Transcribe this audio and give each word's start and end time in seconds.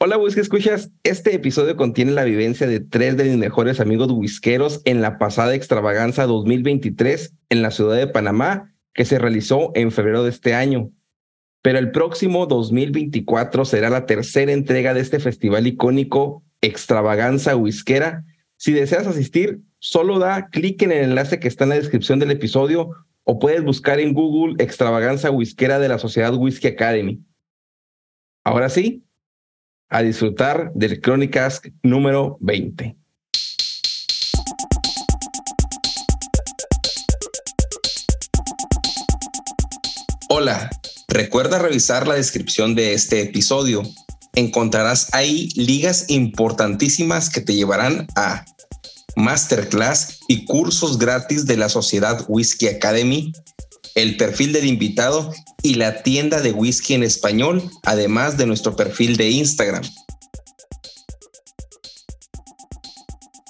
Hola, 0.00 0.18
Whisky 0.18 0.40
Escuchas. 0.40 0.90
Este 1.04 1.34
episodio 1.34 1.76
contiene 1.76 2.10
la 2.10 2.24
vivencia 2.24 2.66
de 2.66 2.80
tres 2.80 3.16
de 3.16 3.24
mis 3.24 3.36
mejores 3.36 3.78
amigos 3.78 4.10
whiskeros 4.10 4.82
en 4.84 5.00
la 5.00 5.18
pasada 5.18 5.54
extravaganza 5.54 6.26
2023 6.26 7.32
en 7.48 7.62
la 7.62 7.70
ciudad 7.70 7.96
de 7.96 8.08
Panamá, 8.08 8.74
que 8.92 9.04
se 9.04 9.20
realizó 9.20 9.70
en 9.74 9.92
febrero 9.92 10.24
de 10.24 10.30
este 10.30 10.52
año. 10.52 10.90
Pero 11.62 11.78
el 11.78 11.92
próximo 11.92 12.46
2024 12.46 13.64
será 13.64 13.88
la 13.88 14.04
tercera 14.04 14.52
entrega 14.52 14.94
de 14.94 15.00
este 15.00 15.20
festival 15.20 15.66
icónico 15.68 16.42
Extravaganza 16.60 17.54
Whiskera. 17.54 18.24
Si 18.56 18.72
deseas 18.72 19.06
asistir, 19.06 19.60
solo 19.78 20.18
da 20.18 20.48
clic 20.48 20.82
en 20.82 20.90
el 20.90 21.04
enlace 21.04 21.38
que 21.38 21.48
está 21.48 21.64
en 21.64 21.70
la 21.70 21.76
descripción 21.76 22.18
del 22.18 22.32
episodio 22.32 22.90
o 23.22 23.38
puedes 23.38 23.62
buscar 23.62 24.00
en 24.00 24.12
Google 24.12 24.62
Extravaganza 24.62 25.30
Whiskera 25.30 25.78
de 25.78 25.88
la 25.88 25.98
Sociedad 25.98 26.34
Whisky 26.34 26.66
Academy. 26.66 27.24
Ahora 28.44 28.68
sí, 28.68 29.04
a 29.88 30.02
disfrutar 30.02 30.72
del 30.74 31.00
Crónicas 31.00 31.62
número 31.82 32.36
20. 32.40 32.96
Hola, 40.28 40.70
recuerda 41.08 41.58
revisar 41.58 42.08
la 42.08 42.14
descripción 42.14 42.74
de 42.74 42.92
este 42.92 43.22
episodio. 43.22 43.82
Encontrarás 44.34 45.14
ahí 45.14 45.48
ligas 45.54 46.06
importantísimas 46.08 47.30
que 47.30 47.40
te 47.40 47.54
llevarán 47.54 48.08
a 48.16 48.44
masterclass 49.16 50.18
y 50.26 50.44
cursos 50.44 50.98
gratis 50.98 51.46
de 51.46 51.56
la 51.56 51.68
Sociedad 51.68 52.24
Whisky 52.26 52.66
Academy, 52.68 53.32
el 53.94 54.16
perfil 54.16 54.52
del 54.52 54.66
invitado 54.66 55.32
y 55.62 55.74
la 55.74 56.02
tienda 56.02 56.40
de 56.40 56.52
whisky 56.52 56.94
en 56.94 57.02
español, 57.02 57.70
además 57.84 58.36
de 58.36 58.46
nuestro 58.46 58.76
perfil 58.76 59.16
de 59.16 59.30
Instagram. 59.30 59.84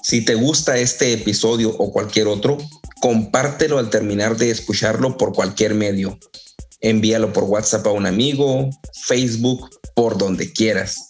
Si 0.02 0.24
te 0.24 0.34
gusta 0.34 0.78
este 0.78 1.12
episodio 1.12 1.70
o 1.70 1.92
cualquier 1.92 2.28
otro, 2.28 2.58
compártelo 3.00 3.78
al 3.78 3.90
terminar 3.90 4.36
de 4.36 4.50
escucharlo 4.50 5.16
por 5.16 5.32
cualquier 5.32 5.74
medio. 5.74 6.18
Envíalo 6.80 7.32
por 7.32 7.44
WhatsApp 7.44 7.86
a 7.86 7.90
un 7.90 8.06
amigo, 8.06 8.68
Facebook, 9.06 9.70
por 9.94 10.18
donde 10.18 10.52
quieras. 10.52 11.06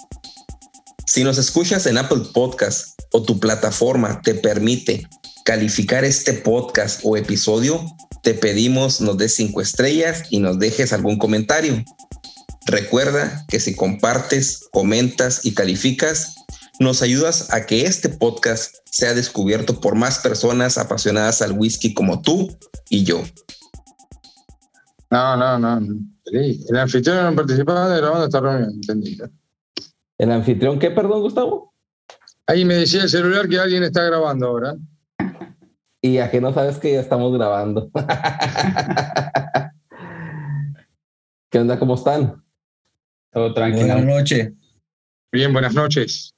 Si 1.07 1.25
nos 1.25 1.39
escuchas 1.39 1.87
en 1.87 1.99
Apple 1.99 2.23
Podcast 2.33 2.99
o 3.13 3.23
tu 3.23 3.39
plataforma 3.39 4.23
te 4.23 4.35
permite 4.35 5.09
calificar 5.45 6.05
este 6.05 6.33
podcast 6.33 7.01
o 7.03 7.17
episodio, 7.17 7.85
te 8.25 8.35
pedimos 8.35 9.03
nos 9.03 9.19
des 9.19 9.35
cinco 9.35 9.61
estrellas 9.61 10.25
y 10.31 10.41
nos 10.41 10.59
dejes 10.59 10.93
algún 10.93 11.19
comentario. 11.19 11.85
Recuerda 12.67 13.45
que 13.49 13.61
si 13.61 13.77
compartes, 13.77 14.67
comentas 14.73 15.45
y 15.45 15.53
calificas, 15.53 16.35
nos 16.81 17.03
ayudas 17.03 17.53
a 17.53 17.67
que 17.67 17.85
este 17.85 18.09
podcast 18.09 18.77
sea 18.87 19.13
descubierto 19.13 19.79
por 19.79 19.95
más 19.95 20.19
personas 20.21 20.79
apasionadas 20.79 21.43
al 21.43 21.53
whisky 21.53 21.93
como 21.93 22.23
tú 22.23 22.49
y 22.89 23.05
yo. 23.05 23.23
No, 25.11 25.37
no, 25.37 25.59
no. 25.59 25.87
El 26.25 26.77
anfitrión 26.77 27.23
no 27.23 27.37
participaba 27.37 27.95
grabando 27.95 28.25
esta 28.25 28.41
reunión, 28.41 28.71
entendí. 28.71 29.19
¿El 30.17 30.33
anfitrión 30.33 30.79
qué, 30.79 30.91
perdón, 30.91 31.21
Gustavo? 31.21 31.75
Ahí 32.47 32.65
me 32.65 32.75
decía 32.75 33.03
el 33.03 33.11
celular 33.11 33.49
que 33.49 33.59
alguien 33.59 33.83
está 33.83 34.03
grabando 34.03 34.47
ahora. 34.47 34.75
Y 36.05 36.19
a 36.19 36.31
que 36.31 36.39
no 36.39 36.53
sabes 36.53 36.79
que 36.79 36.93
ya 36.93 37.01
estamos 37.01 37.33
grabando. 37.33 37.91
¿Qué 41.51 41.59
onda? 41.59 41.79
¿Cómo 41.79 41.95
están? 41.95 42.45
Todo 43.33 43.55
tranquilo. 43.55 43.87
Buenas 43.87 44.05
noches. 44.05 44.53
Bien, 45.33 45.51
buenas 45.51 45.73
noches. 45.73 46.35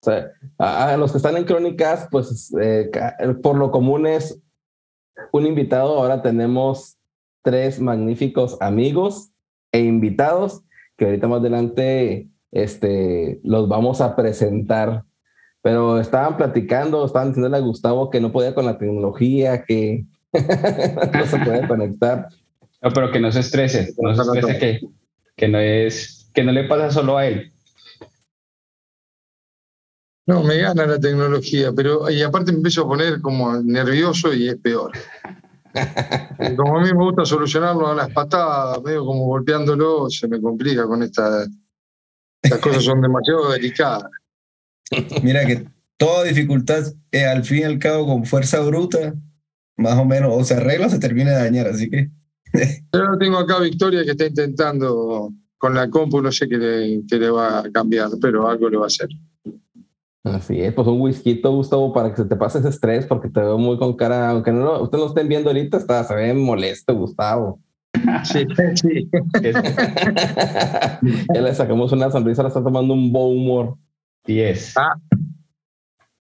O 0.00 0.04
sea, 0.04 0.30
a, 0.58 0.96
los 0.96 1.10
que 1.10 1.16
están 1.16 1.36
en 1.36 1.42
Crónicas, 1.42 2.06
pues 2.08 2.54
eh, 2.60 2.88
por 3.42 3.56
lo 3.56 3.72
común 3.72 4.06
es 4.06 4.40
un 5.32 5.44
invitado. 5.44 5.98
Ahora 5.98 6.22
tenemos 6.22 6.96
tres 7.42 7.80
magníficos 7.80 8.58
amigos 8.60 9.32
e 9.72 9.80
invitados 9.80 10.62
que 10.96 11.06
ahorita 11.06 11.26
más 11.26 11.40
adelante 11.40 12.28
este, 12.52 13.40
los 13.42 13.68
vamos 13.68 14.00
a 14.00 14.14
presentar. 14.14 15.02
Pero 15.68 16.00
estaban 16.00 16.38
platicando, 16.38 17.04
estaban 17.04 17.28
diciéndole 17.28 17.58
a 17.58 17.60
Gustavo 17.60 18.08
que 18.08 18.22
no 18.22 18.32
podía 18.32 18.54
con 18.54 18.64
la 18.64 18.78
tecnología, 18.78 19.64
que 19.64 20.06
no 20.32 21.26
se 21.26 21.38
puede 21.40 21.68
conectar. 21.68 22.26
No, 22.80 22.90
pero 22.90 23.12
que 23.12 23.20
no 23.20 23.30
se 23.30 23.40
estrese, 23.40 23.92
no 23.98 24.14
se 24.14 24.22
estrese 24.22 24.58
que, 24.58 24.80
que, 25.36 25.46
no 25.46 25.58
es, 25.58 26.30
que 26.32 26.42
no 26.42 26.52
le 26.52 26.64
pasa 26.64 26.90
solo 26.90 27.18
a 27.18 27.26
él. 27.26 27.52
No, 30.26 30.42
me 30.42 30.56
gana 30.56 30.86
la 30.86 30.98
tecnología, 30.98 31.70
pero 31.76 32.08
y 32.08 32.22
aparte 32.22 32.50
me 32.50 32.58
empiezo 32.58 32.84
a 32.84 32.88
poner 32.88 33.20
como 33.20 33.60
nervioso 33.60 34.32
y 34.32 34.48
es 34.48 34.56
peor. 34.56 34.92
Como 36.56 36.78
a 36.78 36.82
mí 36.82 36.94
me 36.94 37.04
gusta 37.04 37.26
solucionarlo 37.26 37.88
a 37.88 37.94
las 37.94 38.10
patadas, 38.10 38.82
medio 38.82 39.04
como 39.04 39.26
golpeándolo, 39.26 40.08
se 40.08 40.26
me 40.28 40.40
complica 40.40 40.86
con 40.86 41.02
esta. 41.02 41.46
Las 42.42 42.58
cosas 42.58 42.84
son 42.84 43.02
demasiado 43.02 43.50
delicadas. 43.50 44.10
Mira 45.22 45.46
que 45.46 45.66
toda 45.96 46.24
dificultad, 46.24 46.84
es 47.10 47.26
al 47.26 47.44
fin 47.44 47.58
y 47.58 47.64
al 47.64 47.78
cabo, 47.78 48.06
con 48.06 48.24
fuerza 48.24 48.60
bruta, 48.60 49.14
más 49.76 49.98
o 49.98 50.04
menos, 50.04 50.32
o 50.34 50.44
se 50.44 50.54
arregla 50.54 50.86
o 50.86 50.90
se 50.90 50.98
termina 50.98 51.30
de 51.32 51.44
dañar, 51.44 51.66
así 51.66 51.90
que. 51.90 52.10
Yo 52.92 53.18
tengo 53.18 53.38
acá 53.38 53.56
a 53.56 53.60
Victoria 53.62 54.04
que 54.04 54.12
está 54.12 54.26
intentando 54.26 55.32
con 55.58 55.74
la 55.74 55.90
compu, 55.90 56.22
no 56.22 56.32
sé 56.32 56.48
qué 56.48 56.56
le, 56.56 57.02
qué 57.08 57.16
le 57.18 57.30
va 57.30 57.60
a 57.60 57.70
cambiar, 57.70 58.10
pero 58.20 58.48
algo 58.48 58.70
le 58.70 58.76
va 58.76 58.84
a 58.84 58.86
hacer. 58.86 59.08
Así 60.24 60.60
es, 60.60 60.72
pues 60.74 60.86
un 60.86 61.00
whisky, 61.00 61.40
Gustavo, 61.42 61.92
para 61.92 62.10
que 62.10 62.22
se 62.22 62.28
te 62.28 62.36
pase 62.36 62.58
ese 62.58 62.68
estrés, 62.68 63.06
porque 63.06 63.28
te 63.28 63.40
veo 63.40 63.58
muy 63.58 63.78
con 63.78 63.96
cara, 63.96 64.30
aunque 64.30 64.52
no 64.52 64.64
lo, 64.64 64.82
ustedes 64.82 65.02
lo 65.02 65.08
estén 65.08 65.28
viendo 65.28 65.50
ahorita, 65.50 65.78
está, 65.78 66.04
se 66.04 66.14
ve 66.14 66.34
molesto, 66.34 66.94
Gustavo. 66.94 67.60
Sí, 68.24 68.46
sí. 68.74 69.08
ya 71.34 71.40
le 71.40 71.54
sacamos 71.54 71.90
una 71.92 72.10
sonrisa, 72.10 72.42
ahora 72.42 72.48
está 72.48 72.62
tomando 72.62 72.94
un 72.94 73.12
buen 73.12 73.38
humor. 73.38 73.76
Yes. 74.28 74.74
Ah, 74.76 74.94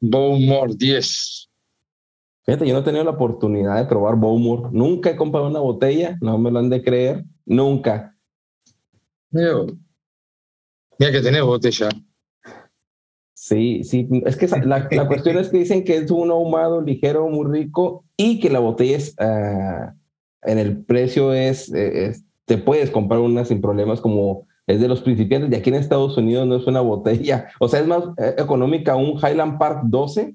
Bowmore 0.00 0.74
10. 0.76 1.50
Fíjate, 2.44 2.66
yo 2.66 2.74
no 2.74 2.80
he 2.80 2.84
tenido 2.84 3.04
la 3.04 3.12
oportunidad 3.12 3.76
de 3.76 3.86
probar 3.86 4.16
Bowmore. 4.16 4.68
Nunca 4.72 5.10
he 5.10 5.16
comprado 5.16 5.48
una 5.48 5.60
botella, 5.60 6.18
no 6.20 6.36
me 6.38 6.50
lo 6.50 6.58
han 6.58 6.68
de 6.68 6.82
creer. 6.82 7.24
Nunca. 7.46 8.14
Mira, 9.30 9.64
mira 10.98 11.12
que 11.12 11.20
tenés 11.20 11.42
botella. 11.42 11.88
Sí, 13.32 13.82
sí. 13.84 14.08
Es 14.26 14.36
que 14.36 14.46
la, 14.46 14.88
la 14.90 15.06
cuestión 15.08 15.38
es 15.38 15.48
que 15.48 15.58
dicen 15.58 15.84
que 15.84 15.96
es 15.96 16.10
un 16.10 16.30
ahumado 16.30 16.80
ligero, 16.80 17.28
muy 17.28 17.50
rico 17.50 18.04
y 18.16 18.40
que 18.40 18.50
la 18.50 18.58
botella 18.58 18.96
es, 18.96 19.14
ah, 19.18 19.94
en 20.42 20.58
el 20.58 20.84
precio 20.84 21.32
es, 21.32 21.72
eh, 21.72 22.06
es, 22.06 22.24
te 22.44 22.58
puedes 22.58 22.90
comprar 22.90 23.20
una 23.20 23.44
sin 23.44 23.60
problemas 23.60 24.00
como 24.00 24.46
es 24.66 24.80
de 24.80 24.88
los 24.88 25.02
principiantes. 25.02 25.50
Y 25.50 25.54
aquí 25.54 25.70
en 25.70 25.76
Estados 25.76 26.16
Unidos 26.16 26.46
no 26.46 26.56
es 26.56 26.66
una 26.66 26.80
botella. 26.80 27.48
O 27.60 27.68
sea, 27.68 27.80
es 27.80 27.86
más 27.86 28.04
eh, 28.18 28.34
económica 28.38 28.96
un 28.96 29.18
Highland 29.18 29.58
Park 29.58 29.82
12 29.84 30.34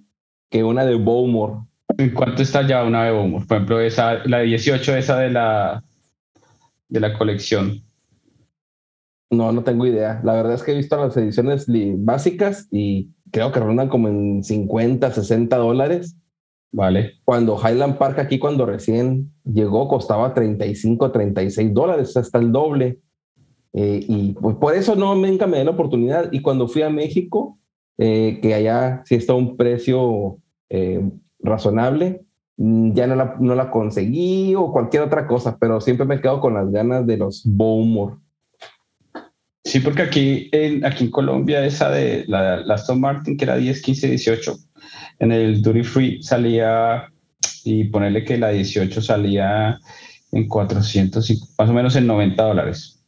que 0.50 0.64
una 0.64 0.86
de 0.86 0.96
Bowmore. 0.96 1.62
¿En 1.98 2.14
cuánto 2.14 2.42
está 2.42 2.66
ya 2.66 2.84
una 2.84 3.06
de 3.06 3.12
Bowmore? 3.12 3.46
Por 3.46 3.58
ejemplo, 3.58 3.80
esa, 3.80 4.26
la 4.26 4.40
18, 4.40 4.96
esa 4.96 5.18
de 5.20 5.32
la, 5.32 5.84
de 6.88 7.00
la 7.00 7.18
colección. 7.18 7.84
No, 9.32 9.52
no 9.52 9.64
tengo 9.64 9.86
idea. 9.86 10.22
La 10.24 10.34
verdad 10.34 10.54
es 10.54 10.64
que 10.64 10.72
he 10.72 10.78
visto 10.78 10.98
las 10.98 11.16
ediciones 11.18 11.66
básicas 11.98 12.68
y 12.72 13.12
creo 13.32 13.52
que 13.52 13.60
rondan 13.60 13.90
como 13.90 14.08
en 14.08 14.44
50, 14.44 15.12
60 15.12 15.56
dólares. 15.58 16.16
Vale. 16.72 17.20
Cuando 17.24 17.58
Highland 17.58 17.98
Park 17.98 18.20
aquí, 18.20 18.40
cuando 18.40 18.66
recién 18.66 19.32
llegó, 19.44 19.88
costaba 19.88 20.34
35, 20.34 21.12
36 21.12 21.74
dólares, 21.74 22.16
hasta 22.18 22.40
el 22.40 22.52
doble. 22.52 23.00
Eh, 23.74 24.04
y 24.08 24.32
pues 24.34 24.56
por 24.56 24.76
eso 24.76 24.96
no 24.96 25.16
nunca 25.16 25.48
me 25.48 25.60
di 25.60 25.64
la 25.64 25.72
oportunidad. 25.72 26.32
Y 26.32 26.42
cuando 26.42 26.68
fui 26.68 26.82
a 26.82 26.90
México, 26.90 27.60
eh, 27.98 28.40
que 28.42 28.54
allá 28.54 29.02
sí 29.06 29.16
está 29.16 29.34
un 29.34 29.58
precio 29.58 30.38
eh, 30.70 31.02
razonable, 31.40 32.22
mm, 32.58 32.94
ya 32.94 33.08
no 33.08 33.16
la, 33.16 33.36
no 33.40 33.56
la 33.56 33.72
conseguí 33.72 34.56
o 34.56 34.72
cualquier 34.72 35.04
otra 35.04 35.28
cosa, 35.28 35.58
pero 35.60 35.82
siempre 35.82 36.06
me 36.06 36.22
quedo 36.22 36.40
con 36.42 36.54
las 36.54 36.72
ganas 36.72 37.06
de 37.06 37.18
los 37.18 37.44
Bowmore. 37.46 38.16
Sí, 39.64 39.82
porque 39.82 40.02
aquí 40.02 40.50
en, 40.52 40.84
aquí 40.86 41.04
en 41.04 41.12
Colombia 41.12 41.64
esa 41.64 41.92
de 41.92 42.26
la, 42.28 42.58
la 42.58 42.74
Aston 42.74 43.00
Martin, 43.00 43.38
que 43.38 43.46
era 43.46 43.56
10, 43.58 43.82
15, 43.82 44.08
18, 44.08 44.56
en 45.20 45.32
el 45.32 45.62
Duty 45.62 45.84
Free 45.84 46.24
salía, 46.24 47.12
y 47.64 47.84
ponerle 47.86 48.24
que 48.24 48.38
la 48.38 48.50
18 48.50 49.02
salía 49.02 49.80
en 50.32 50.48
400, 50.48 51.30
y 51.30 51.40
más 51.58 51.70
o 51.70 51.74
menos 51.74 51.96
en 51.96 52.08
90 52.08 52.42
dólares. 52.42 52.99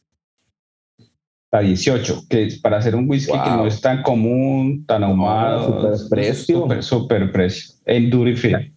La 1.52 1.60
18, 1.60 2.22
que 2.30 2.44
es 2.46 2.58
para 2.60 2.78
hacer 2.78 2.96
un 2.96 3.08
whisky 3.08 3.32
que 3.32 3.50
no 3.50 3.66
es 3.66 3.80
tan 3.80 4.02
común, 4.02 4.86
tan 4.86 5.04
ahumado. 5.04 5.66
super 5.66 6.08
precio. 6.08 6.62
Super, 6.62 6.82
super 6.82 7.30
precio. 7.30 7.74
En 7.84 8.08
Duty 8.08 8.34
Free. 8.34 8.74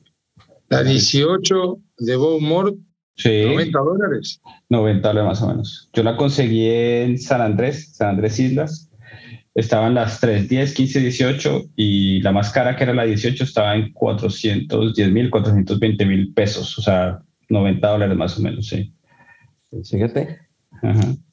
La 0.69 0.83
18 0.83 1.79
de 1.99 2.15
Bowmore, 2.17 2.73
Sí. 3.17 3.43
90 3.45 3.79
dólares. 3.79 4.41
90 4.69 5.07
dólares 5.07 5.29
más 5.29 5.41
o 5.41 5.47
menos. 5.47 5.89
Yo 5.93 6.03
la 6.03 6.17
conseguí 6.17 6.67
en 6.67 7.17
San 7.17 7.41
Andrés, 7.41 7.93
San 7.95 8.09
Andrés 8.09 8.39
Islas. 8.39 8.89
Estaban 9.53 9.93
las 9.93 10.19
3, 10.19 10.49
10, 10.49 10.73
15, 10.73 10.99
18 10.99 11.61
y 11.77 12.21
la 12.21 12.33
más 12.33 12.51
cara 12.51 12.75
que 12.75 12.83
era 12.83 12.93
la 12.93 13.05
18 13.05 13.45
estaba 13.45 13.73
en 13.75 13.93
410 13.93 15.11
mil, 15.13 15.29
420 15.29 16.05
mil 16.05 16.33
pesos, 16.33 16.77
o 16.77 16.81
sea, 16.81 17.19
90 17.47 17.87
dólares 17.87 18.17
más 18.17 18.37
o 18.37 18.41
menos, 18.41 18.67
sí. 18.67 18.93
Fíjate. 19.89 20.39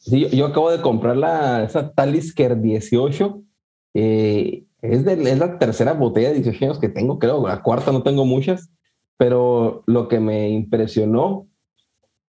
Yo, 0.07 0.47
acabo 0.47 0.71
de 0.71 0.81
comprar 0.81 1.17
la, 1.17 1.65
esa 1.65 1.93
Talisker 1.93 2.61
18. 2.61 3.43
eh, 3.95 4.65
es, 4.83 5.05
de, 5.05 5.13
es 5.13 5.39
la 5.39 5.59
tercera 5.59 5.93
botella 5.93 6.29
de 6.29 6.41
18 6.41 6.65
años 6.65 6.79
que 6.79 6.89
tengo, 6.89 7.19
creo. 7.19 7.47
La 7.47 7.63
cuarta 7.63 7.93
no 7.93 8.03
tengo 8.03 8.25
muchas. 8.25 8.71
Pero 9.17 9.85
lo 9.87 10.09
que 10.09 10.19
me 10.19 10.51
impresionó, 10.51 11.47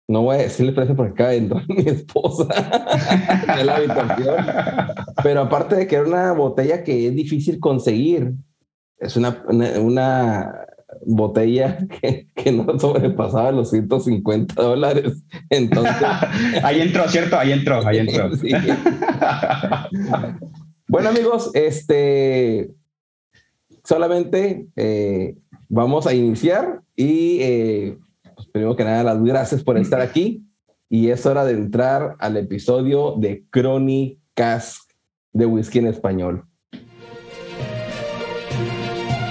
no 0.09 0.23
voy 0.23 0.37
a 0.37 0.41
decirle 0.41 0.73
precio 0.73 0.94
porque 0.94 1.12
acaba 1.12 1.31
de 1.31 1.41
mi 1.69 1.88
esposa 1.88 2.47
en 3.58 3.67
la 3.67 3.76
habitación. 3.76 4.37
Pero 5.23 5.41
aparte 5.41 5.76
de 5.76 5.87
que 5.87 5.97
era 5.97 6.06
una 6.06 6.32
botella 6.32 6.85
que 6.85 7.08
es 7.08 7.15
difícil 7.15 7.58
conseguir, 7.58 8.35
es 8.99 9.17
una, 9.17 9.43
una 9.49 10.67
botella 11.04 11.78
que, 12.00 12.28
que 12.34 12.52
no 12.52 12.78
sobrepasaba 12.78 13.52
los 13.52 13.70
150 13.70 14.60
dólares. 14.60 15.22
Entonces, 15.50 15.94
Ahí 16.62 16.81
entró, 16.81 17.08
¿cierto? 17.08 17.38
Ahí 17.38 17.52
entró, 17.52 17.87
ahí 17.87 17.99
entró. 17.99 18.31
Sí. 18.37 18.50
bueno, 20.88 21.08
amigos, 21.10 21.50
este 21.54 22.70
solamente 23.84 24.66
eh, 24.76 25.37
vamos 25.69 26.06
a 26.06 26.14
iniciar 26.14 26.82
y 26.96 27.38
eh, 27.40 27.98
pues, 28.34 28.48
primero 28.48 28.76
que 28.76 28.84
nada, 28.84 29.02
las 29.02 29.22
gracias 29.22 29.62
por 29.62 29.78
estar 29.78 30.00
aquí. 30.00 30.44
Y 30.88 31.08
es 31.08 31.25
hora 31.25 31.44
de 31.44 31.52
entrar 31.52 32.16
al 32.19 32.37
episodio 32.37 33.14
de 33.16 33.44
Crónicas 33.48 34.87
de 35.32 35.46
Whisky 35.46 35.78
en 35.78 35.87
Español. 35.87 36.44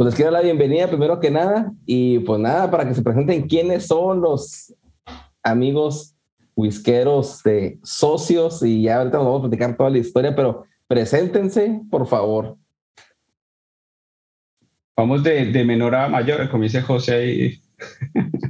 Pues 0.00 0.06
les 0.06 0.14
quiero 0.14 0.32
dar 0.32 0.40
la 0.40 0.46
bienvenida 0.46 0.88
primero 0.88 1.20
que 1.20 1.30
nada 1.30 1.74
y 1.84 2.20
pues 2.20 2.40
nada, 2.40 2.70
para 2.70 2.88
que 2.88 2.94
se 2.94 3.02
presenten 3.02 3.46
quiénes 3.46 3.86
son 3.86 4.22
los 4.22 4.74
amigos 5.42 6.16
whiskeros 6.56 7.42
de 7.42 7.78
socios 7.82 8.62
y 8.62 8.84
ya 8.84 8.96
ahorita 8.96 9.18
nos 9.18 9.26
vamos 9.26 9.40
a 9.40 9.42
platicar 9.42 9.76
toda 9.76 9.90
la 9.90 9.98
historia, 9.98 10.34
pero 10.34 10.64
preséntense, 10.86 11.82
por 11.90 12.06
favor. 12.06 12.56
Vamos 14.96 15.22
de, 15.22 15.52
de 15.52 15.64
menor 15.66 15.94
a 15.94 16.08
mayor, 16.08 16.48
como 16.48 16.62
dice 16.62 16.80
José 16.80 17.14
ahí. 17.14 17.62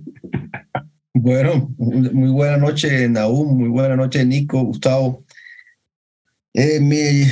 Bueno, 1.13 1.69
muy 1.77 2.31
buena 2.31 2.59
noche, 2.59 3.09
Naum, 3.09 3.59
muy 3.59 3.69
buena 3.69 3.97
noche, 3.97 4.25
Nico, 4.25 4.63
Gustavo. 4.63 5.25
Eh, 6.55 6.79
me, 6.81 7.27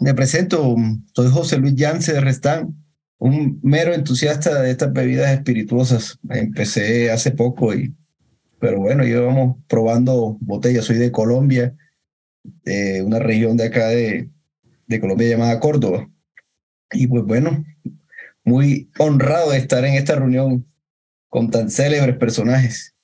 me 0.00 0.12
presento, 0.12 0.74
soy 1.14 1.30
José 1.30 1.56
Luis 1.56 1.76
Yance 1.76 2.12
de 2.12 2.20
Restán, 2.20 2.74
un 3.20 3.60
mero 3.62 3.92
entusiasta 3.92 4.62
de 4.62 4.70
estas 4.70 4.92
bebidas 4.92 5.30
espirituosas. 5.30 6.18
Empecé 6.30 7.10
hace 7.10 7.30
poco, 7.30 7.74
y, 7.74 7.94
pero 8.58 8.80
bueno, 8.80 9.04
llevamos 9.04 9.58
probando 9.68 10.38
botellas. 10.40 10.86
Soy 10.86 10.96
de 10.96 11.12
Colombia, 11.12 11.74
de 12.64 13.02
una 13.02 13.18
región 13.18 13.58
de 13.58 13.66
acá 13.66 13.88
de, 13.88 14.30
de 14.86 15.00
Colombia 15.00 15.28
llamada 15.28 15.60
Córdoba. 15.60 16.08
Y 16.92 17.06
pues 17.06 17.24
bueno, 17.24 17.62
muy 18.42 18.90
honrado 18.98 19.50
de 19.50 19.58
estar 19.58 19.84
en 19.84 19.94
esta 19.94 20.16
reunión 20.16 20.66
con 21.28 21.50
tan 21.50 21.70
célebres 21.70 22.16
personajes. 22.16 22.94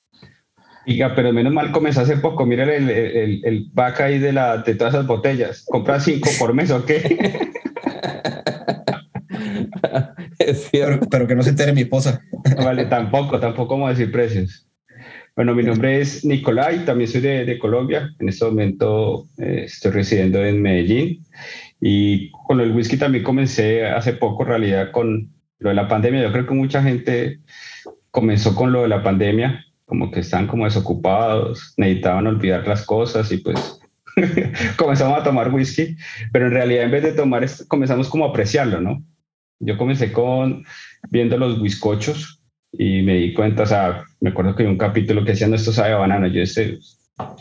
Diga, 0.87 1.13
pero 1.15 1.31
menos 1.31 1.53
mal 1.53 1.71
comenzó 1.71 2.01
hace 2.01 2.17
poco. 2.17 2.45
Miren 2.45 2.69
el, 2.69 2.89
el, 2.89 3.45
el 3.45 3.69
back 3.71 4.01
ahí 4.01 4.17
de, 4.17 4.33
la, 4.33 4.57
de 4.57 4.73
todas 4.73 4.95
esas 4.95 5.05
botellas. 5.05 5.63
¿Compras 5.67 6.05
cinco 6.05 6.29
por 6.39 6.55
mes 6.55 6.71
o 6.71 6.83
qué? 6.85 7.51
pero, 10.71 10.99
pero, 11.09 11.27
que 11.27 11.35
no 11.35 11.43
se 11.43 11.49
entere 11.49 11.73
mi 11.73 11.81
esposa. 11.81 12.21
Vale, 12.57 12.85
tampoco, 12.85 13.39
tampoco 13.39 13.75
vamos 13.75 13.87
a 13.87 13.97
decir 13.97 14.11
precios. 14.11 14.67
Bueno, 15.35 15.53
mi 15.53 15.63
nombre 15.63 16.01
es 16.01 16.25
Nicolai, 16.25 16.83
también 16.83 17.09
soy 17.09 17.21
de, 17.21 17.45
de 17.45 17.59
Colombia. 17.59 18.09
En 18.19 18.29
este 18.29 18.45
momento 18.45 19.27
eh, 19.37 19.63
estoy 19.65 19.91
residiendo 19.91 20.43
en 20.43 20.61
Medellín. 20.61 21.23
Y 21.79 22.31
con 22.31 22.59
el 22.59 22.71
whisky 22.71 22.97
también 22.97 23.23
comencé 23.23 23.85
hace 23.85 24.13
poco, 24.13 24.43
en 24.43 24.49
realidad, 24.49 24.91
con 24.91 25.31
lo 25.59 25.69
de 25.69 25.75
la 25.75 25.87
pandemia. 25.87 26.23
Yo 26.23 26.31
creo 26.31 26.47
que 26.47 26.53
mucha 26.55 26.81
gente 26.81 27.39
comenzó 28.09 28.55
con 28.55 28.71
lo 28.71 28.81
de 28.81 28.87
la 28.87 29.03
pandemia, 29.03 29.63
como 29.85 30.09
que 30.09 30.21
están 30.21 30.47
como 30.47 30.65
desocupados, 30.65 31.73
necesitaban 31.77 32.25
olvidar 32.25 32.67
las 32.67 32.83
cosas 32.83 33.31
y 33.31 33.37
pues 33.37 33.79
comenzamos 34.75 35.19
a 35.19 35.23
tomar 35.23 35.53
whisky, 35.53 35.95
pero 36.31 36.47
en 36.47 36.53
realidad 36.53 36.85
en 36.85 36.91
vez 36.91 37.03
de 37.03 37.11
tomar, 37.11 37.45
comenzamos 37.67 38.09
como 38.09 38.25
a 38.25 38.29
apreciarlo, 38.29 38.81
¿no? 38.81 39.03
Yo 39.59 39.77
comencé 39.77 40.11
con 40.11 40.65
viendo 41.09 41.37
los 41.37 41.61
bizcochos 41.61 42.43
y 42.71 43.01
me 43.01 43.15
di 43.15 43.33
cuenta, 43.33 43.63
o 43.63 43.65
sea, 43.65 44.03
me 44.19 44.29
acuerdo 44.29 44.55
que 44.55 44.63
hay 44.63 44.69
un 44.69 44.77
capítulo 44.77 45.23
que 45.23 45.31
decía, 45.31 45.47
no, 45.47 45.55
esto 45.55 45.71
sabe 45.71 45.93
a 45.93 45.97
banano. 45.97 46.27
Yo, 46.27 46.41
este, 46.41 46.79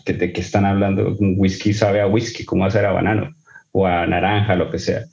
¿de 0.06 0.32
qué 0.32 0.40
están 0.40 0.64
hablando? 0.64 1.14
Un 1.18 1.34
whisky 1.36 1.72
sabe 1.72 2.00
a 2.00 2.06
whisky, 2.06 2.44
¿cómo 2.44 2.62
va 2.62 2.68
a 2.68 2.70
ser 2.70 2.86
a 2.86 2.92
banano? 2.92 3.34
O 3.72 3.86
a 3.86 4.06
naranja, 4.06 4.54
lo 4.54 4.70
que 4.70 4.78
sea. 4.78 5.04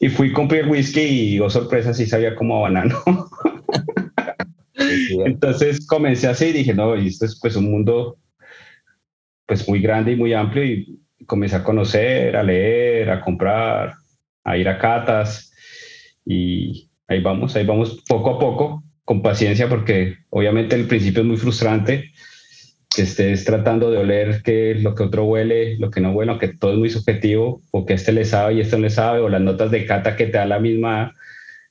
Y 0.00 0.08
fui, 0.08 0.32
compré 0.32 0.60
el 0.60 0.68
whisky 0.68 1.00
y, 1.00 1.40
oh 1.40 1.50
sorpresa, 1.50 1.92
sí 1.92 2.06
sabía 2.06 2.34
como 2.34 2.58
a 2.58 2.70
banano. 2.70 2.98
Entonces 5.26 5.86
comencé 5.86 6.28
así 6.28 6.46
y 6.46 6.52
dije, 6.52 6.72
no, 6.72 6.94
esto 6.94 7.26
es 7.26 7.38
pues 7.40 7.56
un 7.56 7.70
mundo 7.70 8.16
pues 9.46 9.68
muy 9.68 9.80
grande 9.80 10.12
y 10.12 10.16
muy 10.16 10.32
amplio 10.34 10.64
y 10.64 11.00
comencé 11.26 11.56
a 11.56 11.64
conocer, 11.64 12.36
a 12.36 12.42
leer, 12.42 13.10
a 13.10 13.20
comprar, 13.20 13.94
a 14.44 14.56
ir 14.56 14.68
a 14.68 14.78
catas 14.78 15.47
y 16.28 16.90
ahí 17.08 17.22
vamos, 17.22 17.56
ahí 17.56 17.64
vamos 17.64 18.04
poco 18.06 18.30
a 18.30 18.38
poco, 18.38 18.84
con 19.04 19.22
paciencia 19.22 19.66
porque 19.66 20.18
obviamente 20.28 20.76
el 20.76 20.86
principio 20.86 21.22
es 21.22 21.26
muy 21.26 21.38
frustrante 21.38 22.12
que 22.94 23.02
estés 23.02 23.46
tratando 23.46 23.90
de 23.90 23.96
oler 23.96 24.42
qué 24.42 24.72
es 24.72 24.82
lo 24.82 24.94
que 24.94 25.04
otro 25.04 25.24
huele, 25.24 25.78
lo 25.78 25.90
que 25.90 26.02
no 26.02 26.12
huele, 26.12 26.38
que 26.38 26.48
todo 26.48 26.72
es 26.72 26.78
muy 26.78 26.90
subjetivo, 26.90 27.62
o 27.70 27.86
que 27.86 27.94
este 27.94 28.12
le 28.12 28.26
sabe 28.26 28.54
y 28.54 28.60
este 28.60 28.76
no 28.76 28.82
le 28.82 28.90
sabe, 28.90 29.20
o 29.20 29.30
las 29.30 29.40
notas 29.40 29.70
de 29.70 29.86
cata 29.86 30.16
que 30.16 30.26
te 30.26 30.36
da 30.36 30.44
la 30.44 30.58
misma 30.58 31.14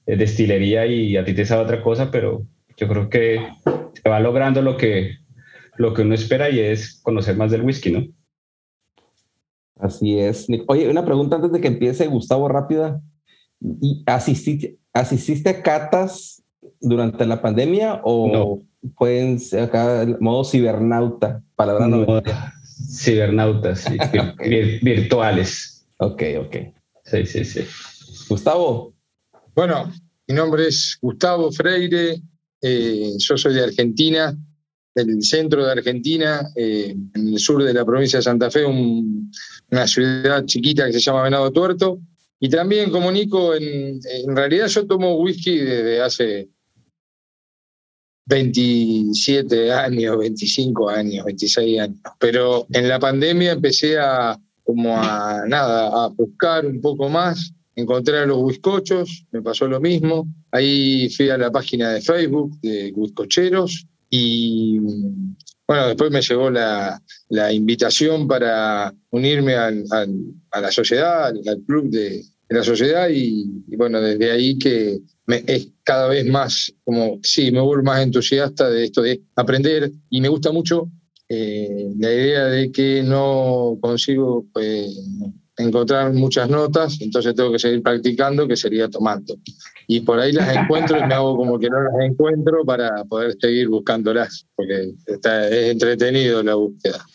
eh, 0.08 0.16
destilería 0.16 0.88
y 0.88 1.18
a 1.18 1.24
ti 1.24 1.34
te 1.34 1.46
sabe 1.46 1.64
otra 1.64 1.84
cosa, 1.84 2.10
pero 2.10 2.44
yo 2.76 2.88
creo 2.88 3.10
que 3.10 3.40
se 3.94 4.10
va 4.10 4.20
logrando 4.20 4.64
lo 4.64 4.76
que, 4.76 5.18
lo 5.76 5.94
que 5.94 6.02
uno 6.02 6.16
espera 6.16 6.50
y 6.50 6.60
es 6.60 7.00
conocer 7.04 7.36
más 7.36 7.52
del 7.52 7.62
whisky, 7.62 7.92
¿no? 7.92 8.08
Así 9.76 10.18
es. 10.18 10.48
Oye, 10.68 10.90
una 10.90 11.06
pregunta 11.06 11.36
antes 11.36 11.52
de 11.52 11.62
que 11.62 11.68
empiece, 11.68 12.08
Gustavo, 12.08 12.48
rápida. 12.48 13.02
¿Y 13.60 14.04
asististe, 14.06 14.78
asististe 14.94 15.50
a 15.50 15.64
catas 15.64 16.44
durante 16.80 17.26
la 17.26 17.42
pandemia 17.42 18.02
o 18.04 18.62
pueden 18.96 19.40
ser 19.40 19.64
acá 19.64 20.06
modo 20.20 20.44
cibernauta? 20.44 21.42
Palabra 21.56 21.88
no, 21.88 22.06
Cibernautas, 22.90 23.82
sí, 23.82 23.98
virtuales. 24.82 25.88
Ok, 25.98 26.24
ok. 26.40 26.56
Sí, 27.04 27.26
sí, 27.26 27.46
sí. 27.46 27.62
Gustavo. 28.30 28.94
Bueno, 29.56 29.92
mi 30.28 30.36
nombre 30.36 30.68
es 30.68 30.98
Gustavo 31.02 31.52
Freire, 31.52 32.22
eh, 32.62 33.12
yo 33.18 33.38
soy 33.38 33.56
de 33.56 33.64
Argentina, 33.64 34.38
del 34.94 35.22
centro 35.24 35.66
de 35.66 35.72
Argentina, 35.72 36.48
eh, 36.56 36.96
en 37.14 37.28
el 37.30 37.40
sur 37.40 37.64
de 37.64 37.74
la 37.74 37.86
provincia 37.86 38.20
de 38.20 38.24
Santa 38.24 38.52
Fe, 38.52 38.66
una 38.66 39.88
ciudad 39.88 40.46
chiquita 40.46 40.86
que 40.88 40.94
se 40.94 41.00
llama 41.00 41.24
Venado 41.24 41.52
Tuerto. 41.52 42.00
Y 42.40 42.50
también 42.50 42.92
como 42.92 43.12
Nico, 43.12 43.56
en, 43.56 44.00
realidad 44.28 44.68
yo 44.68 44.86
tomo 44.86 45.16
whisky 45.16 45.58
desde 45.58 46.02
hace 46.02 46.50
27 48.26 49.72
años, 49.72 50.18
25 50.18 50.90
años, 50.90 51.26
26 51.26 51.80
años. 51.80 52.00
Pero 52.20 52.68
en 52.72 52.88
la 52.88 53.00
pandemia 53.00 53.54
empecé 53.54 53.98
a 53.98 54.40
como 54.64 54.98
a 54.98 55.46
nada, 55.48 56.06
a 56.06 56.08
buscar 56.10 56.66
un 56.66 56.82
poco 56.82 57.08
más 57.08 57.54
encontré 57.78 58.18
a 58.18 58.26
los 58.26 58.46
bizcochos, 58.46 59.26
me 59.32 59.42
pasó 59.42 59.68
lo 59.68 59.80
mismo. 59.80 60.28
Ahí 60.52 61.10
fui 61.10 61.30
a 61.30 61.38
la 61.38 61.52
página 61.52 61.92
de 61.92 62.02
Facebook 62.02 62.60
de 62.62 62.92
bizcocheros 62.96 63.86
y 64.10 64.80
bueno, 65.68 65.88
después 65.88 66.12
me 66.12 66.22
llegó 66.22 66.50
la, 66.50 67.02
invitación 67.52 68.28
para 68.28 68.94
unirme 69.10 69.56
a 69.56 69.72
la 70.62 70.72
sociedad, 70.72 71.28
al, 71.28 71.64
club 71.66 71.90
de, 71.90 72.24
la 72.50 72.64
sociedad 72.64 73.10
y, 73.12 73.46
bueno, 73.76 74.00
desde 74.00 74.32
ahí 74.32 74.58
que 74.58 75.00
me, 75.26 75.44
es 75.46 75.70
cada 75.84 76.08
vez 76.08 76.26
más, 76.26 76.74
como, 76.86 77.20
sí, 77.22 77.52
me 77.52 77.60
vuelvo 77.60 77.84
más 77.84 78.02
entusiasta 78.02 78.70
de 78.70 78.86
esto 78.86 79.02
de 79.02 79.22
aprender 79.36 79.92
y 80.10 80.22
me 80.22 80.30
gusta 80.30 80.52
mucho 80.52 80.90
eh, 81.28 81.90
la 82.00 82.14
idea 82.14 82.46
de 82.46 82.72
que 82.72 83.04
no 83.04 83.78
consigo... 83.82 84.46
Pues, 84.54 84.98
encontrar 85.58 86.14
muchas 86.14 86.50
notas, 86.50 86.98
entonces 87.02 87.36
tengo 87.36 87.52
que 87.52 87.60
seguir 87.60 87.82
practicando, 87.82 88.48
que 88.48 88.56
sería 88.56 88.88
tomando. 88.90 89.36
Y 89.90 90.02
por 90.02 90.20
ahí 90.20 90.34
las 90.34 90.54
encuentro 90.54 90.98
y 90.98 91.08
me 91.08 91.14
hago 91.14 91.38
como 91.38 91.58
que 91.58 91.70
no 91.70 91.82
las 91.82 91.94
encuentro 92.04 92.66
para 92.66 93.06
poder 93.06 93.36
seguir 93.40 93.70
buscándolas, 93.70 94.46
porque 94.56 94.92
está, 95.06 95.48
es 95.48 95.72
entretenido 95.72 96.44
la 96.44 96.56
búsqueda. 96.56 97.06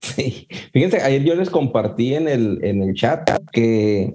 Sí. 0.00 0.46
Fíjense, 0.72 1.02
ayer 1.02 1.24
yo 1.24 1.34
les 1.34 1.50
compartí 1.50 2.14
en 2.14 2.28
el, 2.28 2.60
en 2.62 2.82
el 2.82 2.94
chat 2.94 3.28
que 3.52 4.14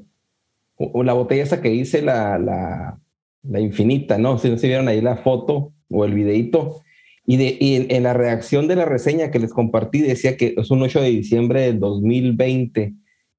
la 0.80 1.14
botella 1.14 1.44
esa 1.44 1.62
que 1.62 1.74
hice, 1.74 2.02
la, 2.02 2.40
la, 2.40 2.98
la 3.44 3.60
infinita, 3.60 4.18
¿no? 4.18 4.38
Si 4.38 4.50
no 4.50 4.58
se 4.58 4.68
vieron 4.68 4.88
ahí 4.88 5.02
la 5.02 5.18
foto 5.18 5.74
o 5.90 6.06
el 6.06 6.14
videito. 6.14 6.82
Y, 7.26 7.38
de, 7.38 7.58
y 7.60 7.76
en, 7.76 7.88
en, 7.90 8.04
la 8.04 8.14
reacción 8.14 8.68
de 8.68 8.76
la 8.76 8.86
reseña 8.86 9.30
que 9.30 9.40
les 9.40 9.52
compartí 9.52 10.02
decía 10.02 10.38
que 10.38 10.54
es 10.58 10.72
un 10.72 10.82
8 10.82 11.02
de 11.02 11.10
diciembre 11.10 11.62
del 11.62 11.80
2020 11.80 12.94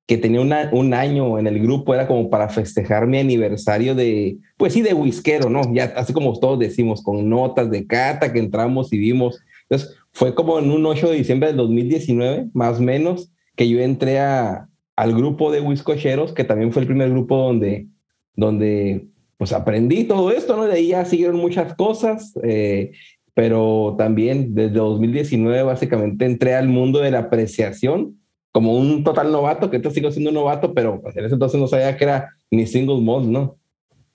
que 0.07 0.17
tenía 0.17 0.41
un 0.41 0.95
año 0.95 1.39
en 1.39 1.49
el 1.49 1.61
grupo, 1.61 1.93
era 1.93 2.07
como 2.07 2.31
para 2.31 2.49
festejar 2.49 3.09
mi 3.09 3.19
aniversario 3.19 3.95
de, 3.97 4.39
pues 4.57 4.73
sí, 4.73 4.81
de 4.81 4.95
whiskero, 4.95 5.51
¿no? 5.51 5.63
Ya 5.75 5.93
así 5.97 6.13
como 6.13 6.39
todos 6.39 6.61
decimos, 6.61 7.03
con 7.03 7.29
notas 7.29 7.71
de 7.71 7.87
cata 7.87 8.33
que 8.33 8.39
entramos 8.39 8.93
y 8.93 8.99
vimos. 8.99 9.41
Entonces, 9.63 9.97
fue 10.13 10.35
como 10.35 10.61
en 10.61 10.71
un 10.71 10.87
8 10.87 11.11
de 11.11 11.17
diciembre 11.17 11.49
del 11.49 11.57
2019, 11.57 12.51
más 12.55 12.79
o 12.79 12.83
menos, 12.83 13.33
que 13.57 13.69
yo 13.69 13.81
entré 13.81 14.21
a, 14.21 14.69
al 14.95 15.13
grupo 15.13 15.51
de 15.51 15.61
whiskocheros, 15.61 16.33
que 16.33 16.45
también 16.45 16.73
fue 16.73 16.83
el 16.83 16.87
primer 16.87 17.11
grupo 17.11 17.37
donde, 17.37 17.89
donde 18.37 19.09
pues 19.39 19.53
aprendí 19.53 20.05
todo 20.05 20.31
esto, 20.31 20.57
¿no? 20.57 20.67
De 20.67 20.75
ahí 20.75 20.89
ya 20.89 21.05
siguieron 21.05 21.37
muchas 21.37 21.75
cosas, 21.75 22.33
eh, 22.45 22.93
pero 23.35 23.97
también 23.99 24.55
desde 24.55 24.77
2019 24.77 25.65
básicamente 25.65 26.25
entré 26.25 26.55
al 26.55 26.69
mundo 26.69 27.01
de 27.01 27.11
la 27.11 27.19
apreciación 27.19 28.21
como 28.57 28.75
un 28.75 29.05
total 29.05 29.31
novato, 29.31 29.69
que 29.69 29.79
te 29.79 29.91
sigo 29.91 30.11
siendo 30.11 30.31
un 30.31 30.35
novato, 30.37 30.73
pero 30.73 31.03
pues, 31.03 31.15
en 31.15 31.27
ese 31.27 31.35
entonces 31.35 31.61
no 31.61 31.67
sabía 31.67 31.95
que 31.95 32.05
era 32.05 32.31
ni 32.51 32.67
single 32.67 33.03
malt, 33.03 33.27
¿no? 33.27 33.59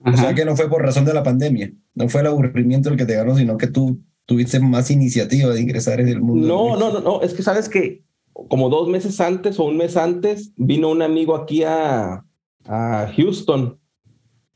O 0.04 0.18
sea 0.18 0.34
que 0.34 0.46
no 0.46 0.56
fue 0.56 0.68
por 0.68 0.82
razón 0.82 1.06
de 1.06 1.14
la 1.14 1.22
pandemia, 1.22 1.72
no 1.94 2.10
fue 2.10 2.22
el 2.22 2.28
aburrimiento 2.28 2.90
el 2.90 2.98
que 2.98 3.06
te 3.06 3.14
ganó, 3.14 3.36
sino 3.36 3.56
que 3.56 3.68
tú 3.68 4.00
tuviste 4.26 4.60
más 4.60 4.90
iniciativa 4.90 5.54
de 5.54 5.62
ingresar 5.62 6.00
en 6.00 6.08
el 6.08 6.22
mundo. 6.22 6.48
No, 6.48 6.76
no, 6.76 6.92
no, 6.92 7.02
no, 7.02 7.22
es 7.22 7.36
que 7.36 7.44
sabes 7.44 7.70
que 7.70 8.02
como 8.34 8.70
dos 8.70 8.90
meses 8.90 9.22
antes 9.22 9.60
o 9.60 9.66
un 9.66 9.78
mes 9.78 9.96
antes 9.96 10.54
vino 10.56 10.90
un 10.90 11.04
amigo 11.04 11.36
aquí 11.36 11.62
a, 11.64 12.26
a 12.66 13.14
Houston 13.16 13.78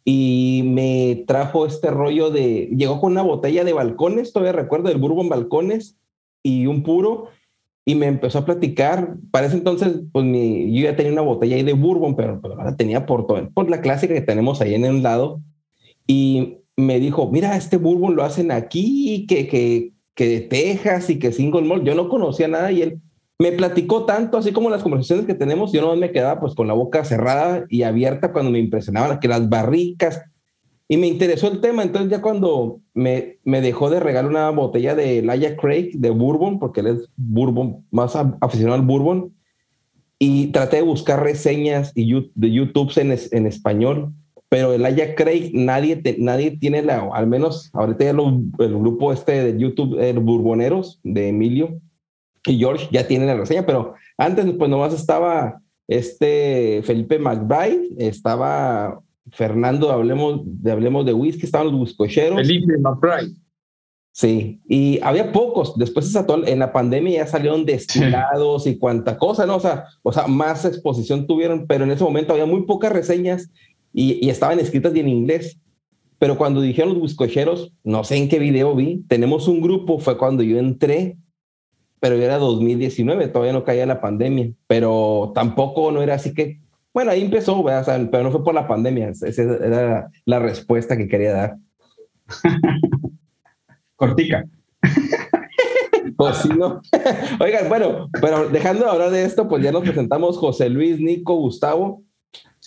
y 0.04 0.64
me 0.66 1.26
trajo 1.28 1.68
este 1.68 1.92
rollo 1.92 2.32
de, 2.32 2.72
llegó 2.76 3.00
con 3.00 3.12
una 3.12 3.22
botella 3.22 3.64
de 3.64 3.74
balcones, 3.74 4.34
todavía 4.34 4.54
recuerdo, 4.54 4.90
del 4.90 4.98
Bourbon 4.98 5.30
Balcones 5.30 5.96
y 6.42 6.66
un 6.66 6.82
puro, 6.82 7.28
y 7.86 7.96
me 7.96 8.08
empezó 8.08 8.40
a 8.40 8.46
platicar. 8.46 9.16
Para 9.32 9.46
ese 9.46 9.58
entonces, 9.58 10.02
pues 10.12 10.26
mi, 10.26 10.76
yo 10.76 10.84
ya 10.84 10.96
tenía 10.96 11.12
una 11.12 11.22
botella 11.22 11.56
ahí 11.56 11.64
de 11.64 11.74
bourbon, 11.74 12.16
pero, 12.16 12.42
pero 12.42 12.56
la 12.56 12.76
tenía 12.76 13.06
por, 13.06 13.28
todo, 13.28 13.48
por 13.54 13.70
la 13.70 13.82
clásica 13.82 14.14
que 14.14 14.22
tenemos 14.22 14.60
ahí 14.60 14.74
en 14.74 14.86
el 14.86 15.04
lado. 15.04 15.42
Y 16.08 16.58
me 16.76 17.00
dijo, 17.00 17.32
mira, 17.32 17.56
este 17.56 17.78
bourbon 17.78 18.16
lo 18.16 18.24
hacen 18.24 18.52
aquí, 18.52 19.26
que, 19.28 19.48
que, 19.48 19.94
que 20.16 20.28
de 20.28 20.42
Texas 20.42 21.10
y 21.12 21.20
que 21.20 21.32
single 21.32 21.62
malt. 21.62 21.84
Yo 21.84 21.94
no 21.94 22.10
conocía 22.10 22.48
nada 22.48 22.72
y 22.72 22.82
él 22.82 23.02
me 23.38 23.52
platicó 23.52 24.06
tanto, 24.06 24.38
así 24.38 24.52
como 24.52 24.70
las 24.70 24.82
conversaciones 24.82 25.26
que 25.26 25.34
tenemos, 25.34 25.72
yo 25.72 25.82
no 25.82 25.96
me 25.96 26.12
quedaba 26.12 26.40
pues 26.40 26.56
con 26.56 26.68
la 26.68 26.74
boca 26.74 27.04
cerrada 27.04 27.66
y 27.70 27.84
abierta 27.84 28.32
cuando 28.32 28.50
me 28.50 28.60
impresionaban 28.60 29.20
que 29.20 29.28
las 29.28 29.50
barricas, 29.50 30.22
y 30.88 30.98
me 30.98 31.08
interesó 31.08 31.48
el 31.48 31.62
tema, 31.62 31.82
entonces 31.82 32.12
ya 32.12 32.22
cuando 32.22 32.80
me, 32.94 33.40
me 33.44 33.62
dejó 33.62 33.90
de 33.90 34.00
regalar 34.00 34.30
una 34.30 34.50
botella 34.52 34.94
de 34.94 35.24
Laia 35.24 35.58
Craig 35.58 35.94
de 35.94 36.12
Bourbon, 36.12 36.60
porque 36.60 36.82
él 36.82 36.88
es 36.88 37.10
Bourbon, 37.16 37.86
más 37.90 38.16
aficionado 38.16 38.80
al 38.80 38.86
Bourbon, 38.86 39.34
y 40.20 40.48
traté 40.48 40.78
de 40.78 40.84
buscar 40.84 41.24
reseñas 41.24 41.92
y 41.96 42.14
de 42.36 42.52
YouTube 42.52 42.92
en, 42.98 43.18
en 43.32 43.48
español, 43.48 44.14
pero 44.48 44.74
el 44.74 44.84
Laia 44.84 45.16
Craig 45.16 45.52
nadie, 45.54 46.02
nadie 46.20 46.52
tiene 46.52 46.84
la, 46.84 47.10
al 47.14 47.28
menos 47.28 47.72
ahorita 47.74 48.06
ya 48.06 48.12
el 48.12 48.78
grupo 48.78 49.12
este 49.12 49.44
de 49.44 49.60
YouTube, 49.60 50.00
el 50.00 50.20
Bourboneros 50.20 51.00
de 51.04 51.30
Emilio 51.30 51.82
y 52.46 52.60
George 52.60 52.88
ya 52.92 53.08
tienen 53.08 53.28
la 53.28 53.36
reseña, 53.36 53.66
pero 53.66 53.96
antes 54.18 54.46
pues 54.58 54.70
nomás 54.70 54.94
estaba 54.94 55.62
este 55.88 56.82
Felipe 56.84 57.18
McBride, 57.18 57.90
estaba 57.98 59.02
Fernando, 59.32 59.92
hablemos 59.92 60.42
de, 60.46 60.72
hablemos 60.72 61.06
de 61.06 61.14
whisky, 61.14 61.46
estaban 61.46 61.72
los 61.72 61.82
whiskocheros. 61.82 62.42
Felipe 62.42 62.78
McBride. 62.78 63.36
Sí, 64.16 64.62
y 64.70 65.00
había 65.02 65.34
pocos. 65.34 65.78
Después 65.78 66.16
en 66.46 66.60
la 66.60 66.72
pandemia 66.72 67.24
ya 67.24 67.28
salieron 67.28 67.66
destilados 67.66 68.66
y 68.66 68.78
cuánta 68.78 69.18
cosa, 69.18 69.46
¿no? 69.46 69.58
O 69.58 69.60
sea, 69.60 69.88
o 70.04 70.14
sea, 70.14 70.28
más 70.28 70.64
exposición 70.64 71.28
tuvieron, 71.28 71.68
pero 71.68 71.84
en 71.84 71.92
ese 71.92 72.04
momento 72.04 72.32
había 72.32 72.46
muy 72.46 72.62
pocas 72.62 72.94
reseñas 72.94 73.50
y, 73.92 74.30
estaban 74.30 74.60
escritas 74.62 74.96
y 74.96 75.02
en 75.02 75.10
inglés. 75.10 75.60
Pero 76.18 76.38
cuando 76.38 76.62
dijeron 76.62 76.94
los 76.94 77.02
whiskocheros, 77.02 77.74
no 77.84 78.06
sé 78.06 78.16
en 78.16 78.30
qué 78.30 78.40
video 78.40 78.74
vi, 78.74 79.04
tenemos 79.10 79.50
un 79.50 79.60
grupo, 79.60 80.00
fue 80.00 80.18
cuando 80.18 80.44
yo 80.44 80.60
entré, 80.60 81.18
pero 82.00 82.16
era 82.16 82.38
2019, 82.38 83.28
todavía 83.28 83.52
no 83.52 83.66
caía 83.66 83.86
la 83.86 84.00
pandemia, 84.00 84.54
pero 84.66 85.34
tampoco 85.36 85.92
no 85.92 86.02
era 86.02 86.16
así 86.16 86.34
que 86.34 86.62
Bueno, 86.96 87.12
ahí 87.12 87.24
empezó, 87.24 87.62
pero 88.10 88.24
no 88.24 88.32
fue 88.32 88.42
por 88.42 88.54
la 88.54 88.70
pandemia. 88.70 89.10
Esa 89.10 89.42
era 89.42 90.10
la 90.24 90.40
respuesta 90.40 90.96
que 90.96 91.10
quería 91.10 91.34
dar. 91.34 91.58
Cortica. 93.96 94.46
Pues 96.18 96.38
sí, 96.38 96.50
no. 96.50 96.82
Oigan, 97.42 97.68
bueno, 97.68 98.10
pero 98.22 98.48
dejando 98.48 98.86
de 98.86 98.92
hablar 98.92 99.10
de 99.10 99.26
esto, 99.26 99.50
pues 99.50 99.62
ya 99.62 99.74
nos 99.74 99.82
presentamos 99.82 100.38
José 100.38 100.70
Luis, 100.70 100.98
Nico, 100.98 101.36
Gustavo. 101.36 102.04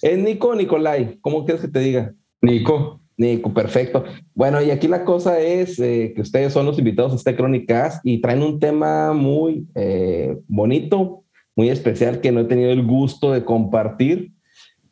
¿Es 0.02 0.18
Nico 0.18 0.48
o 0.48 0.54
Nicolai? 0.54 1.18
¿Cómo 1.22 1.46
quieres 1.46 1.62
que 1.62 1.68
te 1.68 1.78
diga? 1.78 2.14
Nico. 2.42 3.00
Nico, 3.16 3.54
perfecto. 3.54 4.04
Bueno, 4.34 4.60
y 4.60 4.70
aquí 4.70 4.86
la 4.86 5.04
cosa 5.04 5.40
es 5.40 5.78
eh, 5.78 6.12
que 6.14 6.20
ustedes 6.20 6.52
son 6.52 6.66
los 6.66 6.78
invitados 6.78 7.12
a 7.12 7.16
este 7.16 7.34
Crónicas 7.34 8.00
y 8.04 8.20
traen 8.20 8.42
un 8.42 8.58
tema 8.60 9.14
muy 9.14 9.66
eh, 9.74 10.36
bonito, 10.46 11.24
muy 11.58 11.70
especial 11.70 12.20
que 12.20 12.30
no 12.30 12.40
he 12.40 12.44
tenido 12.44 12.70
el 12.70 12.86
gusto 12.86 13.32
de 13.32 13.44
compartir. 13.44 14.30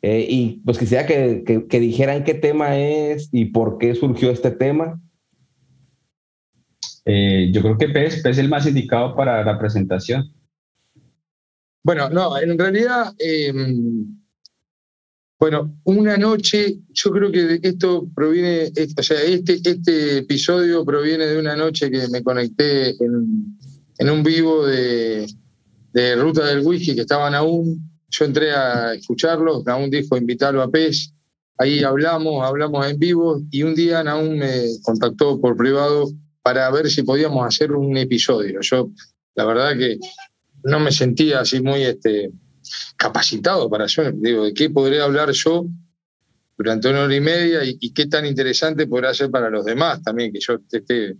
Eh, 0.01 0.27
y 0.29 0.61
pues 0.65 0.77
quisiera 0.77 1.05
que, 1.05 1.65
que, 1.67 1.79
dijeran 1.79 2.25
qué 2.25 2.33
tema 2.33 2.77
es 2.77 3.29
y 3.31 3.45
por 3.45 3.77
qué 3.77 3.95
surgió 3.95 4.29
este 4.29 4.51
tema. 4.51 5.01
yo 7.05 7.61
creo 7.61 7.77
que 7.77 7.87
PES, 7.87 8.25
es 8.25 8.37
el 8.37 8.49
más 8.49 8.67
indicado 8.67 9.15
para 9.15 9.43
la 9.45 9.57
presentación. 9.57 10.31
Bueno, 11.83 12.09
no, 12.09 12.37
en 12.37 12.59
realidad 12.59 13.13
em, 13.17 14.17
bueno, 15.39 15.79
una 15.83 16.17
noche, 16.17 16.79
yo 16.89 17.11
creo 17.11 17.31
que 17.31 17.59
esto 17.61 18.09
proviene, 18.13 18.71
o 18.97 19.03
sea, 19.03 19.21
este, 19.21 19.53
este 19.63 20.17
episodio 20.17 20.83
proviene 20.83 21.27
de 21.27 21.39
una 21.39 21.55
noche 21.55 21.89
que 21.89 22.07
me 22.09 22.23
conecté 22.23 22.89
en, 23.01 24.09
un 24.09 24.23
vivo 24.23 24.65
de, 24.65 25.27
Ruta 26.15 26.45
del 26.45 26.65
Whisky 26.65 26.95
que 26.95 27.01
estaban 27.01 27.35
aún. 27.35 27.89
Yo 28.09 28.25
entré 28.25 28.51
a 28.51 28.93
escucharlos, 28.93 29.65
Naún 29.65 29.89
dijo 29.89 30.15
invitarlo 30.15 30.61
a 30.61 30.69
PES, 30.69 31.13
ahí 31.57 31.83
hablamos, 31.83 32.45
hablamos 32.45 32.85
en 32.87 32.97
vivo 32.97 33.41
y 33.51 33.63
un 33.63 33.75
día 33.75 34.03
Naún 34.03 34.37
me 34.37 34.65
contactó 34.83 35.39
por 35.41 35.57
privado 35.57 36.09
para 36.41 36.69
ver 36.71 36.89
si 36.89 37.03
podíamos 37.03 37.45
hacer 37.45 37.73
un 37.73 37.97
episodio. 37.97 38.59
Yo, 38.61 38.91
la 39.35 39.45
verdad 39.45 39.77
que 39.77 39.97
no 40.63 40.79
me 40.79 40.91
sentía 40.91 41.41
así 41.41 41.61
muy, 41.61 41.83
este, 41.83 42.31
capacitado 42.95 43.69
para 43.69 43.85
eso. 43.85 44.03
Digo, 44.11 44.45
¿de 44.45 44.53
qué 44.53 44.69
podría 44.69 45.03
hablar 45.03 45.31
yo 45.31 45.65
durante 46.57 46.89
una 46.89 47.03
hora 47.03 47.15
y 47.15 47.21
media 47.21 47.59
y, 47.63 47.93
qué 47.93 48.07
tan 48.07 48.25
interesante 48.25 48.87
podrá 48.87 49.13
ser 49.13 49.29
para 49.29 49.49
los 49.49 49.65
demás 49.65 50.01
también 50.01 50.31
que 50.33 50.39
yo 50.39 50.57
esté... 50.71 51.15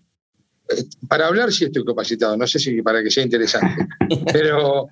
Para 1.07 1.27
hablar 1.27 1.51
sí 1.51 1.65
estoy 1.65 1.83
capacitado, 1.85 2.35
no 2.37 2.47
sé 2.47 2.59
si 2.59 2.81
para 2.81 3.03
que 3.03 3.11
sea 3.11 3.23
interesante, 3.23 3.87
pero 4.33 4.87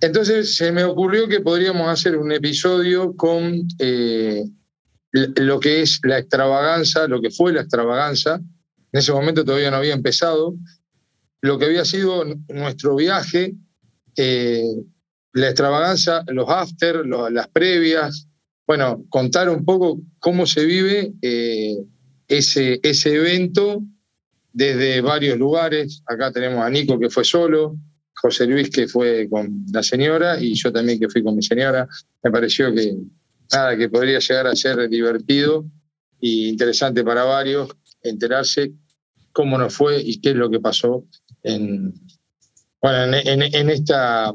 entonces 0.00 0.56
se 0.56 0.72
me 0.72 0.84
ocurrió 0.84 1.28
que 1.28 1.40
podríamos 1.40 1.88
hacer 1.88 2.16
un 2.16 2.32
episodio 2.32 3.14
con 3.16 3.66
eh, 3.78 4.44
lo 5.12 5.60
que 5.60 5.82
es 5.82 6.00
la 6.04 6.18
extravaganza, 6.18 7.06
lo 7.06 7.20
que 7.20 7.30
fue 7.30 7.52
la 7.52 7.60
extravaganza. 7.60 8.36
En 8.92 8.98
ese 8.98 9.12
momento 9.12 9.44
todavía 9.44 9.70
no 9.70 9.76
había 9.76 9.94
empezado. 9.94 10.54
Lo 11.40 11.58
que 11.58 11.66
había 11.66 11.84
sido 11.84 12.24
nuestro 12.48 12.96
viaje 12.96 13.54
eh, 14.16 14.64
la 15.34 15.48
extravaganza, 15.48 16.24
los 16.28 16.48
after, 16.48 17.06
las 17.06 17.48
previas, 17.48 18.28
bueno, 18.66 19.04
contar 19.08 19.48
un 19.48 19.64
poco 19.64 20.00
cómo 20.18 20.46
se 20.46 20.64
vive 20.66 21.12
eh, 21.22 21.78
ese, 22.28 22.80
ese 22.82 23.14
evento 23.14 23.82
desde 24.52 25.00
varios 25.00 25.38
lugares. 25.38 26.02
Acá 26.06 26.32
tenemos 26.32 26.64
a 26.64 26.70
Nico 26.70 26.98
que 26.98 27.10
fue 27.10 27.24
solo, 27.24 27.76
José 28.14 28.46
Luis 28.46 28.70
que 28.70 28.86
fue 28.86 29.28
con 29.28 29.64
la 29.72 29.82
señora 29.82 30.40
y 30.40 30.54
yo 30.54 30.72
también 30.72 30.98
que 30.98 31.08
fui 31.08 31.22
con 31.22 31.36
mi 31.36 31.42
señora. 31.42 31.88
Me 32.22 32.30
pareció 32.30 32.72
que 32.74 32.94
nada, 33.52 33.76
que 33.76 33.88
podría 33.88 34.18
llegar 34.18 34.46
a 34.46 34.56
ser 34.56 34.88
divertido 34.88 35.64
e 36.20 36.48
interesante 36.48 37.04
para 37.04 37.24
varios 37.24 37.68
enterarse 38.02 38.72
cómo 39.32 39.56
nos 39.58 39.74
fue 39.74 40.00
y 40.00 40.20
qué 40.20 40.30
es 40.30 40.36
lo 40.36 40.50
que 40.50 40.60
pasó 40.60 41.04
en, 41.42 41.94
bueno, 42.80 43.16
en 43.16 43.70
esta 43.70 44.32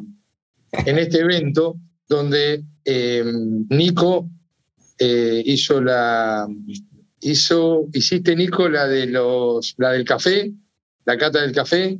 en 0.71 0.99
este 0.99 1.19
evento 1.19 1.77
donde 2.07 2.63
eh, 2.85 3.23
Nico 3.69 4.29
eh, 4.99 5.41
hizo 5.45 5.81
la 5.81 6.47
hizo 7.21 7.87
hiciste 7.93 8.35
Nico 8.35 8.69
la 8.69 8.87
de 8.87 9.07
los 9.07 9.75
la 9.77 9.91
del 9.91 10.05
café 10.05 10.51
la 11.05 11.17
cata 11.17 11.41
del 11.41 11.51
café 11.51 11.99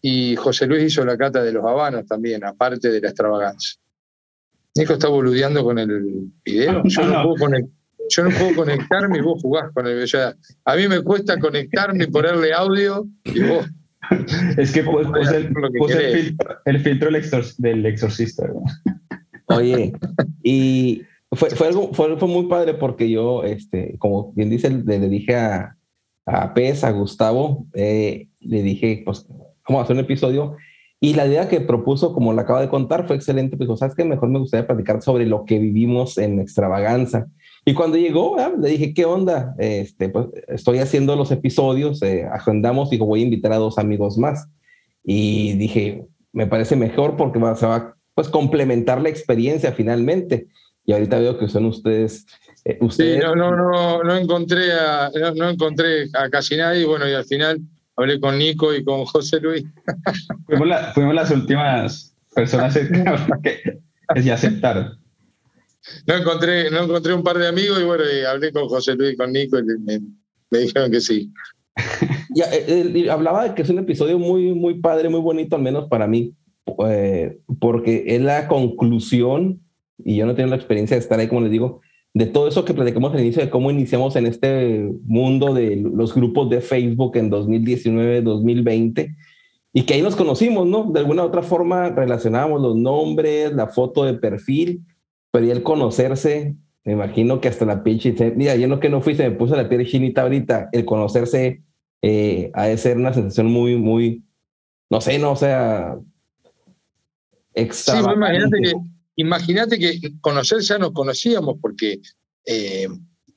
y 0.00 0.36
José 0.36 0.66
Luis 0.66 0.84
hizo 0.84 1.04
la 1.04 1.16
cata 1.16 1.42
de 1.42 1.52
los 1.52 1.64
habanos 1.64 2.06
también 2.06 2.44
aparte 2.44 2.90
de 2.90 3.00
la 3.00 3.08
extravaganza 3.08 3.76
Nico 4.74 4.94
está 4.94 5.08
boludeando 5.08 5.62
con 5.64 5.78
el 5.78 6.30
video. 6.44 6.82
Yo 6.88 7.02
no, 8.24 8.30
puedo, 8.30 8.54
conectarme 8.56 9.18
y 9.18 9.20
vos 9.20 9.40
jugás 9.40 9.70
con 9.72 9.86
el 9.86 9.94
video 9.96 10.34
a 10.64 10.76
mí 10.76 10.88
me 10.88 11.00
cuesta 11.02 11.38
conectarme 11.38 12.04
y 12.04 12.06
ponerle 12.08 12.52
audio 12.52 13.06
y 13.24 13.42
vos. 13.42 13.66
Es 14.58 14.72
que 14.72 14.82
puse, 14.82 15.36
el, 16.64 16.80
filtro, 16.80 17.10
del, 17.58 17.86
exorcista. 17.86 18.44
Oye, 19.46 19.92
y 20.42 21.02
fue, 21.32 21.50
fue, 21.50 21.66
algo, 21.66 21.92
fue, 21.92 22.16
fue, 22.16 22.28
muy 22.28 22.46
padre 22.46 22.74
porque 22.74 23.10
yo, 23.10 23.44
este, 23.44 23.96
como 23.98 24.32
bien 24.32 24.50
dice, 24.50 24.70
le, 24.70 24.98
dije 25.08 25.36
a, 25.36 25.76
a 26.26 26.54
Pez, 26.54 26.84
a 26.84 26.90
Gustavo, 26.90 27.66
eh, 27.74 28.28
le 28.40 28.62
dije, 28.62 29.02
pues, 29.04 29.26
vamos 29.68 29.80
a 29.80 29.82
hacer 29.84 29.96
un 29.96 30.00
episodio. 30.00 30.56
Y 31.00 31.14
la 31.14 31.26
idea 31.26 31.48
que 31.48 31.60
propuso, 31.60 32.12
como 32.12 32.32
lo 32.32 32.40
acaba 32.40 32.60
de 32.60 32.68
contar, 32.68 33.06
fue 33.06 33.16
excelente. 33.16 33.56
Pues, 33.56 33.68
¿sabes 33.78 33.96
qué? 33.96 34.04
Mejor 34.04 34.28
me 34.28 34.38
gustaría 34.38 34.66
platicar 34.66 35.02
sobre 35.02 35.26
lo 35.26 35.44
que 35.44 35.58
vivimos 35.58 36.16
en 36.16 36.38
Extravaganza. 36.38 37.26
Y 37.64 37.74
cuando 37.74 37.96
llegó, 37.96 38.38
ah, 38.38 38.52
le 38.56 38.68
dije, 38.68 38.94
¿qué 38.94 39.04
onda? 39.04 39.54
Este, 39.58 40.08
pues, 40.10 40.26
estoy 40.48 40.78
haciendo 40.78 41.16
los 41.16 41.32
episodios, 41.32 42.02
eh, 42.02 42.24
agendamos, 42.30 42.90
digo, 42.90 43.06
voy 43.06 43.20
a 43.20 43.24
invitar 43.24 43.52
a 43.52 43.56
dos 43.56 43.78
amigos 43.78 44.18
más. 44.18 44.48
Y 45.02 45.54
dije, 45.54 46.06
me 46.32 46.46
parece 46.46 46.76
mejor 46.76 47.16
porque 47.16 47.38
va, 47.38 47.56
se 47.56 47.66
va 47.66 47.96
pues, 48.14 48.28
complementar 48.28 49.00
la 49.00 49.08
experiencia 49.08 49.72
finalmente. 49.72 50.46
Y 50.84 50.92
ahorita 50.92 51.18
veo 51.18 51.38
que 51.38 51.48
son 51.48 51.66
ustedes. 51.66 52.26
Eh, 52.64 52.78
ustedes... 52.80 53.20
Sí, 53.20 53.20
no, 53.22 53.34
no, 53.34 53.50
no, 53.54 54.02
no, 54.02 54.16
encontré 54.16 54.72
a, 54.72 55.10
no, 55.34 55.50
encontré 55.50 56.08
a 56.14 56.28
casi 56.28 56.56
nadie. 56.56 56.84
Bueno, 56.84 57.08
y 57.08 57.12
al 57.12 57.24
final 57.24 57.60
hablé 57.96 58.20
con 58.20 58.38
Nico 58.38 58.74
y 58.74 58.84
con 58.84 59.04
José 59.04 59.40
Luis. 59.40 59.64
fuimos, 60.94 61.14
las 61.14 61.30
últimas 61.30 62.14
personas 62.34 62.76
que, 63.42 63.80
que 64.14 64.22
se 64.22 64.32
aceptaron 64.32 65.02
no 66.06 66.14
encontré, 66.16 66.70
no 66.70 66.84
encontré 66.84 67.12
un 67.12 67.22
par 67.22 67.38
de 67.38 67.48
amigos 67.48 67.80
y 67.80 67.84
bueno, 67.84 68.04
hablé 68.28 68.52
con 68.52 68.68
José 68.68 68.94
Luis, 68.94 69.16
con 69.16 69.32
Nico 69.32 69.58
y 69.58 69.62
me, 69.62 70.58
dijeron 70.58 70.90
que 70.90 71.00
sí. 71.00 71.32
Ya, 72.34 72.46
eh, 72.50 73.10
hablaba 73.10 73.46
de 73.46 73.54
que 73.54 73.60
es 73.60 73.68
un 73.68 73.78
episodio 73.78 74.18
muy, 74.18 74.54
muy 74.54 74.80
padre, 74.80 75.10
muy 75.10 75.20
bonito, 75.20 75.54
al 75.54 75.60
menos 75.60 75.88
para 75.88 76.06
mí, 76.06 76.34
eh, 76.88 77.38
porque 77.60 78.04
es 78.06 78.22
la 78.22 78.48
conclusión, 78.48 79.60
y 79.98 80.16
yo 80.16 80.26
no 80.26 80.34
tengo 80.34 80.50
la 80.50 80.56
experiencia 80.56 80.96
de 80.96 81.00
estar 81.00 81.18
ahí, 81.18 81.28
como 81.28 81.42
les 81.42 81.50
digo, 81.50 81.80
de 82.14 82.26
todo 82.26 82.48
eso 82.48 82.64
que 82.64 82.74
platicamos 82.74 83.12
al 83.12 83.20
inicio, 83.20 83.42
de 83.42 83.50
cómo 83.50 83.70
iniciamos 83.70 84.16
en 84.16 84.26
este 84.26 84.90
mundo 85.04 85.54
de 85.54 85.76
los 85.76 86.14
grupos 86.14 86.50
de 86.50 86.60
Facebook 86.60 87.16
en 87.16 87.30
2019, 87.30 88.22
2020, 88.22 89.16
y 89.72 89.82
que 89.84 89.94
ahí 89.94 90.02
nos 90.02 90.16
conocimos, 90.16 90.66
¿no? 90.66 90.84
De 90.84 91.00
alguna 91.00 91.22
u 91.22 91.26
otra 91.26 91.42
forma 91.42 91.88
relacionábamos 91.90 92.60
los 92.60 92.76
nombres, 92.76 93.52
la 93.54 93.68
foto 93.68 94.04
de 94.04 94.14
perfil, 94.14 94.84
pero 95.30 95.46
y 95.46 95.50
el 95.50 95.62
conocerse, 95.62 96.54
me 96.84 96.92
imagino 96.92 97.40
que 97.40 97.48
hasta 97.48 97.64
la 97.64 97.82
pinche, 97.82 98.14
mira, 98.36 98.56
yo 98.56 98.68
no 98.68 98.80
que 98.80 98.90
no 98.90 99.00
fui, 99.00 99.14
se 99.14 99.28
me 99.28 99.36
puso 99.36 99.56
la 99.56 99.68
piel 99.68 99.86
chinita 99.86 100.22
ahorita, 100.22 100.68
el 100.72 100.84
conocerse 100.84 101.62
eh, 102.02 102.50
ha 102.52 102.66
de 102.66 102.76
ser 102.76 102.98
una 102.98 103.14
sensación 103.14 103.46
muy, 103.46 103.76
muy, 103.76 104.24
no 104.90 105.00
sé, 105.00 105.18
no, 105.18 105.32
o 105.32 105.36
sea, 105.36 105.96
Sí, 107.54 108.12
imagínate 108.14 108.60
que, 108.60 108.72
imagínate 109.16 109.78
que 109.78 110.00
conocer 110.20 110.60
ya 110.60 110.78
nos 110.78 110.92
conocíamos 110.92 111.56
porque 111.60 112.00
eh, 112.46 112.88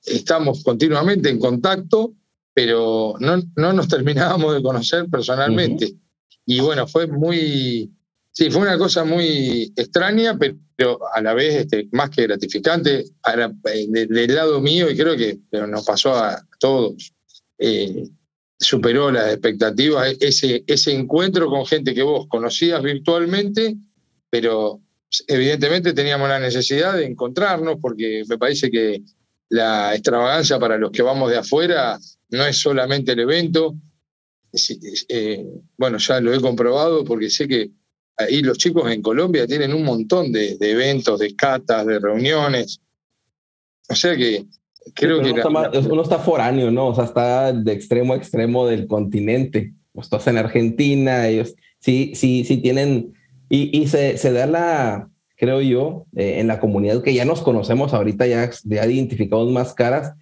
estamos 0.05 0.63
continuamente 0.63 1.29
en 1.29 1.39
contacto, 1.39 2.13
pero 2.53 3.15
no, 3.19 3.41
no 3.55 3.73
nos 3.73 3.87
terminábamos 3.87 4.55
de 4.55 4.63
conocer 4.63 5.07
personalmente. 5.09 5.93
Y 6.45 6.59
bueno, 6.59 6.87
fue 6.87 7.07
muy, 7.07 7.91
Sí, 8.37 8.49
fue 8.49 8.63
una 8.63 8.77
cosa 8.77 9.05
muy 9.05 9.71
extraña, 9.77 10.37
pero 10.37 10.99
a 11.13 11.21
la 11.21 11.33
vez 11.33 11.55
este, 11.55 11.87
más 11.93 12.09
que 12.09 12.23
gratificante 12.23 13.05
eh, 13.05 13.87
del 13.87 14.35
lado 14.35 14.59
mío, 14.59 14.91
y 14.91 14.97
creo 14.97 15.15
que 15.15 15.39
nos 15.53 15.85
pasó 15.85 16.15
a 16.15 16.45
todos. 16.59 17.13
Eh, 17.57 18.09
superó 18.59 19.09
las 19.09 19.31
expectativas, 19.31 20.17
ese, 20.19 20.65
ese 20.67 20.91
encuentro 20.91 21.49
con 21.49 21.65
gente 21.65 21.93
que 21.93 22.03
vos 22.03 22.27
conocías 22.27 22.83
virtualmente, 22.83 23.77
pero 24.29 24.81
evidentemente 25.27 25.93
teníamos 25.93 26.29
la 26.29 26.39
necesidad 26.39 26.93
de 26.97 27.05
encontrarnos, 27.05 27.77
porque 27.81 28.23
me 28.27 28.37
parece 28.37 28.69
que 28.69 29.01
la 29.49 29.93
extravagancia 29.93 30.59
para 30.59 30.77
los 30.77 30.91
que 30.91 31.01
vamos 31.01 31.29
de 31.29 31.37
afuera 31.37 31.97
no 32.29 32.45
es 32.45 32.57
solamente 32.57 33.11
el 33.11 33.19
evento. 33.19 33.75
Eh, 35.09 35.45
bueno, 35.77 35.97
ya 35.97 36.19
lo 36.19 36.33
he 36.33 36.39
comprobado 36.39 37.03
porque 37.03 37.29
sé 37.29 37.47
que 37.47 37.69
ahí 38.17 38.41
los 38.41 38.57
chicos 38.57 38.89
en 38.91 39.01
Colombia 39.01 39.45
tienen 39.45 39.73
un 39.73 39.83
montón 39.83 40.31
de, 40.31 40.57
de 40.57 40.71
eventos, 40.71 41.19
de 41.19 41.35
catas, 41.35 41.85
de 41.85 41.99
reuniones. 41.99 42.79
O 43.89 43.95
sea 43.95 44.15
que 44.15 44.45
creo 44.93 45.21
que... 45.21 45.31
uno, 45.31 45.37
está 45.37 45.49
la- 45.49 45.69
más- 45.71 45.85
uno 45.85 46.01
está 46.01 46.19
foráneo, 46.19 46.71
¿no? 46.71 46.87
O 46.87 46.95
sea, 46.95 47.03
está 47.03 47.53
de 47.53 47.73
extremo 47.73 48.13
a 48.13 48.17
extremo 48.17 48.65
del 48.67 48.87
continente. 48.87 49.73
Pues 49.91 50.05
estás 50.05 50.27
en 50.27 50.37
Argentina, 50.37 51.27
ellos 51.27 51.53
sí, 51.79 52.13
sí, 52.15 52.43
sí 52.45 52.57
tienen... 52.57 53.13
Y, 53.49 53.77
y 53.77 53.87
se, 53.87 54.17
se 54.17 54.31
da 54.31 54.45
la, 54.47 55.09
creo 55.37 55.61
yo, 55.61 56.05
eh, 56.15 56.39
en 56.39 56.47
la 56.47 56.59
comunidad 56.59 57.03
que 57.03 57.13
ya 57.13 57.25
nos 57.25 57.41
conocemos 57.41 57.93
ahorita, 57.93 58.25
ya, 58.27 58.49
ya 58.63 58.85
identificamos 58.85 59.51
más 59.51 59.73
caras. 59.73 60.13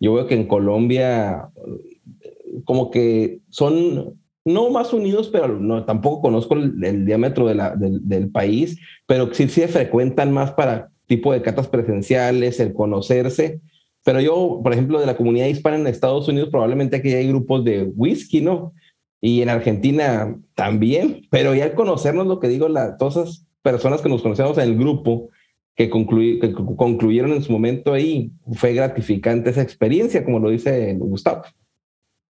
Yo 0.00 0.14
veo 0.14 0.26
que 0.26 0.34
en 0.34 0.46
Colombia 0.46 1.48
eh, 1.56 2.60
como 2.64 2.90
que 2.90 3.40
son 3.50 4.18
no 4.44 4.70
más 4.70 4.92
unidos, 4.92 5.28
pero 5.30 5.48
no, 5.60 5.84
tampoco 5.84 6.22
conozco 6.22 6.54
el, 6.54 6.82
el 6.82 7.04
diámetro 7.04 7.46
de 7.46 7.54
la- 7.54 7.76
del, 7.76 8.06
del 8.08 8.30
país, 8.30 8.78
pero 9.06 9.32
sí 9.34 9.44
sí 9.48 9.60
se 9.60 9.68
frecuentan 9.68 10.32
más 10.32 10.52
para 10.52 10.88
tipo 11.06 11.32
de 11.32 11.42
catas 11.42 11.68
presenciales, 11.68 12.58
el 12.60 12.72
conocerse. 12.72 13.60
Pero 14.04 14.20
yo, 14.20 14.60
por 14.62 14.72
ejemplo, 14.72 14.98
de 14.98 15.06
la 15.06 15.16
comunidad 15.16 15.46
hispana 15.46 15.76
en 15.76 15.86
Estados 15.86 16.26
Unidos, 16.28 16.48
probablemente 16.50 16.96
aquí 16.96 17.12
hay 17.12 17.28
grupos 17.28 17.64
de 17.64 17.82
whisky, 17.94 18.40
¿no? 18.40 18.72
Y 19.20 19.42
en 19.42 19.50
Argentina 19.50 20.34
también, 20.54 21.26
pero 21.30 21.54
ya 21.54 21.64
al 21.64 21.74
conocernos, 21.74 22.26
lo 22.26 22.40
que 22.40 22.48
digo, 22.48 22.68
la, 22.68 22.96
todas 22.96 23.16
esas 23.16 23.46
personas 23.62 24.00
que 24.00 24.08
nos 24.08 24.22
conocemos 24.22 24.56
en 24.58 24.64
el 24.64 24.78
grupo, 24.78 25.28
que, 25.76 25.90
concluí- 25.90 26.40
que 26.40 26.52
conclu- 26.54 26.76
concluyeron 26.76 27.32
en 27.32 27.42
su 27.42 27.52
momento 27.52 27.92
ahí, 27.92 28.32
fue 28.54 28.72
gratificante 28.72 29.50
esa 29.50 29.62
experiencia, 29.62 30.24
como 30.24 30.38
lo 30.38 30.50
dice 30.50 30.94
Gustavo. 30.98 31.42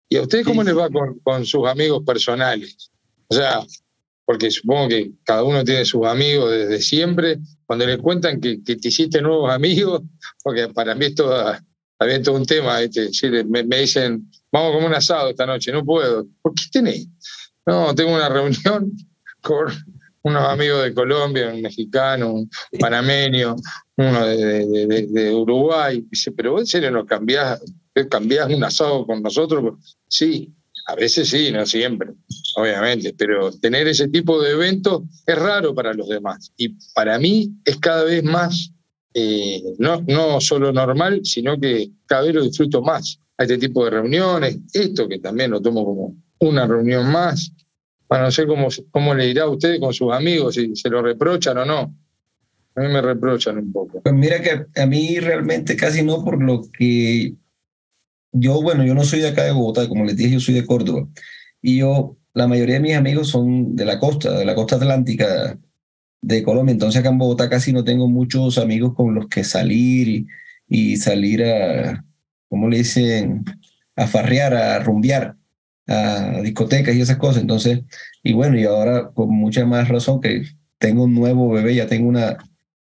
¿Y 0.09 0.17
a 0.17 0.23
ustedes 0.23 0.47
cómo 0.47 0.63
les 0.63 0.77
va 0.77 0.89
con, 0.89 1.19
con 1.21 1.45
sus 1.45 1.67
amigos 1.69 2.03
personales? 2.05 2.91
O 3.29 3.35
sea, 3.35 3.61
porque 4.25 4.51
supongo 4.51 4.89
que 4.89 5.11
cada 5.25 5.45
uno 5.45 5.63
tiene 5.65 5.85
sus 5.85 6.07
amigos 6.07 6.51
desde 6.51 6.81
siempre. 6.81 7.39
Cuando 7.67 7.87
les 7.87 7.99
cuentan 7.99 8.41
que, 8.41 8.63
que 8.63 8.77
te 8.77 8.89
hiciste 8.89 9.21
nuevos 9.21 9.51
amigos, 9.51 10.03
porque 10.43 10.69
para 10.69 10.95
mí 10.95 11.07
es 11.07 11.15
toda, 11.15 11.63
también 11.99 12.23
todo 12.23 12.37
un 12.37 12.47
tema, 12.47 12.81
¿viste? 12.81 13.03
Decir, 13.03 13.45
me, 13.47 13.63
me 13.65 13.81
dicen, 13.81 14.31
vamos 14.53 14.71
a 14.71 14.73
comer 14.75 14.89
un 14.89 14.95
asado 14.95 15.31
esta 15.31 15.47
noche, 15.47 15.73
no 15.73 15.85
puedo. 15.85 16.27
¿Por 16.43 16.55
qué 16.55 16.63
tenés? 16.73 17.09
No, 17.67 17.95
tengo 17.95 18.15
una 18.15 18.29
reunión 18.29 18.93
con 19.43 19.67
unos 20.23 20.43
amigos 20.49 20.85
de 20.85 20.95
Colombia, 20.95 21.53
un 21.53 21.63
mexicano, 21.63 22.33
un 22.33 22.51
panameño, 22.79 23.57
uno 23.97 24.27
de, 24.27 25.33
Uruguay. 25.35 26.05
Dice, 26.11 26.33
pero 26.33 26.53
vos 26.53 26.63
en 26.63 26.67
serio 26.67 26.91
no 26.91 27.07
cambiás, 27.07 27.61
cambiás 28.11 28.49
un 28.51 28.65
asado 28.65 29.07
con 29.07 29.23
nosotros. 29.23 29.75
Sí, 30.09 30.55
a 30.87 30.95
veces 30.95 31.29
sí, 31.29 31.53
no 31.53 31.67
siempre, 31.67 32.11
obviamente, 32.57 33.15
pero 33.17 33.53
tener 33.53 33.87
ese 33.89 34.09
tipo 34.09 34.41
de 34.41 34.53
eventos 34.53 35.03
es 35.27 35.39
raro 35.39 35.75
para 35.75 35.93
los 35.93 36.09
demás. 36.09 36.51
Y 36.57 36.71
para 36.95 37.19
mí 37.19 37.53
es 37.65 37.77
cada 37.77 38.05
vez 38.05 38.25
más, 38.25 38.73
eh, 39.13 39.63
no, 39.79 40.03
no 40.07 40.41
solo 40.41 40.73
normal, 40.73 41.21
sino 41.25 41.61
que 41.61 41.91
cada 42.07 42.23
vez 42.23 42.35
lo 42.35 42.43
disfruto 42.43 42.81
más. 42.81 43.21
A 43.39 43.45
este 43.45 43.57
tipo 43.57 43.85
de 43.85 43.91
reuniones, 43.91 44.59
esto 44.73 45.09
que 45.09 45.21
también 45.21 45.53
lo 45.53 45.63
tomo 45.63 45.85
como 45.85 46.17
una 46.41 46.67
reunión 46.67 47.11
más. 47.11 47.53
Bueno, 48.09 48.25
no 48.25 48.31
sé 48.31 48.47
cómo, 48.47 48.69
cómo 48.91 49.15
le 49.15 49.27
dirá 49.27 49.45
a 49.45 49.49
usted 49.49 49.79
con 49.79 49.93
sus 49.93 50.13
amigos, 50.13 50.55
si 50.55 50.75
se 50.75 50.89
lo 50.89 51.03
reprochan 51.03 51.59
o 51.59 51.65
no. 51.65 51.95
A 52.75 52.81
mí 52.81 52.89
me 52.89 53.01
reprochan 53.01 53.59
un 53.59 53.73
poco. 53.73 54.01
Pues 54.03 54.15
mira 54.15 54.41
que 54.41 54.81
a 54.81 54.87
mí 54.87 55.19
realmente 55.21 55.77
casi 55.77 56.03
no, 56.03 56.25
por 56.25 56.43
lo 56.43 56.63
que 56.71 57.35
yo, 58.33 58.63
bueno, 58.63 58.85
yo 58.85 58.95
no 58.95 59.05
soy 59.05 59.21
de 59.21 59.29
acá 59.29 59.45
de 59.45 59.53
Bogotá, 59.53 59.89
como 59.89 60.05
les 60.05 60.17
dije, 60.17 60.33
yo 60.33 60.41
soy 60.41 60.55
de 60.55 60.67
Córdoba. 60.67 61.09
Y 61.61 61.79
yo, 61.79 62.17
la 62.35 62.47
mayoría 62.47 62.77
de 62.77 62.81
mis 62.81 62.97
amigos 62.97 63.29
son 63.29 63.75
de 63.77 63.85
la 63.85 63.99
costa, 63.99 64.39
de 64.39 64.45
la 64.45 64.55
costa 64.55 64.77
atlántica 64.77 65.59
de 66.23 66.43
Colombia. 66.43 66.73
Entonces 66.73 67.01
acá 67.01 67.11
en 67.11 67.19
Bogotá 67.19 67.49
casi 67.49 67.73
no 67.73 67.85
tengo 67.85 68.09
muchos 68.09 68.59
amigos 68.59 68.95
con 68.95 69.15
los 69.15 69.29
que 69.29 69.45
salir 69.45 70.09
y, 70.09 70.27
y 70.69 70.97
salir 70.97 71.45
a, 71.45 72.05
¿cómo 72.49 72.69
le 72.69 72.79
dicen? 72.79 73.45
A 73.97 74.07
farrear, 74.07 74.55
a 74.55 74.79
rumbear, 74.81 75.37
a 75.87 76.41
discotecas 76.43 76.95
y 76.95 77.01
esas 77.01 77.17
cosas. 77.17 77.43
Entonces, 77.43 77.81
y 78.23 78.33
bueno, 78.33 78.59
y 78.59 78.65
ahora 78.65 79.11
con 79.13 79.31
mucha 79.31 79.65
más 79.67 79.89
razón 79.89 80.21
que 80.21 80.43
tengo 80.79 81.05
un 81.05 81.15
nuevo 81.15 81.51
bebé, 81.51 81.75
ya 81.75 81.87
tengo 81.87 82.09
una, 82.09 82.37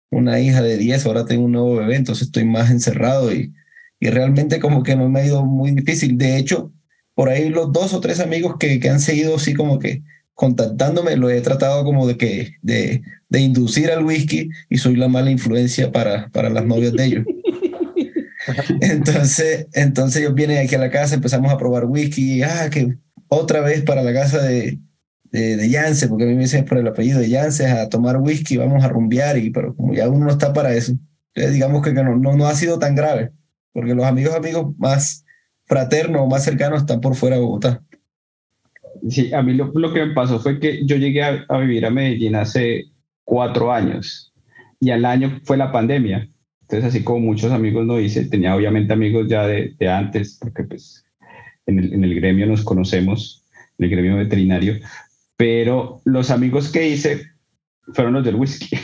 una 0.10 0.39
hija 0.39 0.62
de 0.62 0.78
10, 0.78 1.06
ahora 1.06 1.26
tengo 1.26 1.45
un 1.45 1.52
nuevo 1.54 1.76
bebé, 1.76 1.95
entonces 1.95 2.28
estoy 2.28 2.45
más 2.45 2.71
encerrado 2.71 3.34
y, 3.34 3.54
y 3.99 4.10
realmente 4.10 4.60
como 4.60 4.84
que 4.84 4.95
no 4.95 5.10
me 5.10 5.21
ha 5.21 5.26
ido 5.26 5.45
muy 5.45 5.71
difícil. 5.71 6.17
De 6.17 6.38
hecho, 6.38 6.71
por 7.15 7.30
ahí 7.30 7.49
los 7.49 7.71
dos 7.71 7.93
o 7.93 7.99
tres 8.02 8.19
amigos 8.19 8.56
que, 8.60 8.80
que 8.80 8.89
han 8.89 8.99
seguido 8.99 9.36
así 9.36 9.54
como 9.54 9.80
que 9.80 10.04
contactándome, 10.34 11.15
lo 11.15 11.30
he 11.30 11.41
tratado 11.41 11.84
como 11.84 12.08
de 12.08 12.17
que 12.17 12.56
de, 12.62 13.04
de 13.30 13.39
inducir 13.39 13.91
al 13.91 14.04
whisky 14.04 14.49
y 14.69 14.78
soy 14.78 14.95
la 14.95 15.08
mala 15.08 15.32
influencia 15.32 15.91
para, 15.91 16.30
para 16.30 16.49
las 16.49 16.65
novias 16.65 16.93
de 16.93 17.06
ellos. 17.06 17.26
Entonces, 18.82 19.67
entonces 19.73 20.21
ellos 20.21 20.34
vienen 20.34 20.58
aquí 20.58 20.75
a 20.75 20.79
la 20.79 20.89
casa, 20.89 21.15
empezamos 21.15 21.51
a 21.51 21.58
probar 21.58 21.86
whisky, 21.86 22.43
ah, 22.43 22.69
que 22.69 22.97
otra 23.27 23.62
vez 23.62 23.84
para 23.84 24.03
la 24.03 24.13
casa 24.13 24.41
de, 24.41 24.79
de, 25.32 25.56
de 25.56 25.69
Yance, 25.69 26.08
porque 26.08 26.23
a 26.25 26.27
mí 26.27 26.36
me 26.36 26.41
dicen 26.41 26.65
por 26.65 26.77
el 26.77 26.88
apellido 26.88 27.19
de 27.19 27.29
Yance, 27.29 27.67
a 27.67 27.89
tomar 27.89 28.17
whisky, 28.17 28.58
vamos 28.58 28.84
a 28.84 28.89
rumbear, 28.89 29.38
y, 29.38 29.49
pero 29.49 29.75
como 29.75 29.93
ya 29.93 30.10
uno 30.10 30.25
no 30.25 30.32
está 30.32 30.53
para 30.53 30.73
eso, 30.73 30.93
digamos 31.36 31.82
que 31.82 31.93
no, 31.93 32.15
no, 32.15 32.36
no 32.36 32.47
ha 32.47 32.56
sido 32.56 32.79
tan 32.79 32.95
grave, 32.95 33.32
porque 33.71 33.95
los 33.95 34.06
amigos 34.06 34.36
amigos 34.36 34.75
más 34.77 35.25
fraternos 35.65 36.21
o 36.21 36.27
más 36.27 36.43
cercanos 36.43 36.82
están 36.82 37.01
por 37.01 37.15
fuera 37.15 37.38
de 37.38 37.41
Bogotá. 37.41 37.82
Sí, 39.10 39.34
a 39.34 39.41
mí 39.41 39.53
lo, 39.53 39.71
lo 39.73 39.93
que 39.93 40.06
me 40.06 40.13
pasó 40.13 40.39
fue 40.39 40.60
que 40.60 40.86
yo 40.86 40.95
llegué 40.95 41.23
a 41.23 41.58
vivir 41.58 41.86
a 41.86 41.89
Medellín 41.89 42.36
hace 42.36 42.86
cuatro 43.23 43.71
años 43.71 44.34
y 44.79 44.91
al 44.91 45.06
año 45.06 45.39
fue 45.43 45.58
la 45.58 45.71
pandemia. 45.71 46.29
Entonces, 46.63 46.86
así 46.89 47.04
como 47.04 47.19
muchos 47.19 47.52
amigos 47.52 47.86
no 47.86 47.99
hice, 47.99 48.26
tenía 48.26 48.56
obviamente 48.56 48.93
amigos 48.93 49.28
ya 49.30 49.45
de, 49.47 49.76
de 49.78 49.88
antes, 49.89 50.38
porque 50.41 50.63
pues 50.63 51.06
en 51.65 51.80
el, 51.80 51.93
en 51.93 52.04
el 52.04 52.15
gremio 52.15 52.45
nos 52.47 52.63
conocemos, 52.63 53.45
en 53.78 53.86
el 53.86 53.91
gremio 53.91 54.15
veterinario, 54.17 54.76
pero 55.38 55.99
los 56.06 56.30
amigos 56.32 56.71
que 56.71 56.88
hice 56.89 57.21
fueron 57.93 58.13
los 58.13 58.23
del 58.26 58.36
whisky. 58.36 58.76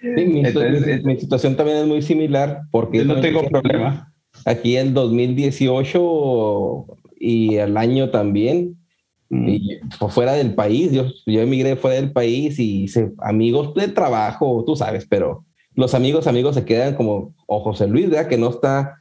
Sí, 0.00 0.06
mi, 0.26 0.40
Entonces, 0.46 1.02
mi- 1.04 1.14
mi 1.14 1.20
situación 1.20 1.56
también 1.56 1.78
es 1.78 1.86
muy 1.86 2.02
similar 2.02 2.62
porque 2.70 2.98
Yo 2.98 3.04
no 3.04 3.20
tengo 3.20 3.40
aquí- 3.40 3.48
problema. 3.50 4.12
Aquí 4.44 4.76
en 4.76 4.92
2018 4.92 6.86
y 7.18 7.56
al 7.58 7.76
año 7.76 8.10
también, 8.10 8.76
Mm. 9.28 9.48
y 9.48 9.78
por 9.98 10.10
fuera 10.12 10.34
del 10.34 10.54
país, 10.54 10.92
yo, 10.92 11.06
yo 11.26 11.40
emigré 11.40 11.74
fuera 11.74 11.96
del 12.00 12.12
país 12.12 12.60
y 12.60 12.84
hice 12.84 13.10
amigos 13.18 13.74
de 13.74 13.88
trabajo, 13.88 14.62
tú 14.64 14.76
sabes, 14.76 15.04
pero 15.08 15.44
los 15.76 15.94
amigos, 15.94 16.26
amigos 16.26 16.54
se 16.56 16.64
quedan 16.64 16.94
como, 16.96 17.34
o 17.46 17.60
José 17.60 17.86
Luis, 17.86 18.10
¿verdad? 18.10 18.28
Que 18.28 18.38
no 18.38 18.50
está 18.50 18.98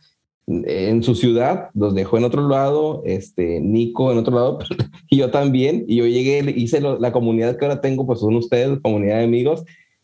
en 0.48 1.02
su 1.02 1.16
ciudad, 1.16 1.70
los 1.74 1.96
dejó 1.96 2.18
en 2.20 2.24
otro 2.26 2.48
lado, 2.48 3.02
este, 3.06 3.60
Nico 3.62 4.12
en 4.12 4.20
otro 4.20 4.36
lado, 4.36 4.60
y 5.10 5.18
yo 5.18 5.32
también, 5.32 5.86
y 5.88 5.96
yo 5.98 6.06
llegué, 6.06 6.54
hice 6.56 6.80
lo- 6.82 7.00
la 7.00 7.12
comunidad 7.12 7.58
que 7.58 7.66
ahora 7.66 7.82
tengo, 7.82 8.06
pues 8.06 8.20
son 8.20 8.36
ustedes, 8.36 8.80
comunidad 8.84 9.18
de 9.18 9.24
amigos. 9.24 9.64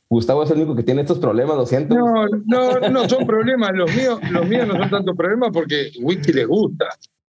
Gustavo 0.09 0.43
es 0.43 0.49
el 0.51 0.57
único 0.57 0.75
que 0.75 0.83
tiene 0.83 1.01
estos 1.01 1.19
problemas, 1.19 1.55
lo 1.55 1.65
siento. 1.65 1.95
No, 1.95 2.25
no, 2.47 2.89
no 2.89 3.07
son 3.07 3.25
problemas. 3.25 3.71
Los 3.73 3.95
míos, 3.95 4.19
los 4.29 4.45
míos 4.45 4.67
no 4.67 4.77
son 4.77 4.89
tanto 4.89 5.15
problemas 5.15 5.51
porque 5.53 5.91
whisky 6.01 6.33
les 6.33 6.47
gusta. 6.47 6.85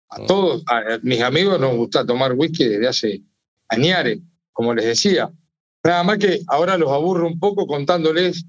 A 0.08 0.24
todos, 0.24 0.62
a 0.66 0.82
mis 1.02 1.20
amigos 1.20 1.60
nos 1.60 1.76
gusta 1.76 2.06
tomar 2.06 2.32
whisky 2.32 2.64
desde 2.64 2.88
hace 2.88 3.22
añares, 3.68 4.20
como 4.52 4.72
les 4.74 4.86
decía. 4.86 5.30
Nada 5.84 6.02
más 6.04 6.16
que 6.18 6.40
ahora 6.46 6.78
los 6.78 6.90
aburro 6.90 7.26
un 7.26 7.38
poco 7.38 7.66
contándoles 7.66 8.46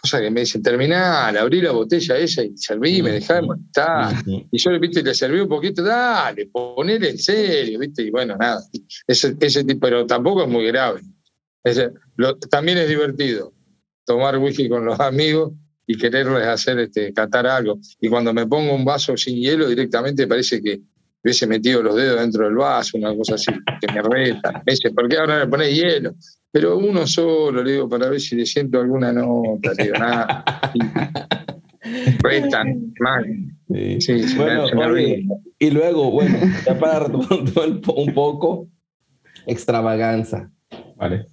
cosas 0.00 0.20
que 0.22 0.30
me 0.30 0.40
dicen, 0.40 0.62
terminá, 0.62 1.28
abrí 1.28 1.60
la 1.60 1.72
botella 1.72 2.16
esa 2.16 2.42
y 2.42 2.56
serví, 2.56 3.02
me 3.02 3.12
dejá 3.12 3.34
de 3.36 3.42
molestar. 3.42 4.14
Y 4.50 4.58
yo, 4.58 4.78
viste, 4.80 5.02
le 5.02 5.14
serví 5.14 5.40
un 5.40 5.48
poquito, 5.48 5.82
dale, 5.82 6.46
ponele 6.46 7.10
en 7.10 7.18
serio, 7.18 7.78
viste, 7.78 8.02
y 8.02 8.10
bueno, 8.10 8.36
nada. 8.36 8.62
Ese, 9.06 9.36
ese 9.40 9.64
tipo, 9.64 9.80
pero 9.80 10.06
tampoco 10.06 10.42
es 10.44 10.48
muy 10.48 10.66
grave. 10.66 11.00
Lo- 12.16 12.36
también 12.38 12.78
es 12.78 12.88
divertido 12.88 13.52
tomar 14.04 14.38
whisky 14.38 14.68
con 14.68 14.84
los 14.84 14.98
amigos 15.00 15.52
y 15.86 15.96
quererles 15.96 16.46
hacer 16.46 16.78
este, 16.78 17.12
catar 17.12 17.46
algo. 17.46 17.78
Y 18.00 18.08
cuando 18.08 18.32
me 18.32 18.46
pongo 18.46 18.74
un 18.74 18.84
vaso 18.84 19.16
sin 19.16 19.36
hielo, 19.36 19.68
directamente 19.68 20.26
parece 20.26 20.62
que 20.62 20.80
hubiese 21.22 21.46
metido 21.46 21.82
los 21.82 21.96
dedos 21.96 22.20
dentro 22.20 22.44
del 22.46 22.54
vaso, 22.54 22.96
una 22.98 23.14
cosa 23.14 23.34
así, 23.34 23.52
que 23.80 23.92
me 23.92 24.02
reta. 24.02 24.62
Me 24.66 24.72
dice, 24.72 24.90
¿por 24.90 25.08
qué 25.08 25.18
ahora 25.18 25.40
le 25.40 25.46
pones 25.48 25.74
hielo? 25.74 26.14
Pero 26.52 26.78
uno 26.78 27.06
solo, 27.06 27.62
le 27.62 27.72
digo, 27.72 27.88
para 27.88 28.08
ver 28.08 28.20
si 28.20 28.36
le 28.36 28.46
siento 28.46 28.80
alguna 28.80 29.12
nota, 29.12 29.72
le 29.76 29.84
digo, 29.84 29.96
nada. 29.98 30.44
Retan, 32.22 32.92
mal. 33.00 33.24
Sí, 33.72 34.00
se 34.00 34.14
me- 34.14 34.36
Bueno, 34.36 34.64
oye, 34.92 35.26
y 35.58 35.70
luego, 35.70 36.10
bueno, 36.10 36.36
ya 36.66 36.78
para 36.78 37.00
retomar 37.00 37.68
un 37.68 37.80
po- 37.82 37.94
un 37.94 38.14
poco, 38.14 38.68
extravaganza. 39.46 40.50
Vale. 40.96 41.26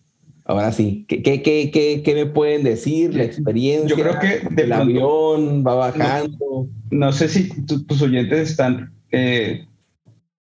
Ahora 0.45 0.71
sí, 0.71 1.05
¿qué, 1.09 1.21
qué, 1.21 1.41
qué, 1.41 1.71
qué, 1.73 2.01
qué 2.05 2.13
me 2.15 2.25
pueden 2.25 2.63
decir? 2.63 3.13
La 3.15 3.23
experiencia. 3.23 3.89
Yo 3.89 4.01
creo 4.01 4.19
que 4.19 4.47
de 4.55 4.63
el 4.63 4.69
pronto- 4.69 4.75
avión 4.83 5.63
va 5.67 5.75
bajando. 5.75 6.67
No 6.89 7.11
sé 7.11 7.27
si 7.27 7.49
tu- 7.65 7.85
tus 7.85 8.01
oyentes 8.01 8.51
están 8.51 8.93
eh, 9.11 9.66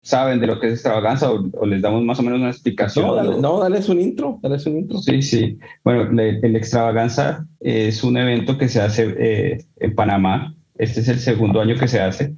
saben 0.02 0.40
de 0.40 0.46
lo 0.46 0.60
que 0.60 0.68
es 0.68 0.74
extravaganza 0.74 1.30
o, 1.30 1.66
les 1.66 1.82
damos 1.82 2.02
más 2.02 2.18
o 2.18 2.22
menos 2.22 2.40
una 2.40 2.50
explicación. 2.50 3.06
No, 3.06 3.14
dale, 3.14 3.40
no, 3.40 3.58
dales 3.58 3.88
un 3.88 4.00
intro, 4.00 4.38
dales 4.42 4.66
un 4.66 4.78
intro. 4.78 4.98
Sí, 4.98 5.22
sí. 5.22 5.58
Bueno, 5.84 6.08
el 6.20 6.56
extravaganza 6.56 7.46
es 7.60 8.02
un 8.04 8.16
evento 8.16 8.56
que 8.56 8.68
se 8.68 8.80
hace 8.80 9.14
eh, 9.18 9.58
en 9.76 9.94
Panamá. 9.94 10.54
Este 10.76 11.00
es 11.00 11.08
el 11.08 11.18
segundo 11.18 11.60
año 11.60 11.76
que 11.76 11.88
se 11.88 12.00
hace 12.00 12.34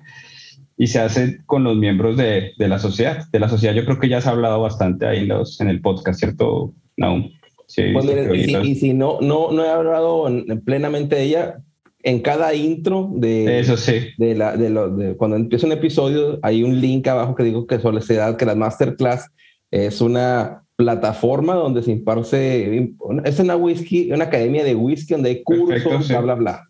y 0.77 0.87
se 0.87 0.99
hace 0.99 1.45
con 1.45 1.63
los 1.63 1.77
miembros 1.77 2.17
de, 2.17 2.53
de, 2.57 2.69
la 2.69 2.79
sociedad. 2.79 3.27
De 3.31 3.39
la 3.39 3.51
sociedad 3.51 3.75
yo 3.75 3.85
creo 3.85 4.01
que 4.01 4.09
ya 4.09 4.23
se 4.23 4.31
ha 4.31 4.33
hablado 4.33 4.63
bastante 4.63 5.07
ahí 5.07 5.19
en, 5.19 5.29
los, 5.29 5.61
en 5.61 5.69
el 5.69 5.83
podcast, 5.83 6.19
¿cierto? 6.19 6.73
No. 6.97 7.29
Sí, 7.67 7.83
y, 7.85 8.75
si, 8.75 8.95
no, 8.95 9.21
no, 9.21 9.53
no 9.53 9.65
he 9.65 9.69
hablado 9.69 10.27
plenamente 10.65 11.17
de 11.17 11.23
ella, 11.23 11.63
en 12.03 12.21
cada 12.21 12.55
intro 12.55 13.11
de, 13.15 13.61
Eso 13.61 13.77
sí. 13.77 14.09
de, 14.17 14.35
la, 14.35 14.57
de, 14.57 14.71
lo, 14.71 14.91
de 14.91 15.17
cuando 15.17 15.37
empieza 15.37 15.67
un 15.67 15.73
episodio, 15.73 16.39
hay 16.43 16.63
un 16.63 16.81
link 16.81 17.07
abajo 17.07 17.35
que 17.35 17.45
digo 17.45 17.67
que 17.67 17.79
da 17.79 18.37
que 18.37 18.47
la 18.47 18.55
masterclass 18.55 19.31
es 19.71 20.01
una 20.01 20.63
plataforma 20.77 21.55
donde 21.55 21.83
se 21.83 21.93
imparte, 21.93 22.95
es 23.25 23.39
una 23.39 23.57
whisky, 23.57 24.13
una 24.13 24.25
academia 24.25 24.65
de 24.65 24.75
whisky 24.75 25.13
donde 25.13 25.31
hay 25.31 25.43
cursos, 25.43 26.09
bla, 26.09 26.21
bla, 26.21 26.35
bla. 26.35 26.69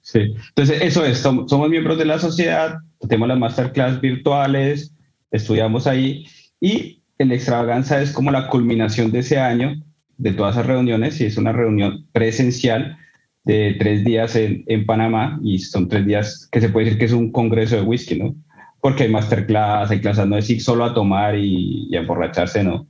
Sí, 0.00 0.34
entonces 0.48 0.82
eso 0.82 1.04
es, 1.04 1.18
somos 1.18 1.68
miembros 1.68 1.98
de 1.98 2.06
la 2.06 2.18
sociedad, 2.18 2.76
tenemos 3.00 3.28
las 3.28 3.38
masterclass 3.38 4.00
virtuales, 4.00 4.94
estudiamos 5.30 5.86
ahí 5.86 6.26
y 6.60 7.02
el 7.18 7.30
extravaganza 7.30 8.00
es 8.02 8.12
como 8.12 8.30
la 8.30 8.48
culminación 8.48 9.12
de 9.12 9.20
ese 9.20 9.38
año, 9.38 9.74
de 10.16 10.32
todas 10.32 10.56
esas 10.56 10.66
reuniones, 10.66 11.20
y 11.20 11.26
es 11.26 11.36
una 11.36 11.52
reunión 11.52 12.06
presencial 12.12 12.96
de 13.44 13.76
tres 13.78 14.04
días 14.04 14.36
en, 14.36 14.64
en, 14.66 14.86
Panamá 14.86 15.40
y 15.42 15.58
son 15.58 15.88
tres 15.88 16.06
días 16.06 16.48
que 16.50 16.60
se 16.60 16.68
puede 16.68 16.86
decir 16.86 16.98
que 16.98 17.06
es 17.06 17.12
un 17.12 17.32
congreso 17.32 17.76
de 17.76 17.82
whisky, 17.82 18.18
¿no? 18.18 18.34
Porque 18.80 19.04
hay 19.04 19.10
masterclass, 19.10 19.90
hay 19.90 20.00
clases, 20.00 20.26
no 20.26 20.36
es 20.36 20.48
ir 20.50 20.62
solo 20.62 20.84
a 20.84 20.94
tomar 20.94 21.36
y, 21.36 21.88
y 21.90 21.96
a 21.96 22.00
emborracharse, 22.00 22.62
¿no? 22.64 22.86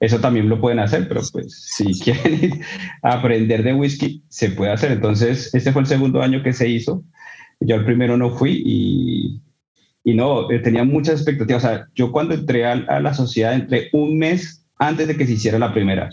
Eso 0.00 0.18
también 0.18 0.48
lo 0.48 0.60
pueden 0.60 0.78
hacer, 0.78 1.06
pero 1.08 1.20
pues 1.30 1.72
si 1.74 1.98
quieren 2.00 2.62
aprender 3.02 3.62
de 3.62 3.74
whisky, 3.74 4.24
se 4.28 4.50
puede 4.50 4.72
hacer. 4.72 4.92
Entonces, 4.92 5.54
este 5.54 5.72
fue 5.72 5.82
el 5.82 5.88
segundo 5.88 6.22
año 6.22 6.42
que 6.42 6.54
se 6.54 6.68
hizo. 6.68 7.04
Yo 7.60 7.76
el 7.76 7.84
primero 7.84 8.16
no 8.16 8.30
fui 8.30 8.62
y, 8.64 9.42
y 10.02 10.14
no, 10.14 10.50
eh, 10.50 10.58
tenía 10.60 10.84
muchas 10.84 11.16
expectativas. 11.16 11.64
O 11.64 11.68
sea, 11.68 11.86
yo 11.94 12.10
cuando 12.10 12.34
entré 12.34 12.64
a, 12.64 12.72
a 12.72 13.00
la 13.00 13.12
sociedad, 13.12 13.52
entré 13.52 13.90
un 13.92 14.18
mes 14.18 14.64
antes 14.78 15.06
de 15.06 15.16
que 15.16 15.26
se 15.26 15.32
hiciera 15.32 15.58
la 15.58 15.74
primera. 15.74 16.08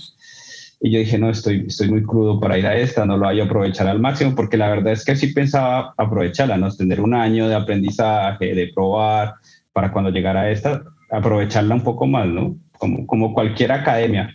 Y 0.80 0.92
yo 0.92 1.00
dije, 1.00 1.18
no, 1.18 1.30
estoy, 1.30 1.66
estoy 1.68 1.90
muy 1.90 2.04
crudo 2.04 2.40
para 2.40 2.58
ir 2.58 2.68
a 2.68 2.76
esta, 2.76 3.06
no 3.06 3.18
lo 3.18 3.26
voy 3.26 3.40
a 3.40 3.46
aprovechar 3.46 3.88
al 3.88 4.00
máximo, 4.00 4.36
porque 4.36 4.58
la 4.58 4.70
verdad 4.70 4.94
es 4.94 5.04
que 5.04 5.16
sí 5.16 5.34
pensaba 5.34 5.94
aprovecharla, 5.98 6.58
¿no? 6.58 6.72
Tener 6.72 7.02
un 7.02 7.16
año 7.16 7.48
de 7.48 7.56
aprendizaje, 7.56 8.54
de 8.54 8.72
probar, 8.74 9.36
para 9.74 9.92
cuando 9.92 10.12
llegara 10.12 10.42
a 10.42 10.52
esta, 10.52 10.84
aprovecharla 11.12 11.74
un 11.74 11.84
poco 11.84 12.06
más, 12.06 12.28
¿no? 12.28 12.58
Como, 12.78 13.08
como 13.08 13.34
cualquier 13.34 13.72
academia. 13.72 14.30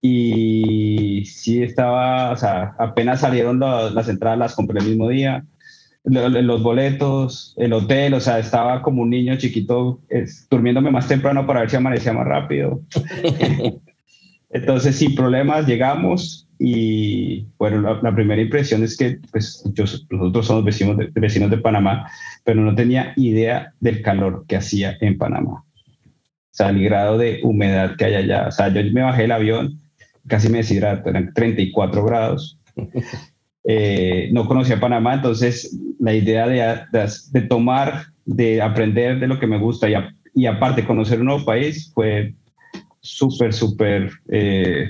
Y 0.00 1.24
sí 1.26 1.62
estaba, 1.62 2.30
o 2.30 2.36
sea, 2.36 2.74
apenas 2.78 3.20
salieron 3.20 3.58
las 3.58 4.08
entradas, 4.08 4.38
las 4.38 4.54
compré 4.54 4.80
el 4.80 4.86
mismo 4.86 5.08
día, 5.08 5.44
los 6.04 6.62
boletos, 6.62 7.54
el 7.58 7.72
hotel, 7.72 8.14
o 8.14 8.20
sea, 8.20 8.38
estaba 8.38 8.82
como 8.82 9.02
un 9.02 9.10
niño 9.10 9.36
chiquito 9.36 10.00
durmiéndome 10.50 10.90
más 10.90 11.08
temprano 11.08 11.46
para 11.46 11.60
ver 11.60 11.70
si 11.70 11.76
amanecía 11.76 12.12
más 12.12 12.26
rápido. 12.26 12.80
Entonces, 14.50 14.96
sin 14.96 15.14
problemas, 15.14 15.66
llegamos 15.66 16.48
y, 16.58 17.46
bueno, 17.56 18.00
la, 18.02 18.14
primera 18.14 18.42
impresión 18.42 18.82
es 18.82 18.96
que 18.96 19.18
pues, 19.30 19.64
nosotros 20.10 20.46
somos 20.46 20.64
vecinos 20.64 20.98
de, 20.98 21.10
vecinos 21.14 21.50
de 21.50 21.58
Panamá, 21.58 22.10
pero 22.44 22.60
no 22.60 22.74
tenía 22.74 23.12
idea 23.16 23.72
del 23.80 24.02
calor 24.02 24.44
que 24.46 24.56
hacía 24.56 24.96
en 25.00 25.16
Panamá. 25.16 25.64
O 25.64 26.52
sea, 26.52 26.70
el 26.70 26.82
grado 26.82 27.16
de 27.16 27.40
humedad 27.44 27.96
que 27.96 28.06
hay 28.06 28.14
allá. 28.14 28.48
O 28.48 28.50
sea, 28.50 28.68
yo 28.68 28.82
me 28.92 29.02
bajé 29.02 29.24
el 29.24 29.32
avión, 29.32 29.80
casi 30.26 30.48
me 30.48 30.58
deshidrato, 30.58 31.08
eran 31.08 31.32
34 31.32 32.04
grados. 32.04 32.58
Eh, 33.62 34.30
no 34.32 34.46
conocía 34.46 34.80
Panamá, 34.80 35.12
entonces 35.12 35.78
la 35.98 36.14
idea 36.14 36.48
de, 36.48 36.80
de, 37.30 37.42
tomar, 37.42 38.04
de 38.24 38.62
aprender 38.62 39.20
de 39.20 39.26
lo 39.26 39.38
que 39.38 39.46
me 39.46 39.58
gusta 39.58 39.86
y, 39.90 39.92
y 40.34 40.46
aparte 40.46 40.86
conocer 40.86 41.20
un 41.20 41.26
nuevo 41.26 41.44
país 41.44 41.92
fue 41.94 42.34
súper, 43.00 43.52
súper 43.52 44.10
eh, 44.30 44.88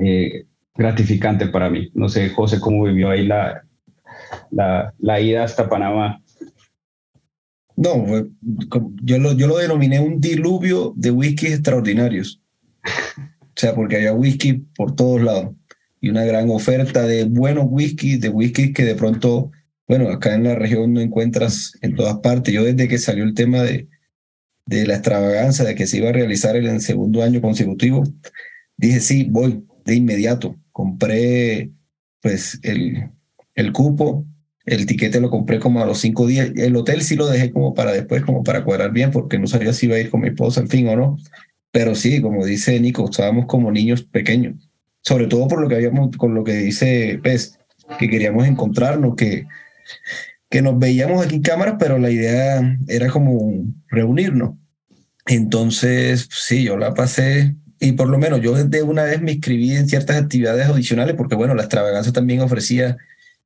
eh, 0.00 0.46
gratificante 0.74 1.46
para 1.46 1.70
mí. 1.70 1.90
No 1.94 2.08
sé, 2.08 2.30
José, 2.30 2.60
cómo 2.60 2.84
vivió 2.84 3.10
ahí 3.10 3.26
la, 3.26 3.62
la, 4.50 5.20
ida 5.20 5.44
hasta 5.44 5.68
Panamá. 5.68 6.22
No, 7.76 8.04
yo 9.02 9.18
lo, 9.18 9.32
yo 9.32 9.46
lo 9.46 9.56
denominé 9.56 10.00
un 10.00 10.20
diluvio 10.20 10.92
de 10.96 11.10
whiskies 11.10 11.54
extraordinarios. 11.54 12.40
O 13.40 13.52
sea, 13.60 13.74
porque 13.74 13.96
había 13.96 14.12
whisky 14.12 14.54
por 14.74 14.94
todos 14.94 15.20
lados 15.20 15.54
y 16.00 16.08
una 16.08 16.24
gran 16.24 16.48
oferta 16.50 17.06
de 17.06 17.24
buenos 17.24 17.66
whisky, 17.68 18.16
de 18.16 18.30
whisky 18.30 18.72
que 18.72 18.84
de 18.84 18.94
pronto, 18.94 19.50
bueno, 19.86 20.08
acá 20.08 20.34
en 20.34 20.44
la 20.44 20.54
región 20.54 20.94
no 20.94 21.00
encuentras 21.00 21.74
en 21.82 21.94
todas 21.94 22.18
partes. 22.20 22.54
Yo 22.54 22.64
desde 22.64 22.88
que 22.88 22.96
salió 22.96 23.24
el 23.24 23.34
tema 23.34 23.62
de, 23.62 23.88
de 24.70 24.86
la 24.86 24.94
extravaganza 24.94 25.64
de 25.64 25.74
que 25.74 25.88
se 25.88 25.96
iba 25.96 26.10
a 26.10 26.12
realizar 26.12 26.54
en 26.54 26.66
el 26.66 26.80
segundo 26.80 27.24
año 27.24 27.40
consecutivo, 27.40 28.04
dije, 28.76 29.00
sí, 29.00 29.26
voy 29.28 29.64
de 29.84 29.96
inmediato. 29.96 30.54
Compré 30.70 31.70
pues 32.22 32.60
el, 32.62 33.10
el 33.56 33.72
cupo, 33.72 34.24
el 34.64 34.86
tiquete 34.86 35.20
lo 35.20 35.28
compré 35.28 35.58
como 35.58 35.82
a 35.82 35.86
los 35.86 35.98
cinco 35.98 36.24
días. 36.24 36.52
El 36.54 36.76
hotel 36.76 37.02
sí 37.02 37.16
lo 37.16 37.26
dejé 37.26 37.50
como 37.50 37.74
para 37.74 37.90
después, 37.90 38.22
como 38.22 38.44
para 38.44 38.62
cuadrar 38.62 38.92
bien, 38.92 39.10
porque 39.10 39.40
no 39.40 39.48
sabía 39.48 39.72
si 39.72 39.86
iba 39.86 39.96
a 39.96 40.00
ir 40.00 40.08
con 40.08 40.20
mi 40.20 40.28
esposa 40.28 40.60
al 40.60 40.68
fin 40.68 40.86
o 40.86 40.94
no. 40.94 41.16
Pero 41.72 41.96
sí, 41.96 42.20
como 42.20 42.46
dice 42.46 42.78
Nico, 42.78 43.06
estábamos 43.10 43.46
como 43.46 43.72
niños 43.72 44.04
pequeños. 44.04 44.70
Sobre 45.02 45.26
todo 45.26 45.48
por 45.48 45.60
lo 45.60 45.68
que 45.68 45.74
habíamos, 45.74 46.16
con 46.16 46.32
lo 46.32 46.44
que 46.44 46.52
dice 46.52 47.18
Pez, 47.20 47.58
que 47.98 48.08
queríamos 48.08 48.46
encontrarnos, 48.46 49.16
que 49.16 49.46
que 50.50 50.62
nos 50.62 50.78
veíamos 50.78 51.24
aquí 51.24 51.36
en 51.36 51.42
cámara, 51.42 51.78
pero 51.78 51.98
la 51.98 52.10
idea 52.10 52.76
era 52.88 53.08
como 53.08 53.64
reunirnos. 53.88 54.56
Entonces, 55.26 56.28
sí, 56.30 56.64
yo 56.64 56.76
la 56.76 56.94
pasé 56.94 57.54
y 57.78 57.92
por 57.92 58.08
lo 58.08 58.18
menos 58.18 58.40
yo 58.40 58.52
de 58.52 58.82
una 58.82 59.04
vez 59.04 59.22
me 59.22 59.32
inscribí 59.32 59.72
en 59.72 59.88
ciertas 59.88 60.16
actividades 60.16 60.66
adicionales 60.66 61.14
porque, 61.16 61.34
bueno, 61.34 61.54
la 61.54 61.62
extravaganza 61.62 62.12
también 62.12 62.40
ofrecía 62.40 62.96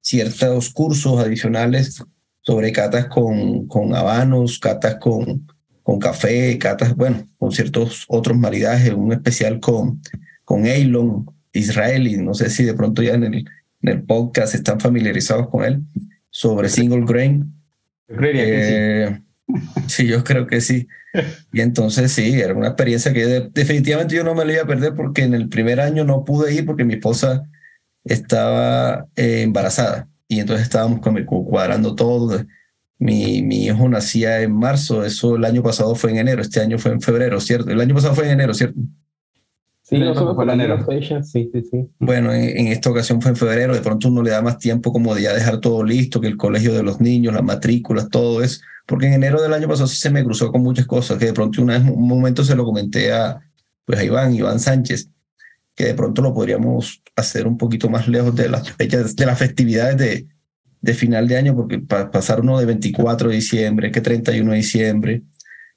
ciertos 0.00 0.70
cursos 0.70 1.18
adicionales 1.20 2.02
sobre 2.42 2.72
catas 2.72 3.06
con, 3.06 3.66
con 3.68 3.94
habanos, 3.94 4.58
catas 4.58 4.96
con, 4.96 5.46
con 5.82 5.98
café, 5.98 6.58
catas, 6.58 6.94
bueno, 6.96 7.26
con 7.38 7.52
ciertos 7.52 8.04
otros 8.08 8.36
maridajes, 8.36 8.92
un 8.92 9.12
especial 9.12 9.60
con, 9.60 10.00
con 10.44 10.66
Eilon, 10.66 11.26
israelí, 11.52 12.16
no 12.16 12.34
sé 12.34 12.50
si 12.50 12.64
de 12.64 12.74
pronto 12.74 13.02
ya 13.02 13.14
en 13.14 13.24
el, 13.24 13.34
en 13.82 13.88
el 13.88 14.02
podcast 14.02 14.54
están 14.54 14.80
familiarizados 14.80 15.48
con 15.48 15.64
él, 15.64 15.82
sobre 16.30 16.68
single 16.68 17.04
grain. 17.06 17.54
Yo 18.08 18.16
creería 18.16 18.44
que 18.44 19.08
sí. 19.16 19.24
Sí, 19.88 20.06
yo 20.06 20.24
creo 20.24 20.46
que 20.46 20.60
sí. 20.60 20.86
Y 21.52 21.60
entonces 21.60 22.12
sí, 22.12 22.40
era 22.40 22.54
una 22.54 22.68
experiencia 22.68 23.12
que 23.12 23.48
definitivamente 23.52 24.14
yo 24.14 24.24
no 24.24 24.34
me 24.34 24.44
la 24.44 24.54
iba 24.54 24.62
a 24.62 24.66
perder 24.66 24.94
porque 24.94 25.22
en 25.22 25.34
el 25.34 25.48
primer 25.48 25.80
año 25.80 26.04
no 26.04 26.24
pude 26.24 26.52
ir 26.54 26.66
porque 26.66 26.84
mi 26.84 26.94
esposa 26.94 27.44
estaba 28.04 29.06
eh, 29.16 29.42
embarazada 29.42 30.08
y 30.28 30.40
entonces 30.40 30.64
estábamos 30.66 31.00
cuadrando 31.00 31.94
todo. 31.94 32.44
Mi, 32.98 33.42
mi 33.42 33.66
hijo 33.66 33.88
nacía 33.88 34.40
en 34.42 34.52
marzo, 34.52 35.04
eso 35.04 35.36
el 35.36 35.44
año 35.44 35.62
pasado 35.62 35.94
fue 35.94 36.10
en 36.10 36.18
enero, 36.18 36.42
este 36.42 36.60
año 36.60 36.78
fue 36.78 36.92
en 36.92 37.00
febrero, 37.00 37.40
¿cierto? 37.40 37.70
El 37.70 37.80
año 37.80 37.94
pasado 37.94 38.14
fue 38.14 38.24
en 38.24 38.32
enero, 38.32 38.54
¿cierto? 38.54 38.80
Sí, 39.84 39.98
no 39.98 40.34
fue 40.34 40.44
en 40.44 40.50
enero. 40.50 40.84
sí, 41.22 41.50
sí, 41.52 41.62
sí. 41.70 41.88
Bueno, 41.98 42.32
en, 42.32 42.68
esta 42.68 42.90
ocasión 42.90 43.20
fue 43.22 43.30
en 43.30 43.36
febrero, 43.36 43.74
de 43.74 43.80
pronto 43.80 44.08
uno 44.08 44.22
le 44.22 44.30
da 44.30 44.42
más 44.42 44.58
tiempo 44.58 44.92
como 44.92 45.14
de 45.14 45.22
ya 45.22 45.34
dejar 45.34 45.60
todo 45.60 45.84
listo, 45.84 46.20
que 46.20 46.26
el 46.26 46.36
colegio 46.36 46.74
de 46.74 46.82
los 46.82 47.00
niños, 47.00 47.34
las 47.34 47.44
matrículas, 47.44 48.08
todo 48.08 48.42
eso 48.42 48.60
porque 48.86 49.06
en 49.06 49.14
enero 49.14 49.40
del 49.40 49.52
año 49.52 49.68
pasado 49.68 49.86
sí 49.86 49.96
se 49.96 50.10
me 50.10 50.24
cruzó 50.24 50.52
con 50.52 50.62
muchas 50.62 50.86
cosas, 50.86 51.18
que 51.18 51.26
de 51.26 51.32
pronto 51.32 51.62
una 51.62 51.78
vez, 51.78 51.90
un 51.90 52.06
momento 52.06 52.44
se 52.44 52.54
lo 52.54 52.64
comenté 52.64 53.12
a, 53.12 53.40
pues 53.84 53.98
a 53.98 54.04
Iván, 54.04 54.34
Iván 54.34 54.60
Sánchez, 54.60 55.08
que 55.74 55.86
de 55.86 55.94
pronto 55.94 56.22
lo 56.22 56.34
podríamos 56.34 57.02
hacer 57.16 57.46
un 57.46 57.56
poquito 57.56 57.88
más 57.88 58.08
lejos 58.08 58.34
de 58.36 58.48
las 58.48 58.70
fechas, 58.72 59.16
de 59.16 59.26
las 59.26 59.38
festividades 59.38 59.96
de, 59.96 60.26
de 60.80 60.94
final 60.94 61.26
de 61.26 61.36
año, 61.36 61.56
porque 61.56 61.78
para 61.78 62.10
pasar 62.10 62.40
uno 62.40 62.58
de 62.58 62.66
24 62.66 63.30
de 63.30 63.36
diciembre, 63.36 63.90
que 63.90 64.00
31 64.00 64.50
de 64.50 64.56
diciembre, 64.56 65.22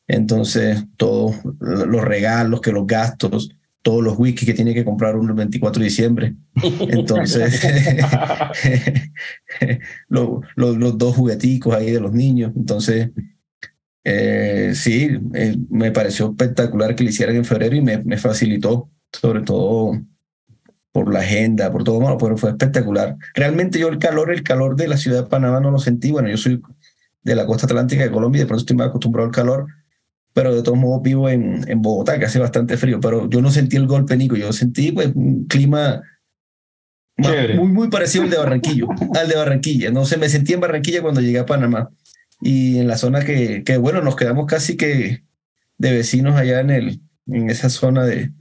entonces 0.08 0.84
todos 0.98 1.36
los 1.60 2.04
regalos, 2.04 2.62
que 2.62 2.72
los 2.72 2.86
gastos, 2.86 3.57
todos 3.88 4.04
los 4.04 4.19
whisky 4.19 4.45
que 4.45 4.54
tiene 4.54 4.73
que 4.73 4.84
comprar 4.84 5.15
uno 5.15 5.30
el 5.30 5.38
24 5.38 5.80
de 5.80 5.86
diciembre. 5.86 6.36
Entonces, 6.62 7.58
los, 10.10 10.97
dos 10.97 11.15
jugueticos 11.15 11.73
ahí 11.73 11.91
de 11.91 12.02
los 12.02 12.12
niños. 12.12 12.52
Entonces, 12.54 13.12
eh, 14.04 14.73
sí, 14.76 15.17
eh, 15.34 15.56
me 15.69 15.93
pareció 15.93 16.32
espectacular 16.32 16.95
que 16.95 17.06
lo 17.06 17.12
hicieran 17.12 17.38
en 17.38 17.45
febrero 17.45 17.78
y 17.78 17.82
me, 17.82 18.04
me 18.04 18.17
facilitó, 18.17 18.89
sobre 19.13 19.43
todo 19.43 19.97
por 20.91 21.13
la 21.13 21.21
agenda, 21.21 21.71
por 21.71 21.86
todo, 21.86 22.02
bueno, 22.02 22.17
pero 22.17 22.36
fue 22.36 22.50
espectacular. 22.50 23.15
Realmente 23.36 23.80
yo 23.80 23.88
el 23.88 24.00
calor, 24.00 24.34
el 24.34 24.43
calor 24.43 24.76
de 24.76 24.89
la 24.89 24.97
ciudad 24.97 25.23
de 25.23 25.30
Panamá 25.30 25.62
no 25.62 25.71
lo 25.71 25.80
sentí. 25.80 26.12
Bueno, 26.12 26.28
yo 26.28 26.36
soy 26.36 26.62
de 27.23 27.36
la 27.36 27.45
costa 27.45 27.67
atlántica 27.67 28.04
de 28.04 28.12
Colombia 28.12 28.39
y 28.39 28.41
de 28.41 28.47
pronto 28.47 28.63
estoy 28.63 28.76
más 28.76 28.89
acostumbrado 28.89 29.28
al 29.28 29.34
calor, 29.34 29.67
pero 30.38 30.54
de 30.54 30.62
todos 30.62 30.78
modos 30.78 31.02
vivo 31.02 31.30
en, 31.30 31.67
en 31.67 31.82
Bogotá, 31.82 32.19
que 32.19 32.26
hace 32.26 32.38
bastante 32.38 32.78
frío, 32.78 33.00
pero 33.00 33.28
yo 33.28 33.41
no 33.41 33.50
sentí 33.50 33.76
el 33.76 33.88
golpe, 33.88 34.15
Nico, 34.15 34.36
yo 34.36 34.54
sentí 34.54 34.91
pues 34.91 35.10
un 35.15 35.47
clima 35.47 36.04
muy, 37.17 37.67
muy 37.67 37.89
parecido 37.89 38.23
al 38.23 38.30
de 38.30 38.38
Barranquillo, 38.38 38.88
al 39.19 39.28
de 39.30 39.36
Barranquilla, 39.36 39.89
no 39.89 40.06
sé, 40.06 40.17
me 40.17 40.30
sentí 40.30 40.54
en 40.54 40.60
Barranquilla 40.60 41.02
cuando 41.02 41.21
llegué 41.21 41.39
a 41.39 41.47
Panamá 41.47 41.89
y 42.39 42.78
en 42.78 42.88
la 42.88 43.00
zona 43.00 43.26
que, 43.26 43.63
que 43.63 43.78
bueno, 43.78 44.04
nos 44.04 44.15
quedamos 44.15 44.45
casi 44.45 44.78
que 44.78 45.23
de 45.80 45.91
vecinos 45.91 46.36
allá 46.36 46.60
en, 46.60 46.69
el, 46.69 47.02
en 47.26 47.50
esa 47.50 47.71
zona 47.71 48.06
de, 48.06 48.32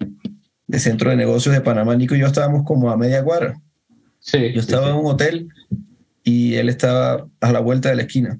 de 0.66 0.78
centro 0.78 1.08
de 1.08 1.16
negocios 1.16 1.54
de 1.54 1.62
Panamá, 1.62 1.96
Nico 1.96 2.14
y 2.14 2.18
yo 2.18 2.26
estábamos 2.26 2.64
como 2.66 2.90
a 2.90 2.98
media 2.98 3.24
cuadra. 3.24 3.58
Sí. 4.18 4.52
Yo 4.52 4.60
estaba 4.60 4.90
en 4.90 4.96
un 4.96 5.06
hotel 5.06 5.48
y 6.22 6.56
él 6.56 6.68
estaba 6.68 7.26
a 7.40 7.52
la 7.52 7.60
vuelta 7.60 7.88
de 7.88 7.96
la 7.96 8.02
esquina. 8.02 8.38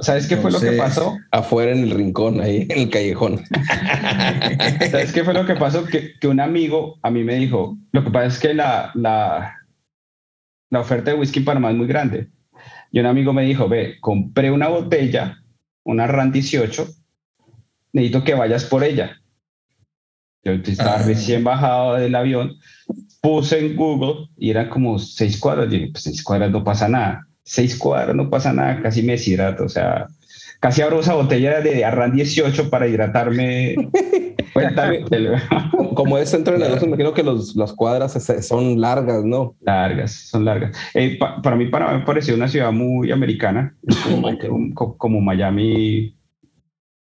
¿Sabes 0.00 0.26
qué 0.26 0.36
fue 0.36 0.50
lo 0.50 0.58
que 0.60 0.72
pasó? 0.72 1.16
Afuera 1.30 1.70
en 1.72 1.84
el 1.84 1.90
rincón, 1.92 2.40
ahí 2.40 2.66
en 2.68 2.78
el 2.80 2.90
callejón. 2.90 3.44
¿Sabes 4.90 5.12
qué 5.12 5.22
fue 5.24 5.34
lo 5.34 5.46
que 5.46 5.54
pasó? 5.54 5.84
Que, 5.84 6.18
que 6.18 6.26
un 6.26 6.40
amigo 6.40 6.98
a 7.02 7.10
mí 7.10 7.22
me 7.22 7.36
dijo, 7.36 7.78
lo 7.92 8.02
que 8.02 8.10
pasa 8.10 8.26
es 8.26 8.38
que 8.40 8.54
la, 8.54 8.90
la, 8.94 9.54
la 10.70 10.80
oferta 10.80 11.12
de 11.12 11.16
whisky 11.18 11.38
en 11.40 11.44
Panamá 11.44 11.70
es 11.70 11.76
muy 11.76 11.86
grande. 11.86 12.28
Y 12.90 12.98
un 12.98 13.06
amigo 13.06 13.32
me 13.32 13.44
dijo, 13.44 13.68
ve, 13.68 13.98
compré 14.00 14.50
una 14.50 14.66
botella, 14.68 15.42
una 15.84 16.06
RAN 16.08 16.32
18, 16.32 16.88
necesito 17.92 18.24
que 18.24 18.34
vayas 18.34 18.64
por 18.64 18.82
ella. 18.82 19.20
Yo 20.42 20.52
estaba 20.54 20.94
Ah. 20.96 21.02
recién 21.02 21.44
bajado 21.44 21.94
del 21.94 22.14
avión, 22.16 22.56
puse 23.20 23.58
en 23.64 23.76
Google 23.76 24.28
y 24.36 24.50
eran 24.50 24.70
como 24.70 24.98
seis 24.98 25.38
cuadras. 25.38 25.66
Yo 25.66 25.72
dije, 25.78 25.90
pues 25.92 26.02
seis 26.02 26.22
cuadras 26.24 26.50
no 26.50 26.64
pasa 26.64 26.88
nada. 26.88 27.27
Seis 27.50 27.78
cuadras 27.78 28.14
no 28.14 28.28
pasa 28.28 28.52
nada, 28.52 28.82
casi 28.82 29.02
me 29.02 29.12
deshidrato. 29.12 29.64
O 29.64 29.68
sea, 29.70 30.06
casi 30.60 30.82
abro 30.82 31.00
esa 31.00 31.14
botella 31.14 31.60
de 31.62 31.82
Arran 31.82 32.12
18 32.14 32.68
para 32.68 32.86
hidratarme. 32.86 33.74
Cuéntame. 34.52 35.04
Como 35.94 36.18
es 36.18 36.28
centro 36.30 36.52
de 36.54 36.58
negocios, 36.60 36.82
me 36.82 36.88
imagino 36.88 37.14
que 37.14 37.22
los, 37.22 37.56
las 37.56 37.72
cuadras 37.72 38.12
son 38.46 38.80
largas, 38.80 39.24
¿no? 39.24 39.54
Largas, 39.62 40.12
son 40.12 40.44
largas. 40.44 40.76
Eh, 40.94 41.16
pa- 41.18 41.40
para 41.40 41.56
mí, 41.56 41.66
Panamá 41.68 41.98
me 41.98 42.04
pareció 42.04 42.34
una 42.34 42.48
ciudad 42.48 42.70
muy 42.72 43.10
americana, 43.10 43.74
es 43.86 43.96
como, 44.10 44.38
como- 44.74 44.96
como 44.98 45.20
Miami, 45.20 46.14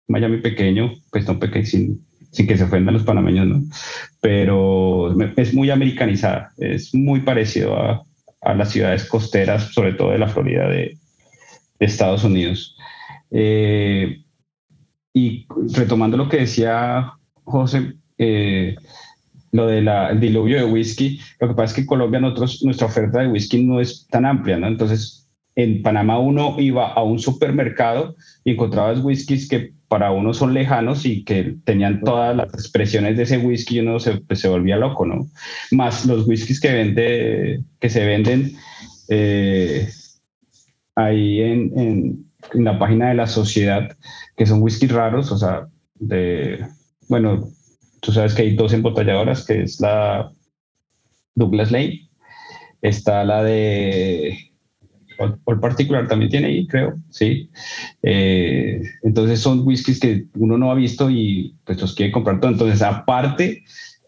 Miami 0.09 0.39
pequeño, 0.39 0.93
pues 1.11 1.27
no 1.27 1.39
pequeño, 1.39 1.67
sin, 1.67 2.07
sin 2.31 2.47
que 2.47 2.57
se 2.59 2.65
ofendan 2.65 2.95
los 2.95 3.05
panameños, 3.05 3.47
¿no? 3.47 3.63
Pero 4.21 5.15
es 5.37 5.55
muy 5.55 5.71
americanizada, 5.71 6.51
es 6.59 6.95
muy 6.95 7.21
parecido 7.21 7.77
a, 7.77 8.03
a 8.47 8.55
las 8.55 8.71
ciudades 8.71 9.05
costeras, 9.07 9.73
sobre 9.73 9.93
todo 9.95 10.11
de 10.11 10.19
la 10.19 10.29
Florida 10.29 10.69
de, 10.69 10.97
de 11.79 11.87
Estados 11.87 12.25
Unidos. 12.25 12.77
Eh, 13.31 14.23
y 15.13 15.47
retomando 15.75 16.17
lo 16.17 16.29
que 16.29 16.39
decía 16.39 17.13
José, 17.45 17.95
eh, 18.19 18.77
lo 19.53 19.67
del 19.67 19.89
diluvio 20.21 20.59
de 20.59 20.65
whisky, 20.65 21.21
lo 21.41 21.49
que 21.49 21.55
pasa 21.55 21.65
es 21.65 21.73
que 21.75 21.81
en 21.83 21.87
Colombia 21.87 22.21
nuestra 22.21 22.87
oferta 22.87 23.21
de 23.21 23.29
whisky 23.29 23.65
no 23.65 23.81
es 23.81 24.07
tan 24.09 24.27
amplia, 24.27 24.59
¿no? 24.59 24.67
Entonces, 24.67 25.26
en 25.57 25.83
Panamá 25.83 26.19
uno 26.19 26.55
iba 26.59 26.93
a 26.93 27.03
un 27.03 27.19
supermercado 27.19 28.15
y 28.45 28.53
encontrabas 28.53 29.03
whiskies 29.03 29.49
que 29.49 29.73
para 29.89 30.13
uno 30.13 30.35
son 30.35 30.53
lejanos 30.53 31.07
y 31.07 31.25
que 31.25 31.57
tenían 31.65 32.03
todas 32.03 32.37
las 32.37 32.53
expresiones 32.53 33.17
de 33.17 33.23
ese 33.23 33.39
whisky 33.39 33.77
y 33.77 33.81
uno 33.81 33.99
se, 33.99 34.19
pues, 34.19 34.47
volvía 34.47 34.77
loco, 34.77 35.07
¿no? 35.07 35.27
Más 35.71 36.05
los 36.05 36.27
whiskies 36.29 36.61
que, 36.61 36.73
vende, 36.73 37.61
que 37.81 37.89
se 37.89 38.05
venden 38.05 38.53
eh, 39.09 39.89
ahí 40.95 41.41
en 41.41 42.27
la 42.53 42.79
página 42.79 43.09
de 43.09 43.15
la 43.15 43.27
sociedad, 43.27 43.97
que 44.37 44.45
son 44.47 44.63
whiskies 44.63 44.93
raros, 44.93 45.33
o 45.33 45.39
sea, 45.39 45.69
de, 45.95 46.67
bueno, 47.09 47.49
tú 48.01 48.13
sabes 48.13 48.35
que 48.35 48.43
hay 48.43 48.57
dos 48.57 48.73
embotelladoras, 48.75 49.47
que 49.47 49.63
es 49.63 49.81
la 49.81 50.31
Douglas 51.35 51.71
Lane, 51.71 52.11
está 52.83 53.25
la 53.25 53.43
de 53.43 54.53
All 55.19 55.61
Particular 55.61 56.09
también 56.09 56.31
tiene 56.31 56.49
ahí, 56.49 56.67
creo, 56.67 56.95
sí. 57.11 57.51
Eh, 58.03 58.81
entonces 59.03 59.41
son 59.41 59.67
whiskies 59.67 60.01
que 60.01 60.27
uno 60.35 60.59
no 60.59 60.71
ha 60.71 60.75
visto 60.75 61.11
y 61.11 61.55
pues 61.65 61.81
los 61.81 61.95
quiere 61.95 62.13
comprar 62.13 62.41
todo. 62.41 62.51
Entonces, 62.51 62.83
aparte 62.83 63.65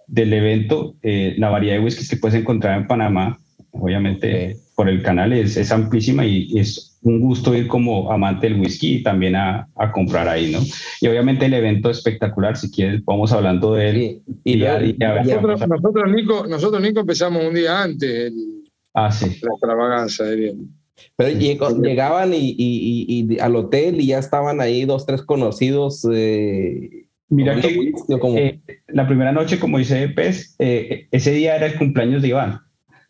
del 0.06 0.32
evento, 0.32 0.96
eh, 1.02 1.34
la 1.38 1.50
variedad 1.50 1.76
de 1.76 1.84
whiskies 1.84 2.08
que 2.08 2.16
puedes 2.16 2.38
encontrar 2.40 2.78
en 2.78 2.86
Panamá, 2.86 3.38
obviamente 3.72 4.56
por 4.74 4.88
el 4.88 5.02
canal 5.02 5.32
es, 5.32 5.56
es 5.56 5.72
amplísima 5.72 6.24
y, 6.24 6.48
y 6.50 6.60
es 6.60 6.88
un 7.02 7.20
gusto 7.20 7.54
ir 7.54 7.68
como 7.68 8.12
amante 8.12 8.48
del 8.48 8.60
whisky 8.60 8.96
y 8.96 9.02
también 9.02 9.36
a, 9.36 9.68
a, 9.76 9.92
comprar 9.92 10.28
ahí, 10.28 10.50
¿no? 10.50 10.60
Y 11.00 11.06
obviamente 11.06 11.46
el 11.46 11.54
evento 11.54 11.90
espectacular, 11.90 12.56
si 12.56 12.70
quieres, 12.70 13.04
vamos 13.04 13.32
hablando 13.32 13.74
de 13.74 13.90
él. 13.90 14.22
Y, 14.44 14.56
día 14.56 14.76
a 14.76 14.78
día. 14.78 15.22
Nosotros, 15.22 15.68
nosotros, 15.68 16.12
Nico, 16.12 16.46
nosotros, 16.46 16.82
Nico, 16.82 17.00
empezamos 17.00 17.44
un 17.44 17.54
día 17.54 17.82
antes 17.82 18.10
el, 18.10 18.64
ah, 18.94 19.10
sí. 19.10 19.26
la 19.42 19.50
extravaganza 19.52 20.24
de 20.24 20.36
bien. 20.36 20.77
Pero 21.16 21.38
llegó, 21.38 21.70
llegaban 21.80 22.34
y, 22.34 22.54
y, 22.56 23.34
y, 23.34 23.38
al 23.40 23.56
hotel 23.56 24.00
y 24.00 24.06
ya 24.06 24.18
estaban 24.18 24.60
ahí 24.60 24.84
dos, 24.84 25.06
tres 25.06 25.22
conocidos. 25.22 26.06
Eh, 26.12 27.06
Mira 27.28 27.60
que 27.60 27.92
como... 28.20 28.38
eh, 28.38 28.60
la 28.88 29.06
primera 29.06 29.32
noche, 29.32 29.58
como 29.58 29.78
dice 29.78 30.08
Pez, 30.08 30.54
eh, 30.58 31.08
ese 31.10 31.32
día 31.32 31.56
era 31.56 31.66
el 31.66 31.76
cumpleaños 31.76 32.22
de 32.22 32.28
Iván. 32.28 32.60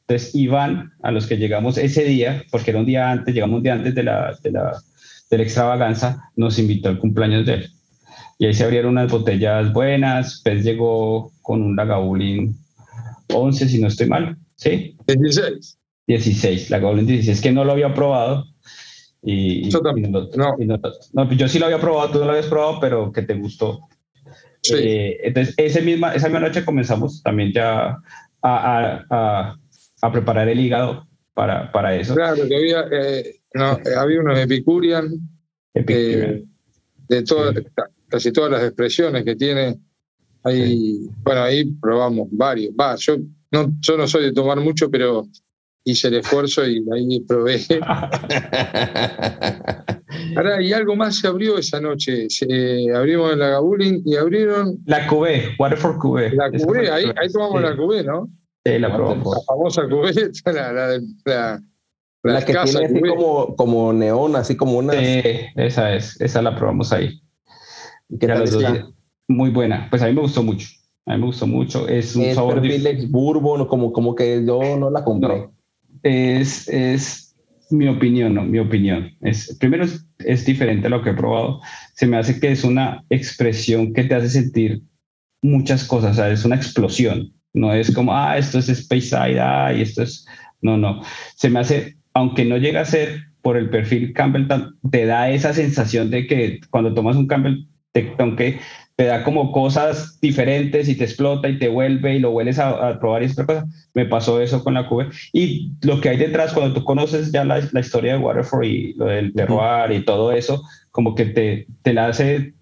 Entonces, 0.01 0.35
Iván, 0.35 0.93
a 1.03 1.11
los 1.13 1.27
que 1.27 1.37
llegamos 1.37 1.77
ese 1.77 2.05
día, 2.05 2.43
porque 2.51 2.71
era 2.71 2.81
un 2.81 2.87
día 2.87 3.11
antes, 3.11 3.35
llegamos 3.35 3.59
un 3.59 3.63
día 3.63 3.75
antes 3.75 3.95
de 3.95 4.03
la, 4.03 4.37
de 4.43 4.51
la, 4.51 4.81
de 5.31 5.37
la 5.37 5.43
extravaganza, 5.43 6.31
nos 6.35 6.59
invitó 6.59 6.89
al 6.89 6.99
cumpleaños 6.99 7.45
de 7.47 7.55
él. 7.55 7.71
Y 8.39 8.47
ahí 8.47 8.55
se 8.55 8.65
abrieron 8.65 8.93
unas 8.93 9.11
botellas 9.11 9.73
buenas. 9.73 10.41
Pez 10.43 10.65
llegó 10.65 11.33
con 11.43 11.61
un 11.61 11.77
Lagavulin 11.77 12.57
11, 13.29 13.69
si 13.69 13.81
no 13.81 13.89
estoy 13.89 14.09
mal. 14.09 14.37
¿Sí? 14.57 14.97
16. 15.07 15.78
16, 16.09 16.71
Lagavulin 16.71 17.07
16, 17.07 17.41
que 17.41 17.53
no 17.53 17.65
lo 17.65 17.73
había 17.73 17.95
probado. 17.95 18.47
Y, 19.23 19.69
yo 19.69 19.81
y 19.95 20.01
no, 20.01 20.29
no. 20.35 20.55
Y 20.59 20.67
no, 20.67 20.81
no, 21.13 21.33
yo 21.33 21.49
sí 21.49 21.59
lo 21.59 21.67
había 21.67 21.81
probado, 21.81 22.11
tú 22.11 22.19
no 22.19 22.25
lo 22.25 22.31
habías 22.31 22.47
probado, 22.47 22.81
pero 22.81 23.13
que 23.13 23.23
te 23.23 23.35
gustó. 23.35 23.81
Sí. 24.63 24.75
Eh, 24.79 25.19
entonces, 25.23 25.55
ese 25.59 25.83
misma, 25.83 26.15
esa 26.15 26.29
misma 26.29 26.49
noche 26.49 26.65
comenzamos 26.65 27.23
también 27.23 27.53
ya 27.53 27.91
a, 27.91 27.99
a, 28.43 29.07
a, 29.11 29.59
a 30.01 30.13
preparar 30.13 30.49
el 30.49 30.59
hígado 30.59 31.07
para, 31.35 31.71
para 31.71 31.95
eso. 31.95 32.15
Claro, 32.15 32.49
que 32.49 32.57
había, 32.57 32.87
eh, 32.91 33.41
no, 33.55 33.79
había 33.99 34.21
unos 34.21 34.39
Epicurian, 34.39 35.13
Epicurian. 35.75 36.31
Eh, 36.31 36.45
de 37.09 37.23
todas, 37.23 37.55
sí. 37.55 37.63
casi 38.09 38.33
todas 38.33 38.51
las 38.51 38.63
expresiones 38.63 39.25
que 39.25 39.37
tiene. 39.37 39.79
Ahí, 40.43 40.69
sí. 40.69 41.11
Bueno, 41.23 41.43
ahí 41.43 41.65
probamos 41.65 42.29
varios. 42.31 42.73
Va, 42.81 42.97
yo, 42.97 43.17
no, 43.51 43.73
yo 43.81 43.97
no 43.97 44.09
soy 44.09 44.25
de 44.25 44.33
tomar 44.33 44.59
mucho, 44.61 44.91
pero 44.91 45.27
hice 45.85 46.09
el 46.09 46.15
esfuerzo 46.15 46.67
y 46.67 46.85
ahí 46.93 47.21
probé. 47.21 47.61
Ahora, 50.37 50.63
y 50.63 50.73
algo 50.73 50.97
más 50.97 51.19
se 51.19 51.27
abrió 51.27 51.59
esa 51.59 51.81
noche. 51.81 52.29
Se, 52.29 52.47
eh, 52.49 52.95
abrimos 52.95 53.37
la 53.37 53.49
Gabulin 53.49 54.03
y 54.05 54.17
abrieron. 54.17 54.79
La 54.87 55.07
Cubé, 55.07 55.55
Waterford 55.59 55.99
Cubé. 55.99 56.31
La 56.35 56.51
Cubé, 56.51 56.91
ahí, 56.91 57.05
ahí 57.17 57.29
tomamos 57.33 57.61
sí. 57.61 57.69
la 57.69 57.77
Cubé, 57.77 58.05
¿no? 58.05 58.29
Sí, 58.65 58.79
la 58.79 58.95
probamos. 58.95 59.37
La 59.37 59.43
famosa 59.43 59.89
Cubé, 59.89 60.13
la, 60.47 60.73
la, 60.73 60.75
la, 60.89 61.01
la, 61.25 61.63
la 62.23 62.45
que 62.45 62.53
tiene 62.53 62.85
así 62.85 63.01
como, 63.01 63.57
como 63.57 63.93
neón, 63.93 64.37
así 64.37 64.57
como 64.57 64.79
una. 64.79 64.95
Sí, 64.95 65.23
esa 65.57 65.95
es, 65.95 66.21
esa 66.21 66.43
la 66.43 66.57
probamos 66.57 66.93
ahí. 66.93 67.21
¿Qué 68.19 68.27
tal 68.27 68.41
los 68.41 68.53
dos, 68.53 68.65
muy 69.29 69.51
buena. 69.51 69.89
Pues 69.91 70.03
a 70.03 70.07
mí 70.07 70.15
me 70.15 70.23
gustó 70.23 70.43
mucho. 70.43 70.69
A 71.07 71.13
mí 71.13 71.21
me 71.21 71.27
gustó 71.27 71.47
mucho. 71.47 71.87
Es 71.89 72.17
un 72.17 72.25
es 72.25 72.35
sabor. 72.35 72.61
Village 72.61 73.07
Bourbon, 73.09 73.67
como, 73.67 73.93
como 73.93 74.15
que 74.15 74.45
yo 74.45 74.61
no 74.79 74.91
la 74.91 75.05
compré. 75.05 75.41
No, 75.41 75.53
es, 76.03 76.69
es 76.69 77.37
mi 77.71 77.89
opinión, 77.89 78.35
no, 78.35 78.45
mi 78.45 78.59
opinión. 78.59 79.15
Es, 79.21 79.57
primero 79.59 79.85
es, 80.19 80.47
diferente 80.47 80.87
a 80.87 80.91
lo 80.91 81.03
que 81.03 81.11
he 81.11 81.15
probado. 81.15 81.61
Se 81.95 82.07
me 82.07 82.17
hace 82.17 82.41
que 82.41 82.53
es 82.53 82.65
una 82.65 83.05
expresión 83.11 83.93
que 83.93 84.05
te 84.05 84.15
hace 84.15 84.31
sentir 84.31 84.83
muchas 85.43 85.85
cosas, 85.85 86.19
o 86.19 86.25
es 86.25 86.45
una 86.45 86.57
explosión. 86.57 87.33
No 87.53 87.73
es 87.73 87.95
como, 87.95 88.15
ah, 88.15 88.39
esto 88.39 88.59
es 88.59 88.69
Space 88.69 89.09
Side, 89.09 89.41
ah, 89.41 89.73
y 89.73 89.83
esto 89.83 90.03
es... 90.03 90.27
No, 90.61 90.77
no. 90.77 91.03
Se 91.37 91.51
me 91.51 91.61
hace, 91.61 91.97
aunque 92.15 92.45
no 92.45 92.57
llega 92.57 92.81
a 92.81 92.85
ser 92.85 93.23
por 93.43 93.57
el 93.57 93.71
perfil 93.71 94.13
Campbell, 94.13 94.49
te 94.91 95.07
da 95.07 95.31
esa 95.31 95.53
sensación 95.53 96.11
de 96.11 96.27
que 96.27 96.61
cuando 96.71 96.95
tomas 96.95 97.17
un 97.17 97.27
Campbell, 97.27 97.69
te, 97.93 98.13
aunque 98.19 98.59
te 98.99 99.05
da 99.05 99.23
como 99.23 99.53
cosas 99.53 100.19
diferentes 100.21 100.89
y 100.89 100.97
te 100.97 101.05
explota 101.05 101.49
y 101.49 101.57
te 101.61 101.69
vuelve 101.69 102.17
y 102.17 102.19
lo 102.19 102.33
vuelves 102.33 102.59
a, 102.59 102.71
a 102.71 102.99
probar 102.99 103.23
y 103.23 103.27
otra 103.27 103.47
cosa. 103.47 103.67
Me 103.95 104.07
pasó 104.07 104.41
eso 104.41 104.65
con 104.65 104.75
la 104.75 104.89
Cuba. 104.89 105.09
Y 105.33 105.71
lo 105.83 106.01
que 106.01 106.09
hay 106.09 106.17
detrás, 106.17 106.53
cuando 106.53 106.75
tú 106.75 106.83
conoces 106.83 107.31
ya 107.31 107.45
la, 107.45 107.63
la 107.71 107.79
historia 107.79 108.15
de 108.15 108.19
Waterford 108.19 108.65
y 108.65 108.95
lo 108.95 109.05
del 109.05 109.33
terroir 109.35 109.93
y 109.93 110.05
todo 110.05 110.33
eso, 110.33 110.65
como 110.91 111.15
que 111.15 111.27
te, 111.27 111.69
te 111.83 111.93
la 111.93 112.09
hace 112.09 112.55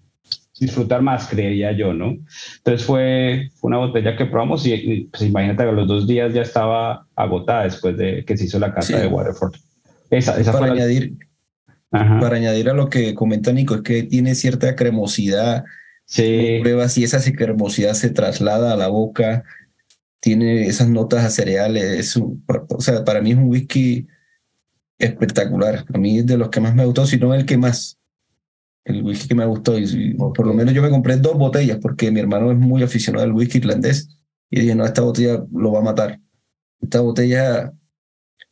disfrutar 0.59 1.01
más, 1.01 1.27
creería 1.27 1.71
yo, 1.71 1.91
¿no? 1.91 2.15
Entonces 2.57 2.85
fue, 2.85 3.49
fue 3.55 3.69
una 3.69 3.79
botella 3.79 4.15
que 4.15 4.27
probamos 4.27 4.63
y, 4.67 5.09
pues 5.11 5.23
imagínate, 5.23 5.63
a 5.63 5.71
los 5.71 5.87
dos 5.87 6.05
días 6.05 6.35
ya 6.35 6.43
estaba 6.43 7.07
agotada 7.15 7.63
después 7.63 7.97
de 7.97 8.23
que 8.25 8.37
se 8.37 8.45
hizo 8.45 8.59
la 8.59 8.75
cata 8.75 8.83
sí. 8.83 8.93
de 8.93 9.07
Waterford. 9.07 9.55
Esa, 10.11 10.39
esa 10.39 10.51
para 10.51 10.67
fue 10.67 10.75
añadir, 10.75 11.17
la... 11.91 12.19
para 12.19 12.35
añadir 12.35 12.69
a 12.69 12.73
lo 12.73 12.89
que 12.89 13.15
comenta 13.15 13.51
Nico, 13.51 13.73
es 13.73 13.81
que 13.81 14.03
tiene 14.03 14.35
cierta 14.35 14.75
cremosidad 14.75 15.65
Sí. 16.07 16.59
Pruebas 16.61 16.97
y 16.97 17.03
esa 17.03 17.19
hermosidad 17.39 17.93
se 17.93 18.09
traslada 18.09 18.73
a 18.73 18.77
la 18.77 18.87
boca, 18.87 19.43
tiene 20.21 20.65
esas 20.67 20.89
notas 20.89 21.25
a 21.25 21.29
cereales. 21.29 21.83
Es 21.83 22.15
un- 22.15 22.43
o 22.69 22.81
sea, 22.81 23.03
para 23.03 23.21
mí 23.21 23.31
es 23.31 23.37
un 23.37 23.49
whisky 23.49 24.07
espectacular. 24.97 25.85
A 25.93 25.97
mí 25.97 26.19
es 26.19 26.25
de 26.25 26.37
los 26.37 26.49
que 26.49 26.61
más 26.61 26.73
me 26.75 26.85
gustó, 26.85 27.05
si 27.05 27.17
no 27.17 27.33
el 27.33 27.45
que 27.45 27.57
más. 27.57 27.99
El 28.85 29.03
whisky 29.03 29.27
que 29.27 29.35
me 29.35 29.45
gustó. 29.45 29.77
Y, 29.77 30.13
por 30.15 30.47
lo 30.47 30.53
menos 30.53 30.73
yo 30.73 30.81
me 30.81 30.89
compré 30.89 31.17
dos 31.17 31.37
botellas 31.37 31.77
porque 31.81 32.09
mi 32.09 32.19
hermano 32.21 32.51
es 32.51 32.57
muy 32.57 32.81
aficionado 32.83 33.25
al 33.25 33.33
whisky 33.33 33.57
irlandés. 33.59 34.09
Y 34.49 34.61
dije, 34.61 34.75
no, 34.75 34.85
esta 34.85 35.01
botella 35.01 35.43
lo 35.53 35.73
va 35.73 35.79
a 35.79 35.83
matar. 35.83 36.19
Esta 36.81 37.01
botella, 37.01 37.73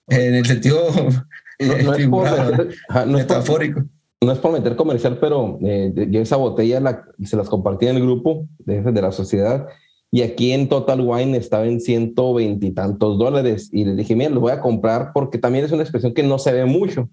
en 0.10 0.36
el 0.36 0.46
sentido 0.46 0.90
No, 0.94 1.68
no 1.68 1.74
es 1.78 1.86
por 1.86 1.96
figurado, 1.98 2.52
meter, 2.52 2.76
ajá, 2.90 3.06
no 3.06 3.18
es 3.18 3.26
por- 3.26 3.38
metafórico. 3.38 3.86
No 4.22 4.32
es 4.32 4.40
por 4.40 4.52
meter 4.52 4.76
comercial, 4.76 5.18
pero 5.20 5.60
eh, 5.62 5.94
yo 6.10 6.22
esa 6.22 6.38
botella 6.38 6.80
la- 6.80 7.04
se 7.24 7.38
las 7.38 7.50
compartí 7.50 7.88
en 7.88 7.98
el 7.98 8.04
grupo 8.04 8.48
de, 8.60 8.82
de 8.82 9.02
la 9.02 9.12
sociedad 9.12 9.68
y 10.12 10.22
aquí 10.22 10.52
en 10.52 10.70
Total 10.70 11.02
Wine 11.02 11.38
estaba 11.38 11.66
en 11.66 11.80
ciento 11.82 12.34
veintitantos 12.34 13.18
dólares 13.20 13.70
y 13.74 13.84
les 13.86 13.98
dije, 13.98 14.16
mira, 14.16 14.30
lo 14.30 14.40
voy 14.40 14.52
a 14.54 14.62
comprar 14.62 15.12
porque 15.14 15.38
también 15.38 15.66
es 15.66 15.72
una 15.72 15.84
expresión 15.84 16.14
que 16.14 16.24
no 16.24 16.40
se 16.40 16.54
ve 16.54 16.66
mucho. 16.66 17.10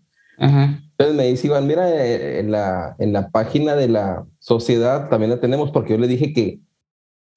Entonces 0.92 1.16
me 1.16 1.26
dice 1.26 1.48
Iván, 1.48 1.66
mira, 1.66 1.90
eh, 1.90 2.38
en 2.40 2.50
la, 2.50 2.94
en 2.98 3.12
la 3.12 3.30
página 3.30 3.74
de 3.74 3.88
la 3.88 4.24
sociedad 4.38 5.08
también 5.08 5.30
la 5.30 5.40
tenemos 5.40 5.70
porque 5.70 5.92
yo 5.94 5.98
le 5.98 6.06
dije 6.08 6.32
que, 6.32 6.60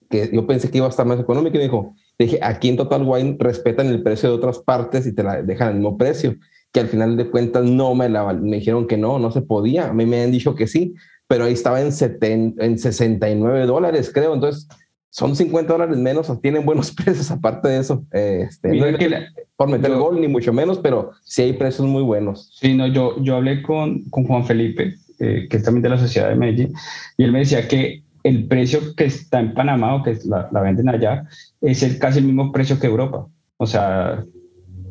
que 0.09 0.29
yo 0.31 0.45
pensé 0.45 0.69
que 0.69 0.77
iba 0.77 0.87
a 0.87 0.91
estar 0.91 1.05
más 1.05 1.19
económico 1.19 1.55
y 1.55 1.59
me 1.59 1.63
dijo, 1.65 1.93
le 2.17 2.25
dije, 2.27 2.39
aquí 2.41 2.69
en 2.69 2.77
Total 2.77 3.03
Wine 3.03 3.37
respetan 3.39 3.87
el 3.87 4.03
precio 4.03 4.29
de 4.29 4.35
otras 4.35 4.59
partes 4.59 5.05
y 5.07 5.13
te 5.15 5.23
la 5.23 5.41
dejan 5.41 5.69
al 5.69 5.73
mismo 5.75 5.97
precio, 5.97 6.35
que 6.75 6.81
al 6.81 6.89
final 6.89 7.15
de 7.15 7.29
cuentas 7.31 7.63
no 7.63 7.95
me 7.95 8.09
la 8.09 8.33
me 8.33 8.57
dijeron 8.57 8.85
que 8.85 8.97
no, 8.97 9.17
no 9.17 9.31
se 9.31 9.41
podía, 9.41 9.87
a 9.87 9.93
mí 9.93 10.05
me 10.05 10.21
han 10.21 10.31
dicho 10.33 10.55
que 10.55 10.67
sí, 10.67 10.93
pero 11.25 11.45
ahí 11.45 11.53
estaba 11.53 11.79
en, 11.79 11.87
seten- 11.93 12.53
en 12.59 12.77
69 12.77 13.65
dólares, 13.65 14.11
creo, 14.13 14.33
entonces 14.33 14.67
son 15.09 15.37
50 15.37 15.71
dólares 15.71 15.95
menos, 15.97 16.29
tienen 16.41 16.65
buenos 16.65 16.91
precios 16.95 17.31
aparte 17.31 17.69
de 17.69 17.79
eso, 17.79 18.03
este, 18.11 18.67
Mira 18.71 18.87
no 18.87 18.91
es 18.91 18.97
que 18.97 19.07
la- 19.09 19.21
por 19.55 19.69
meter 19.69 19.89
yo- 19.89 19.99
gol 19.99 20.19
ni 20.19 20.27
mucho 20.27 20.51
menos, 20.51 20.79
pero 20.79 21.11
sí 21.23 21.43
hay 21.43 21.53
precios 21.53 21.87
muy 21.87 22.03
buenos. 22.03 22.51
Sí, 22.59 22.73
no, 22.75 22.87
yo, 22.87 23.15
yo 23.23 23.37
hablé 23.37 23.63
con, 23.63 24.03
con 24.09 24.25
Juan 24.25 24.43
Felipe, 24.45 24.95
eh, 25.19 25.47
que 25.49 25.55
es 25.55 25.63
también 25.63 25.81
de 25.83 25.89
la 25.91 25.97
Sociedad 25.97 26.27
de 26.27 26.35
Medellín, 26.35 26.73
y 27.17 27.23
él 27.23 27.31
me 27.31 27.39
decía 27.39 27.69
que 27.69 28.03
el 28.23 28.47
precio 28.49 28.81
que 28.97 29.05
está 29.05 29.39
en 29.39 29.53
Panamá 29.53 29.95
o 29.95 30.03
que 30.03 30.17
la, 30.25 30.49
la 30.51 30.59
venden 30.59 30.89
allá 30.89 31.23
es 31.61 31.83
el, 31.83 31.97
casi 31.99 32.19
el 32.19 32.25
mismo 32.25 32.51
precio 32.51 32.77
que 32.81 32.87
Europa. 32.87 33.27
O 33.55 33.65
sea, 33.65 34.25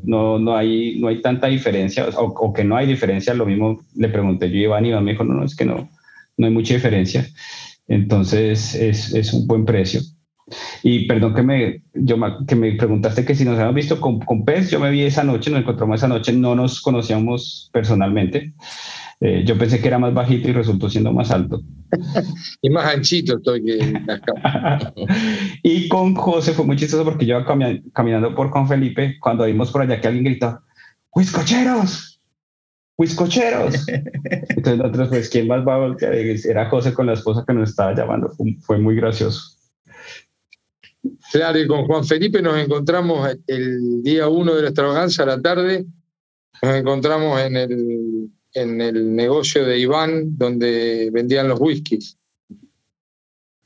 no, 0.04 0.38
no, 0.38 0.56
hay, 0.56 0.98
no 1.00 1.08
hay 1.08 1.20
tanta 1.20 1.46
diferencia, 1.48 2.08
o, 2.16 2.52
que 2.52 2.64
no 2.64 2.76
hay 2.76 2.86
diferencia. 2.86 3.34
Lo 3.34 3.46
mismo 3.46 3.80
le 3.94 4.08
pregunté 4.08 4.50
yo 4.50 4.58
a 4.58 4.62
Iván 4.62 4.86
Iván 4.86 5.04
me 5.04 5.12
dijo, 5.12 5.24
no, 5.24 5.34
no, 5.34 5.44
es 5.44 5.56
que 5.56 5.64
no, 5.64 5.88
no 6.36 6.46
hay 6.46 6.52
mucha 6.52 6.74
diferencia. 6.74 7.26
Entonces 7.88 8.74
es, 8.74 9.14
es 9.14 9.32
un 9.32 9.46
buen 9.46 9.64
precio. 9.64 10.00
Y 10.82 11.06
perdón 11.06 11.34
que 11.34 11.42
me, 11.42 11.82
yo, 11.94 12.16
que 12.46 12.54
me 12.54 12.72
preguntaste 12.72 13.24
que 13.24 13.34
si 13.34 13.44
nos 13.44 13.54
habíamos 13.54 13.76
visto 13.76 14.00
con, 14.00 14.20
con 14.20 14.44
Pez, 14.44 14.70
yo 14.70 14.78
me 14.78 14.90
vi 14.90 15.02
esa 15.02 15.24
noche, 15.24 15.50
nos 15.50 15.60
encontramos 15.60 16.00
esa 16.00 16.08
noche, 16.08 16.32
no 16.32 16.54
nos 16.54 16.80
conocíamos 16.80 17.70
personalmente. 17.72 18.52
Eh, 19.26 19.42
yo 19.46 19.56
pensé 19.56 19.80
que 19.80 19.88
era 19.88 19.98
más 19.98 20.12
bajito 20.12 20.50
y 20.50 20.52
resultó 20.52 20.90
siendo 20.90 21.10
más 21.10 21.30
alto. 21.30 21.62
Y 22.60 22.68
más 22.68 22.94
anchito 22.94 23.38
estoy 23.38 23.64
que. 23.64 23.78
Y 25.62 25.88
con 25.88 26.14
José 26.14 26.52
fue 26.52 26.66
muy 26.66 26.76
chistoso 26.76 27.04
porque 27.04 27.24
yo 27.24 27.38
iba 27.38 27.46
cami- 27.46 27.82
caminando 27.94 28.34
por 28.34 28.50
con 28.50 28.68
Felipe 28.68 29.16
cuando 29.18 29.46
vimos 29.46 29.70
por 29.72 29.80
allá 29.80 29.98
que 29.98 30.08
alguien 30.08 30.24
gritó, 30.24 30.60
¡Huiscocheros! 31.10 32.20
¡Huiscocheros! 32.98 33.86
Entonces 34.50 34.76
nosotros, 34.76 35.08
pues, 35.08 35.30
¿quién 35.30 35.48
más 35.48 35.66
va 35.66 35.76
a 35.76 35.78
voltear? 35.78 36.12
Era 36.14 36.68
José 36.68 36.92
con 36.92 37.06
la 37.06 37.14
esposa 37.14 37.46
que 37.48 37.54
nos 37.54 37.70
estaba 37.70 37.94
llamando. 37.94 38.28
Fue, 38.28 38.56
fue 38.60 38.78
muy 38.78 38.94
gracioso. 38.94 39.56
Claro, 41.32 41.58
y 41.58 41.66
con 41.66 41.86
Juan 41.86 42.04
Felipe 42.04 42.42
nos 42.42 42.58
encontramos 42.58 43.26
el 43.46 44.02
día 44.02 44.28
uno 44.28 44.54
de 44.54 44.62
la 44.62 44.68
extravaganza 44.68 45.22
a 45.22 45.26
la 45.26 45.40
tarde. 45.40 45.86
Nos 46.62 46.74
encontramos 46.74 47.40
en 47.40 47.56
el, 47.56 48.30
en 48.54 48.80
el 48.80 49.14
negocio 49.14 49.64
de 49.64 49.78
Iván, 49.78 50.38
donde 50.38 51.10
vendían 51.12 51.48
los 51.48 51.60
whiskies. 51.60 52.16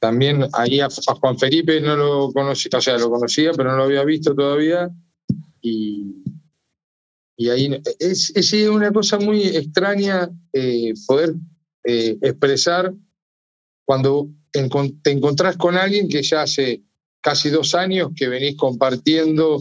También 0.01 0.49
ahí 0.53 0.81
a, 0.81 0.87
a 0.87 1.15
Juan 1.15 1.39
Felipe 1.39 1.81
no 1.81 1.97
lo 1.97 2.33
conocía, 2.33 2.71
o 2.79 2.81
sea, 2.81 2.99
lo 2.99 3.11
conocía, 3.11 3.53
pero 3.53 3.71
no 3.71 3.79
lo 3.79 3.85
había 3.85 4.05
visto 4.05 4.35
todavía. 4.35 4.91
Y, 5.61 6.25
y 7.37 7.49
ahí 7.51 7.81
es, 7.99 8.33
es 8.35 8.53
una 8.69 8.93
cosa 8.93 9.19
muy 9.19 9.43
extraña 9.43 10.31
eh, 10.53 10.95
poder 11.07 11.35
eh, 11.85 12.17
expresar 12.23 12.93
cuando 13.85 14.29
te 14.51 15.11
encontrás 15.11 15.57
con 15.57 15.77
alguien 15.77 16.09
que 16.09 16.23
ya 16.23 16.43
hace 16.43 16.83
casi 17.21 17.51
dos 17.51 17.75
años 17.75 18.11
que 18.17 18.29
venís 18.29 18.57
compartiendo, 18.57 19.59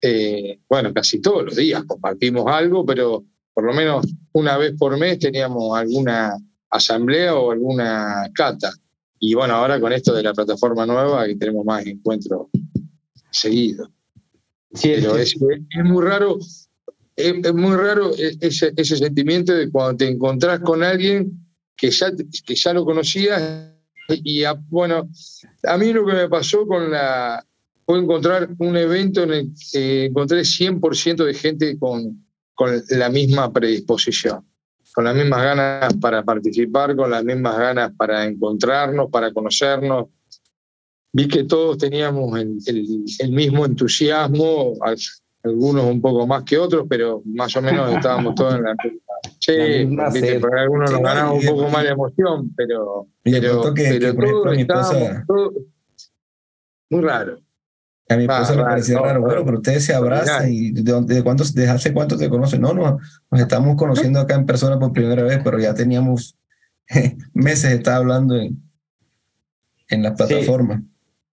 eh, 0.00 0.60
bueno, 0.68 0.92
casi 0.92 1.20
todos 1.20 1.44
los 1.44 1.56
días 1.56 1.84
compartimos 1.84 2.46
algo, 2.46 2.84
pero 2.84 3.24
por 3.58 3.64
lo 3.66 3.74
menos 3.74 4.06
una 4.34 4.56
vez 4.56 4.74
por 4.78 4.96
mes 4.96 5.18
teníamos 5.18 5.76
alguna 5.76 6.32
asamblea 6.70 7.34
o 7.34 7.50
alguna 7.50 8.30
cata. 8.32 8.72
Y 9.18 9.34
bueno, 9.34 9.54
ahora 9.54 9.80
con 9.80 9.92
esto 9.92 10.14
de 10.14 10.22
la 10.22 10.32
plataforma 10.32 10.86
nueva, 10.86 11.26
que 11.26 11.34
tenemos 11.34 11.64
más 11.64 11.84
encuentros 11.84 12.46
seguidos. 13.32 13.90
pero 14.80 15.16
es, 15.16 15.34
es 15.76 15.84
muy 15.84 16.04
raro, 16.04 16.38
es, 17.16 17.34
es 17.42 17.52
muy 17.52 17.74
raro 17.74 18.14
e- 18.16 18.36
ese, 18.40 18.72
ese 18.76 18.96
sentimiento 18.96 19.52
de 19.52 19.68
cuando 19.72 19.96
te 19.96 20.08
encontrás 20.08 20.60
con 20.60 20.84
alguien 20.84 21.32
que 21.76 21.90
ya, 21.90 22.12
que 22.46 22.54
ya 22.54 22.72
lo 22.72 22.84
conocías 22.84 23.72
y 24.08 24.44
a- 24.44 24.52
bueno, 24.68 25.08
a 25.64 25.76
mí 25.78 25.92
lo 25.92 26.06
que 26.06 26.12
me 26.12 26.28
pasó 26.28 26.64
con 26.64 26.92
la 26.92 27.44
fue 27.84 27.98
encontrar 27.98 28.50
un 28.60 28.76
evento 28.76 29.24
en 29.24 29.32
el 29.32 29.50
que 29.72 30.04
encontré 30.04 30.42
100% 30.44 31.24
de 31.24 31.34
gente 31.34 31.76
con, 31.76 32.24
con 32.58 32.72
la 32.90 33.08
misma 33.08 33.52
predisposición, 33.52 34.44
con 34.92 35.04
las 35.04 35.14
mismas 35.14 35.44
ganas 35.44 35.94
para 36.00 36.24
participar, 36.24 36.96
con 36.96 37.08
las 37.08 37.22
mismas 37.22 37.56
ganas 37.56 37.92
para 37.96 38.24
encontrarnos, 38.26 39.08
para 39.12 39.32
conocernos. 39.32 40.06
Vi 41.12 41.28
que 41.28 41.44
todos 41.44 41.78
teníamos 41.78 42.36
el, 42.36 42.58
el- 42.66 43.04
el 43.20 43.30
mismo 43.30 43.64
entusiasmo, 43.64 44.74
al- 44.80 44.98
algunos 45.44 45.84
un 45.84 46.00
poco 46.00 46.26
más 46.26 46.42
que 46.42 46.58
otros, 46.58 46.84
pero 46.88 47.22
más 47.26 47.54
o 47.54 47.62
menos 47.62 47.94
estábamos 47.94 48.34
todos 48.34 48.56
en 48.56 48.64
la 48.64 48.74
Sí, 49.38 49.86
La 49.94 50.10
viste, 50.10 50.40
porque 50.40 50.58
algunos 50.60 50.90
Sí, 50.90 50.96
nos 51.00 51.44
y- 51.44 51.46
un 51.48 51.56
poco 51.56 51.70
más 51.70 51.84
la 51.84 51.90
emoción, 51.90 52.52
pero, 52.56 53.06
de 53.24 53.40
pero, 53.40 53.72
que- 53.72 53.82
pero 54.00 54.14
que, 54.52 54.62
esposa- 54.62 54.98
estábamos, 54.98 55.26
todos- 55.28 55.52
muy 56.90 57.02
raro. 57.02 57.38
A 58.10 58.16
mi 58.16 58.22
esposa 58.22 58.52
le 58.52 58.56
raro, 58.58 58.68
parecía 58.70 58.94
no, 58.96 59.02
raro, 59.04 59.20
no. 59.20 59.26
bueno, 59.26 59.44
pero 59.44 59.56
ustedes 59.58 59.84
se 59.84 59.94
abrazan 59.94 60.50
y 60.52 60.70
de, 60.70 60.82
dónde- 60.92 61.14
de, 61.14 61.22
cuántos, 61.22 61.54
de 61.54 61.68
hace 61.68 61.92
cuánto 61.92 62.16
se 62.16 62.28
conocen. 62.30 62.60
No, 62.62 62.72
no, 62.72 62.98
nos 63.30 63.40
estamos 63.40 63.76
conociendo 63.76 64.18
acá 64.20 64.34
en 64.34 64.46
persona 64.46 64.78
por 64.78 64.92
primera 64.92 65.22
vez, 65.22 65.40
pero 65.44 65.58
ya 65.58 65.74
teníamos 65.74 66.36
meses 67.34 67.70
de 67.70 67.76
estar 67.76 67.94
hablando 67.96 68.34
en, 68.36 68.62
en 69.88 70.02
las 70.02 70.16
plataformas. 70.16 70.82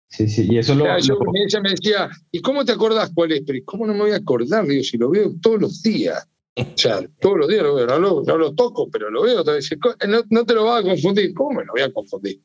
Sí, 0.09 0.29
sí, 0.29 0.47
y 0.51 0.59
eso 0.59 0.75
lo, 0.75 0.85
Claro, 0.85 1.01
yo- 1.01 1.15
lo- 1.15 1.33
ella 1.35 1.61
me 1.61 1.71
decía, 1.71 2.11
¿y 2.31 2.41
cómo 2.41 2.65
te 2.65 2.73
acordás 2.73 3.11
cuál 3.15 3.33
es? 3.33 3.43
Pero 3.47 3.59
¿y 3.59 3.65
¿cómo 3.65 3.87
no 3.87 3.95
me 3.95 4.01
voy 4.01 4.13
a 4.13 4.17
acordar? 4.17 4.67
Digo, 4.67 4.83
si 4.85 4.99
lo 4.99 5.09
veo 5.11 5.33
todos 5.41 5.61
los 5.61 5.83
días. 5.83 6.27
O 6.57 6.65
sea, 6.77 7.01
todos 7.21 7.39
los 7.39 7.49
días 7.49 7.63
lo 7.63 7.75
veo, 7.75 7.87
no 7.87 7.99
lo, 7.99 8.23
no 8.23 8.37
lo 8.37 8.55
toco, 8.55 8.91
pero 8.91 9.11
lo 9.11 9.23
veo. 9.23 9.43
Te 9.43 9.57
dice, 9.57 9.79
"Co- 9.79 9.95
no, 10.07 10.23
no 10.29 10.45
te 10.45 10.55
lo 10.55 10.65
vas 10.65 10.81
a 10.85 10.89
confundir. 10.89 11.33
¿Cómo 11.35 11.59
me 11.59 11.65
lo 11.65 11.73
voy 11.73 11.83
a 11.83 11.93
confundir? 11.93 12.41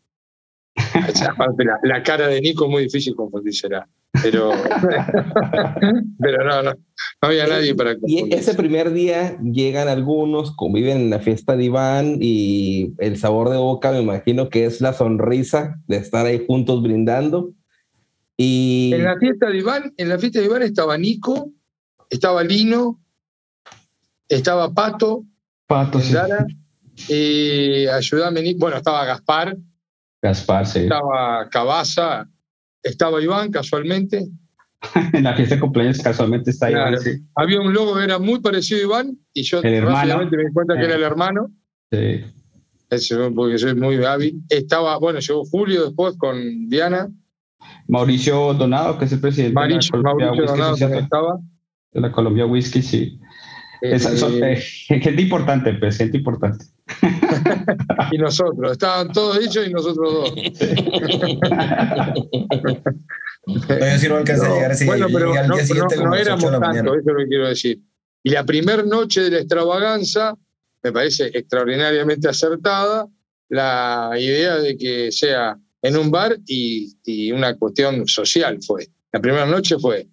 La, 1.66 1.80
la 1.84 2.04
cara 2.04 2.28
de 2.28 2.42
Nico 2.42 2.66
es 2.66 2.72
muy 2.72 2.84
difícil 2.84 3.16
confundírsela. 3.16 3.88
Pero, 4.24 4.52
pero 6.20 6.44
no, 6.44 6.64
no, 6.64 6.72
no 6.74 6.78
había 7.22 7.46
nadie 7.48 7.76
para 7.76 7.92
Y 7.92 8.00
confundir. 8.00 8.34
ese 8.34 8.54
primer 8.56 8.92
día 8.92 9.38
llegan 9.42 9.88
algunos, 9.88 10.56
conviven 10.56 10.98
en 10.98 11.10
la 11.10 11.20
fiesta 11.20 11.56
de 11.56 11.66
Iván 11.66 12.18
y 12.20 12.94
el 13.00 13.18
sabor 13.18 13.50
de 13.50 13.58
boca 13.58 13.92
me 13.92 14.02
imagino 14.02 14.50
que 14.50 14.66
es 14.66 14.82
la 14.82 14.94
sonrisa 14.94 15.80
de 15.88 15.98
estar 15.98 16.26
ahí 16.26 16.44
juntos 16.48 16.82
brindando. 16.82 17.52
Y 18.38 18.92
En 18.94 19.04
la 19.04 19.18
fiesta 19.18 19.50
de 19.50 19.58
Iván, 19.58 19.94
en 19.98 20.10
la 20.10 20.18
fiesta 20.20 20.40
de 20.40 20.46
Iván 20.46 20.62
estaba 20.64 20.98
Nico, 20.98 21.52
estaba 22.10 22.44
Lino, 22.44 23.00
estaba 24.30 24.74
Pato, 24.74 25.24
Pato, 25.68 26.00
sí. 26.00 26.14
Lara, 26.14 26.46
eh, 27.10 27.88
ayúdame. 27.92 28.56
Bueno, 28.58 28.78
estaba 28.78 29.06
Gaspar, 29.06 29.58
Gaspar, 30.28 30.66
sí. 30.66 30.80
estaba 30.80 31.48
Cabaza, 31.50 32.28
estaba 32.84 33.22
Iván 33.22 33.52
casualmente. 33.52 34.28
En 35.14 35.24
la 35.24 35.36
fiesta 35.36 35.56
de 35.56 35.62
cumpleaños 35.62 35.98
casualmente 36.00 36.52
está. 36.52 36.68
Claro. 36.70 36.98
sí. 37.00 37.12
Había 37.36 37.60
un 37.60 37.74
logo 37.74 37.96
que 37.96 38.04
era 38.04 38.20
muy 38.20 38.40
parecido 38.40 38.80
a 38.80 38.84
Iván 38.84 39.18
y 39.34 39.42
yo 39.44 39.60
El 39.64 39.74
hermano. 39.74 39.96
rápidamente 39.98 40.38
me 40.38 40.44
di 40.46 40.54
cuenta 40.54 40.74
que 40.76 40.82
Eh. 40.82 40.86
era 40.86 40.96
el 40.96 41.04
hermano, 41.04 41.52
Sí. 41.92 42.22
Eso, 42.90 43.32
porque 43.36 43.58
soy 43.58 43.76
muy 43.76 44.04
hábil. 44.06 44.42
Estaba, 44.50 44.98
bueno, 44.98 45.20
llegó 45.20 45.44
Julio 45.46 45.86
después 45.86 46.16
con 46.18 46.70
Diana, 46.70 47.10
Mauricio 47.88 48.54
Donado, 48.54 48.98
que 48.98 49.06
es 49.06 49.12
el 49.14 49.20
presidente 49.20 49.54
Mauricio, 49.56 49.92
de 49.92 49.98
la 49.98 50.04
Colombia 50.04 50.26
Mauricio 50.28 50.44
Whisky 50.54 50.84
Donado 50.86 51.00
estaba. 51.02 51.40
de 51.94 52.02
la 52.02 52.12
Colombia 52.12 52.46
Whisky, 52.46 52.82
sí. 52.82 53.20
Eh, 53.82 54.00
son- 54.00 54.44
eh, 54.44 54.56
gente 54.88 55.22
importante, 55.22 55.74
gente 55.92 56.18
importante. 56.18 56.66
y 58.12 58.18
nosotros. 58.18 58.72
Estaban 58.72 59.12
todos 59.12 59.38
ellos 59.38 59.68
y 59.68 59.72
nosotros 59.72 60.14
dos. 60.14 60.36
yo 63.46 63.98
sí 64.00 64.08
no 64.10 64.16
alcancé 64.18 64.46
a 64.46 64.54
llegar 64.54 64.72
ese 64.72 64.86
Bueno, 64.86 65.08
pero 65.12 65.34
no, 65.34 65.56
no- 66.10 66.16
éramos 66.16 66.52
mañana. 66.60 66.90
eso 66.92 67.00
es 67.00 67.06
lo 67.06 67.16
que 67.18 67.28
quiero 67.28 67.48
decir. 67.48 67.80
Y 68.24 68.30
la 68.32 68.44
primera 68.46 68.84
noche 68.84 69.22
de 69.22 69.32
la 69.32 69.38
extravaganza 69.40 70.36
me 70.84 70.92
parece 70.92 71.28
extraordinariamente 71.34 72.28
acertada 72.28 73.08
la 73.50 74.12
idea 74.20 74.58
de 74.58 74.78
que 74.78 75.12
sea 75.12 75.58
en 75.82 75.98
un 75.98 76.12
bar 76.12 76.38
y, 76.46 76.94
y 77.06 77.32
una 77.32 77.56
cuestión 77.58 78.08
social 78.08 78.60
fue. 78.66 78.88
La 79.14 79.22
primera 79.22 79.46
noche 79.46 79.78
fue 79.80 80.08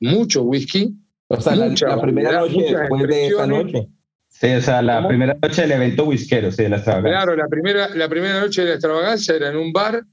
mucho 0.00 0.42
whisky. 0.42 0.92
O 1.28 1.40
sea, 1.40 1.54
la, 1.56 1.66
mucha 1.66 1.88
la 1.88 2.00
primera 2.00 2.40
noche 2.40 2.62
después 2.76 3.06
de 3.08 3.26
esa 3.28 3.46
noche. 3.46 3.88
Sí, 4.40 4.48
o 4.48 4.60
sea, 4.60 4.82
la 4.82 4.96
¿Cómo? 4.96 5.08
primera 5.08 5.36
noche 5.40 5.62
del 5.62 5.72
evento 5.72 6.04
whiskero, 6.04 6.52
sí, 6.52 6.64
de 6.64 6.68
la 6.68 6.76
extravaganza. 6.76 7.24
Claro, 7.24 7.36
la 7.36 7.48
primera, 7.48 7.88
la 7.94 8.08
primera 8.08 8.40
noche 8.40 8.62
de 8.62 8.68
la 8.68 8.74
extravaganza 8.74 9.34
era 9.34 9.48
en 9.48 9.56
un 9.56 9.72
bar 9.72 10.04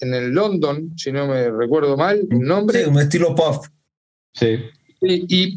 en 0.00 0.14
el 0.14 0.30
London, 0.30 0.92
si 0.96 1.12
no 1.12 1.28
me 1.28 1.48
recuerdo 1.48 1.96
mal 1.96 2.26
el 2.28 2.40
nombre. 2.40 2.82
Sí, 2.82 2.90
un 2.90 2.98
estilo 2.98 3.34
puff. 3.36 3.68
Sí. 4.34 4.58
Y, 5.00 5.26
y, 5.28 5.54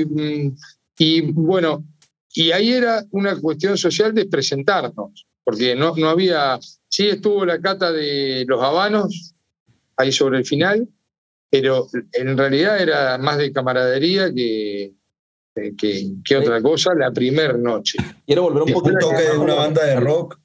y, 0.00 0.04
mm, 0.04 0.56
y, 0.98 1.20
bueno, 1.32 1.84
y 2.34 2.50
ahí 2.50 2.72
era 2.72 3.04
una 3.12 3.36
cuestión 3.40 3.78
social 3.78 4.12
de 4.12 4.26
presentarnos, 4.26 5.26
porque 5.44 5.76
no, 5.76 5.94
no 5.96 6.08
había, 6.08 6.58
sí 6.88 7.08
estuvo 7.08 7.46
la 7.46 7.60
cata 7.60 7.92
de 7.92 8.44
los 8.48 8.60
habanos 8.60 9.34
ahí 9.96 10.10
sobre 10.10 10.38
el 10.38 10.44
final, 10.44 10.88
pero 11.48 11.86
en 12.12 12.36
realidad 12.36 12.80
era 12.80 13.16
más 13.18 13.38
de 13.38 13.52
camaradería 13.52 14.32
que, 14.34 14.92
que, 15.76 16.12
que 16.24 16.36
otra 16.36 16.60
cosa 16.62 16.94
la 16.94 17.10
primera 17.10 17.54
noche. 17.54 17.98
Quiero 18.26 18.42
volver 18.42 18.62
un 18.64 18.68
Un 18.68 18.74
poquito. 18.74 18.98
toque 18.98 19.22
de 19.22 19.38
una 19.38 19.54
banda 19.54 19.84
de 19.84 20.00
rock. 20.00 20.38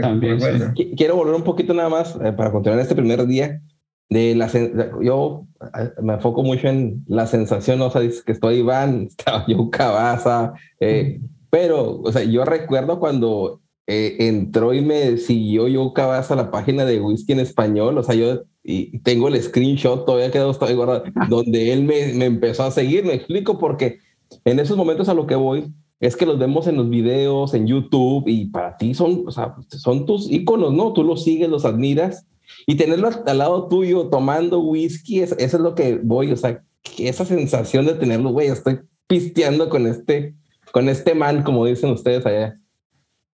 También, 0.00 0.38
sí. 0.76 0.92
Quiero 0.96 1.16
volver 1.16 1.34
un 1.34 1.42
poquito 1.42 1.74
nada 1.74 1.88
más 1.88 2.16
eh, 2.22 2.32
para 2.32 2.52
continuar 2.52 2.78
este 2.80 2.94
primer 2.94 3.26
día. 3.26 3.60
De 4.08 4.34
la 4.34 4.48
sen- 4.48 5.02
yo 5.02 5.46
eh, 5.78 5.90
me 6.02 6.14
enfoco 6.14 6.42
mucho 6.42 6.68
en 6.68 7.02
la 7.08 7.26
sensación, 7.26 7.80
o 7.80 7.90
sea, 7.90 8.02
que 8.02 8.32
estoy 8.32 8.56
Iván, 8.56 9.06
estaba 9.08 9.44
yo 9.48 9.70
Cabaza, 9.70 10.52
eh, 10.80 11.18
pero, 11.50 12.00
o 12.00 12.12
sea, 12.12 12.22
yo 12.22 12.44
recuerdo 12.44 13.00
cuando 13.00 13.60
eh, 13.86 14.16
entró 14.20 14.72
y 14.74 14.82
me 14.82 15.16
siguió 15.16 15.66
yo 15.66 15.92
Cabaza 15.94 16.36
la 16.36 16.50
página 16.50 16.84
de 16.84 17.00
Whisky 17.00 17.32
en 17.32 17.40
Español, 17.40 17.96
o 17.98 18.02
sea, 18.02 18.14
yo 18.14 18.42
y 18.64 18.98
tengo 19.00 19.26
el 19.28 19.42
screenshot, 19.42 20.04
todavía 20.06 20.30
quedó 20.30 20.52
todavía 20.54 20.76
guardado, 20.76 21.04
donde 21.28 21.72
él 21.72 21.82
me, 21.84 22.12
me 22.12 22.26
empezó 22.26 22.62
a 22.64 22.70
seguir, 22.70 23.04
me 23.04 23.14
explico, 23.14 23.58
porque 23.58 23.98
en 24.44 24.58
esos 24.58 24.76
momentos 24.76 25.08
a 25.08 25.14
lo 25.14 25.26
que 25.26 25.34
voy 25.34 25.72
es 26.00 26.16
que 26.16 26.26
los 26.26 26.38
vemos 26.38 26.66
en 26.66 26.76
los 26.76 26.90
videos, 26.90 27.54
en 27.54 27.66
YouTube, 27.66 28.24
y 28.26 28.46
para 28.46 28.76
ti 28.76 28.92
son, 28.94 29.22
o 29.26 29.30
sea, 29.30 29.54
son 29.68 30.04
tus 30.04 30.30
íconos, 30.30 30.72
¿no? 30.72 30.92
Tú 30.92 31.04
los 31.04 31.22
sigues, 31.22 31.48
los 31.48 31.64
admiras, 31.64 32.26
y 32.66 32.74
tenerlo 32.74 33.08
al, 33.26 33.38
lado 33.38 33.68
tuyo 33.68 34.08
tomando 34.08 34.60
whisky, 34.60 35.20
es- 35.20 35.32
eso 35.38 35.56
es 35.56 35.62
lo 35.62 35.74
que 35.74 36.00
voy, 36.02 36.32
o 36.32 36.36
sea, 36.36 36.62
esa 36.98 37.24
sensación 37.24 37.86
de 37.86 37.94
tenerlo, 37.94 38.30
güey, 38.30 38.48
estoy 38.48 38.80
pisteando 39.06 39.68
con 39.68 39.86
este, 39.86 40.34
con 40.72 40.88
este 40.88 41.14
man, 41.14 41.42
como 41.44 41.66
dicen 41.66 41.90
ustedes 41.90 42.26
allá. 42.26 42.58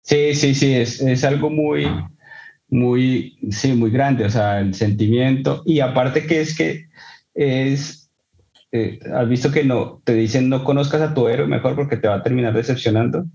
Sí, 0.01 0.33
sí, 0.35 0.53
sí, 0.53 0.73
es, 0.73 1.01
es 1.01 1.23
algo 1.23 1.49
muy, 1.49 1.87
muy, 2.69 3.37
sí, 3.51 3.73
muy 3.73 3.91
grande, 3.91 4.25
o 4.25 4.29
sea, 4.29 4.59
el 4.59 4.73
sentimiento. 4.73 5.61
Y 5.65 5.79
aparte 5.79 6.25
que 6.25 6.41
es 6.41 6.55
que 6.57 6.85
es, 7.33 8.06
eh, 8.71 8.99
has 9.13 9.29
visto 9.29 9.51
que 9.51 9.63
no, 9.63 10.01
te 10.03 10.13
dicen 10.13 10.49
no 10.49 10.63
conozcas 10.63 11.01
a 11.01 11.13
tu 11.13 11.27
héroe 11.27 11.47
mejor 11.47 11.75
porque 11.75 11.97
te 11.97 12.07
va 12.07 12.15
a 12.15 12.23
terminar 12.23 12.53
decepcionando. 12.53 13.25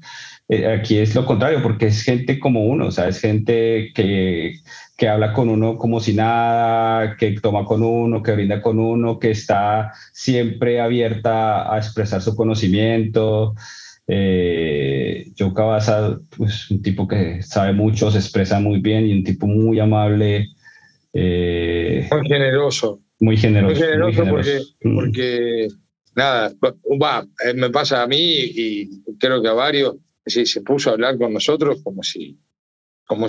Eh, 0.48 0.66
aquí 0.66 0.98
es 0.98 1.14
lo 1.14 1.24
contrario, 1.24 1.62
porque 1.62 1.86
es 1.86 2.02
gente 2.02 2.38
como 2.38 2.64
uno, 2.64 2.86
o 2.86 2.90
sea, 2.90 3.08
es 3.08 3.20
gente 3.20 3.92
que, 3.94 4.56
que 4.96 5.08
habla 5.08 5.32
con 5.32 5.48
uno 5.48 5.78
como 5.78 6.00
si 6.00 6.14
nada, 6.14 7.16
que 7.16 7.32
toma 7.40 7.64
con 7.64 7.82
uno, 7.82 8.22
que 8.22 8.32
brinda 8.32 8.60
con 8.60 8.78
uno, 8.78 9.18
que 9.18 9.30
está 9.30 9.92
siempre 10.12 10.80
abierta 10.80 11.72
a 11.72 11.78
expresar 11.78 12.20
su 12.20 12.36
conocimiento. 12.36 13.54
Eh, 14.06 15.32
Cabaza, 15.54 16.18
pues 16.36 16.70
un 16.70 16.82
tipo 16.82 17.08
que 17.08 17.42
sabe 17.42 17.72
mucho, 17.72 18.10
se 18.10 18.18
expresa 18.18 18.60
muy 18.60 18.80
bien 18.80 19.06
y 19.06 19.12
un 19.12 19.24
tipo 19.24 19.46
muy 19.46 19.80
amable, 19.80 20.48
eh, 21.12 22.08
Muy 23.22 23.36
generoso. 23.36 23.74
muy 23.74 23.82
generoso. 23.82 24.24
Muy 24.24 24.42
generoso 24.44 24.64
porque. 24.82 24.88
Mm. 24.88 24.94
porque 24.96 25.68
nada, 26.14 26.52
va, 27.00 27.26
eh, 27.46 27.54
me 27.54 27.70
pasa 27.70 28.02
a 28.02 28.06
mí 28.06 28.18
y 28.20 29.02
creo 29.18 29.40
que 29.40 29.48
a 29.48 29.52
varios, 29.54 29.96
sí, 30.26 30.44
se 30.44 30.60
puso 30.60 30.90
a 30.90 30.92
hablar 30.92 31.16
con 31.16 31.32
nosotros 31.32 31.80
como 31.82 32.02
si, 32.02 32.38
como 33.06 33.28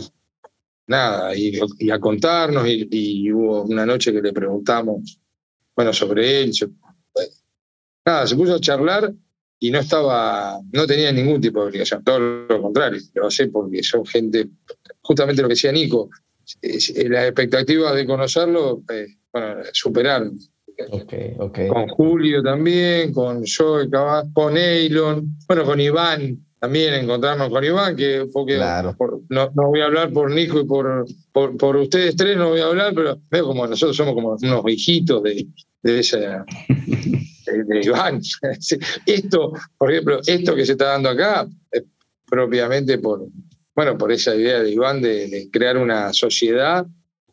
nada, 0.87 1.33
y, 1.37 1.59
y 1.79 1.89
a 1.91 1.99
contarnos, 1.99 2.67
y, 2.67 2.87
y 2.91 3.31
hubo 3.31 3.63
una 3.63 3.85
noche 3.85 4.11
que 4.11 4.21
le 4.21 4.33
preguntamos, 4.33 5.17
bueno, 5.75 5.93
sobre 5.93 6.41
él, 6.41 6.53
se- 6.53 6.67
nada, 8.05 8.27
se 8.27 8.35
puso 8.35 8.55
a 8.55 8.59
charlar 8.59 9.13
y 9.59 9.71
no 9.71 9.79
estaba, 9.79 10.59
no 10.73 10.85
tenía 10.85 11.11
ningún 11.13 11.39
tipo 11.39 11.61
de 11.61 11.67
obligación, 11.69 12.03
todo 12.03 12.19
lo 12.19 12.61
contrario, 12.61 12.99
lo 13.13 13.27
hace 13.27 13.47
porque 13.47 13.81
son 13.81 14.05
gente, 14.05 14.49
justamente 15.01 15.41
lo 15.41 15.47
que 15.47 15.53
decía 15.53 15.71
Nico, 15.71 16.09
las 17.09 17.25
expectativas 17.25 17.95
de 17.95 18.05
conocerlo, 18.05 18.81
eh, 18.91 19.07
bueno, 19.31 19.55
superaron. 19.71 20.37
Ok, 20.91 21.13
ok. 21.37 21.59
Con 21.67 21.87
Julio 21.89 22.41
también, 22.41 23.13
con 23.13 23.43
Joe, 23.45 23.87
con 24.33 24.57
Eilon, 24.57 25.37
bueno, 25.47 25.63
con 25.65 25.79
Iván 25.79 26.37
también, 26.59 26.93
encontrarnos 26.95 27.49
con 27.49 27.63
Iván, 27.63 27.95
que 27.95 28.27
porque 28.31 28.55
Claro. 28.55 28.95
por- 28.97 29.21
no, 29.29 29.51
no 29.53 29.67
voy 29.67 29.81
a 29.81 29.85
hablar 29.85 30.11
por 30.11 30.31
Nico 30.31 30.59
y 30.61 30.65
por, 30.65 31.05
por, 31.31 31.57
por 31.57 31.75
ustedes 31.75 32.15
tres, 32.15 32.37
no 32.37 32.49
voy 32.49 32.61
a 32.61 32.67
hablar, 32.67 32.93
pero 32.95 33.19
veo 33.29 33.45
como 33.47 33.67
nosotros 33.67 33.95
somos 33.95 34.13
como 34.13 34.35
unos 34.41 34.63
hijitos 34.67 35.21
de, 35.23 35.45
de 35.83 35.99
esa 35.99 36.45
de, 36.67 37.63
de 37.65 37.81
Iván. 37.85 38.21
Esto, 39.05 39.51
por 39.77 39.91
ejemplo, 39.91 40.19
esto 40.25 40.55
que 40.55 40.65
se 40.65 40.71
está 40.71 40.85
dando 40.93 41.09
acá, 41.09 41.47
es 41.71 41.83
propiamente 42.29 42.97
por, 42.97 43.27
bueno, 43.75 43.97
por 43.97 44.11
esa 44.11 44.35
idea 44.35 44.61
de 44.61 44.71
Iván 44.71 45.01
de, 45.01 45.27
de 45.27 45.49
crear 45.51 45.77
una 45.77 46.13
sociedad 46.13 46.85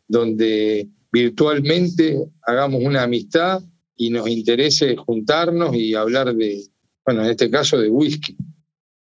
donde 0.07 0.87
virtualmente 1.11 2.17
hagamos 2.43 2.81
una 2.83 3.03
amistad 3.03 3.61
y 3.95 4.09
nos 4.09 4.27
interese 4.27 4.95
juntarnos 4.95 5.75
y 5.75 5.93
hablar 5.93 6.33
de, 6.33 6.63
bueno, 7.05 7.23
en 7.23 7.31
este 7.31 7.49
caso 7.49 7.79
de 7.79 7.89
whisky. 7.89 8.35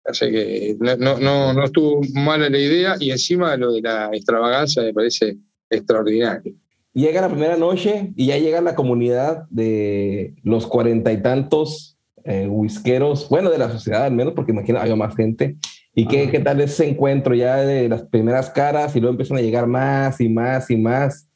Así 0.05 0.31
que 0.31 0.77
no, 0.81 1.19
no, 1.19 1.53
no, 1.53 1.65
estuvo 1.65 2.01
mala 2.15 2.51
la 2.51 2.59
idea 2.59 2.97
y 2.99 3.13
encima 3.13 3.57
lo 3.57 3.73
de 3.73 3.83
la 3.83 4.11
extravagancia 4.13 4.83
me 4.83 4.93
parece 4.93 5.37
extraordinario. 5.71 6.55
Llega 6.93 7.21
la 7.21 7.29
primera 7.29 7.57
noche 7.57 8.13
y 8.17 8.27
ya 8.27 8.39
llega 8.39 8.61
la 8.61 8.75
comunidad 8.75 9.47
de 9.49 10.35
los 10.43 10.67
cuarenta 10.67 11.13
y 11.13 11.23
tantos 11.23 11.97
eh, 12.25 12.47
whiskeros, 12.49 13.29
bueno, 13.29 13.51
de 13.51 13.59
la 13.59 13.71
sociedad 13.71 14.05
al 14.05 14.13
menos, 14.13 14.35
porque 14.35 14.53
imagino 14.53 14.81
había 14.81 14.97
más 14.97 15.15
gente. 15.15 15.57
¿Y 15.95 16.07
qué, 16.07 16.31
qué 16.31 16.41
tal 16.41 16.61
ese 16.61 16.89
encuentro 16.89 17.35
ya 17.35 17.57
de 17.57 17.89
las 17.89 18.03
primeras 18.03 18.49
caras 18.51 18.97
y 18.97 19.01
luego 19.01 19.13
empiezan 19.13 19.37
a 19.37 19.43
llegar 19.43 19.67
más 19.67 20.21
y 20.21 20.29
más 20.29 20.71
y 20.71 20.77
más? 20.77 21.29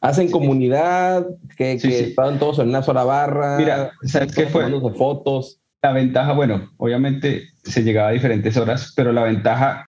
Hacen 0.00 0.30
comunidad, 0.30 1.26
que, 1.56 1.78
Sí, 1.80 1.88
que 1.88 1.98
sí. 1.98 2.04
estaban 2.04 2.38
todos 2.38 2.60
en 2.60 2.68
una 2.68 2.82
sola 2.82 3.02
barra. 3.02 3.56
Mira, 3.58 3.90
¿sabes 4.02 4.34
qué 4.34 4.46
fue? 4.46 4.64
fotos. 4.96 5.60
La 5.82 5.92
ventaja, 5.92 6.32
bueno, 6.32 6.70
obviamente 6.76 7.42
se 7.64 7.82
llegaba 7.82 8.08
a 8.08 8.12
diferentes 8.12 8.56
horas, 8.56 8.92
pero 8.96 9.12
la 9.12 9.22
ventaja 9.24 9.84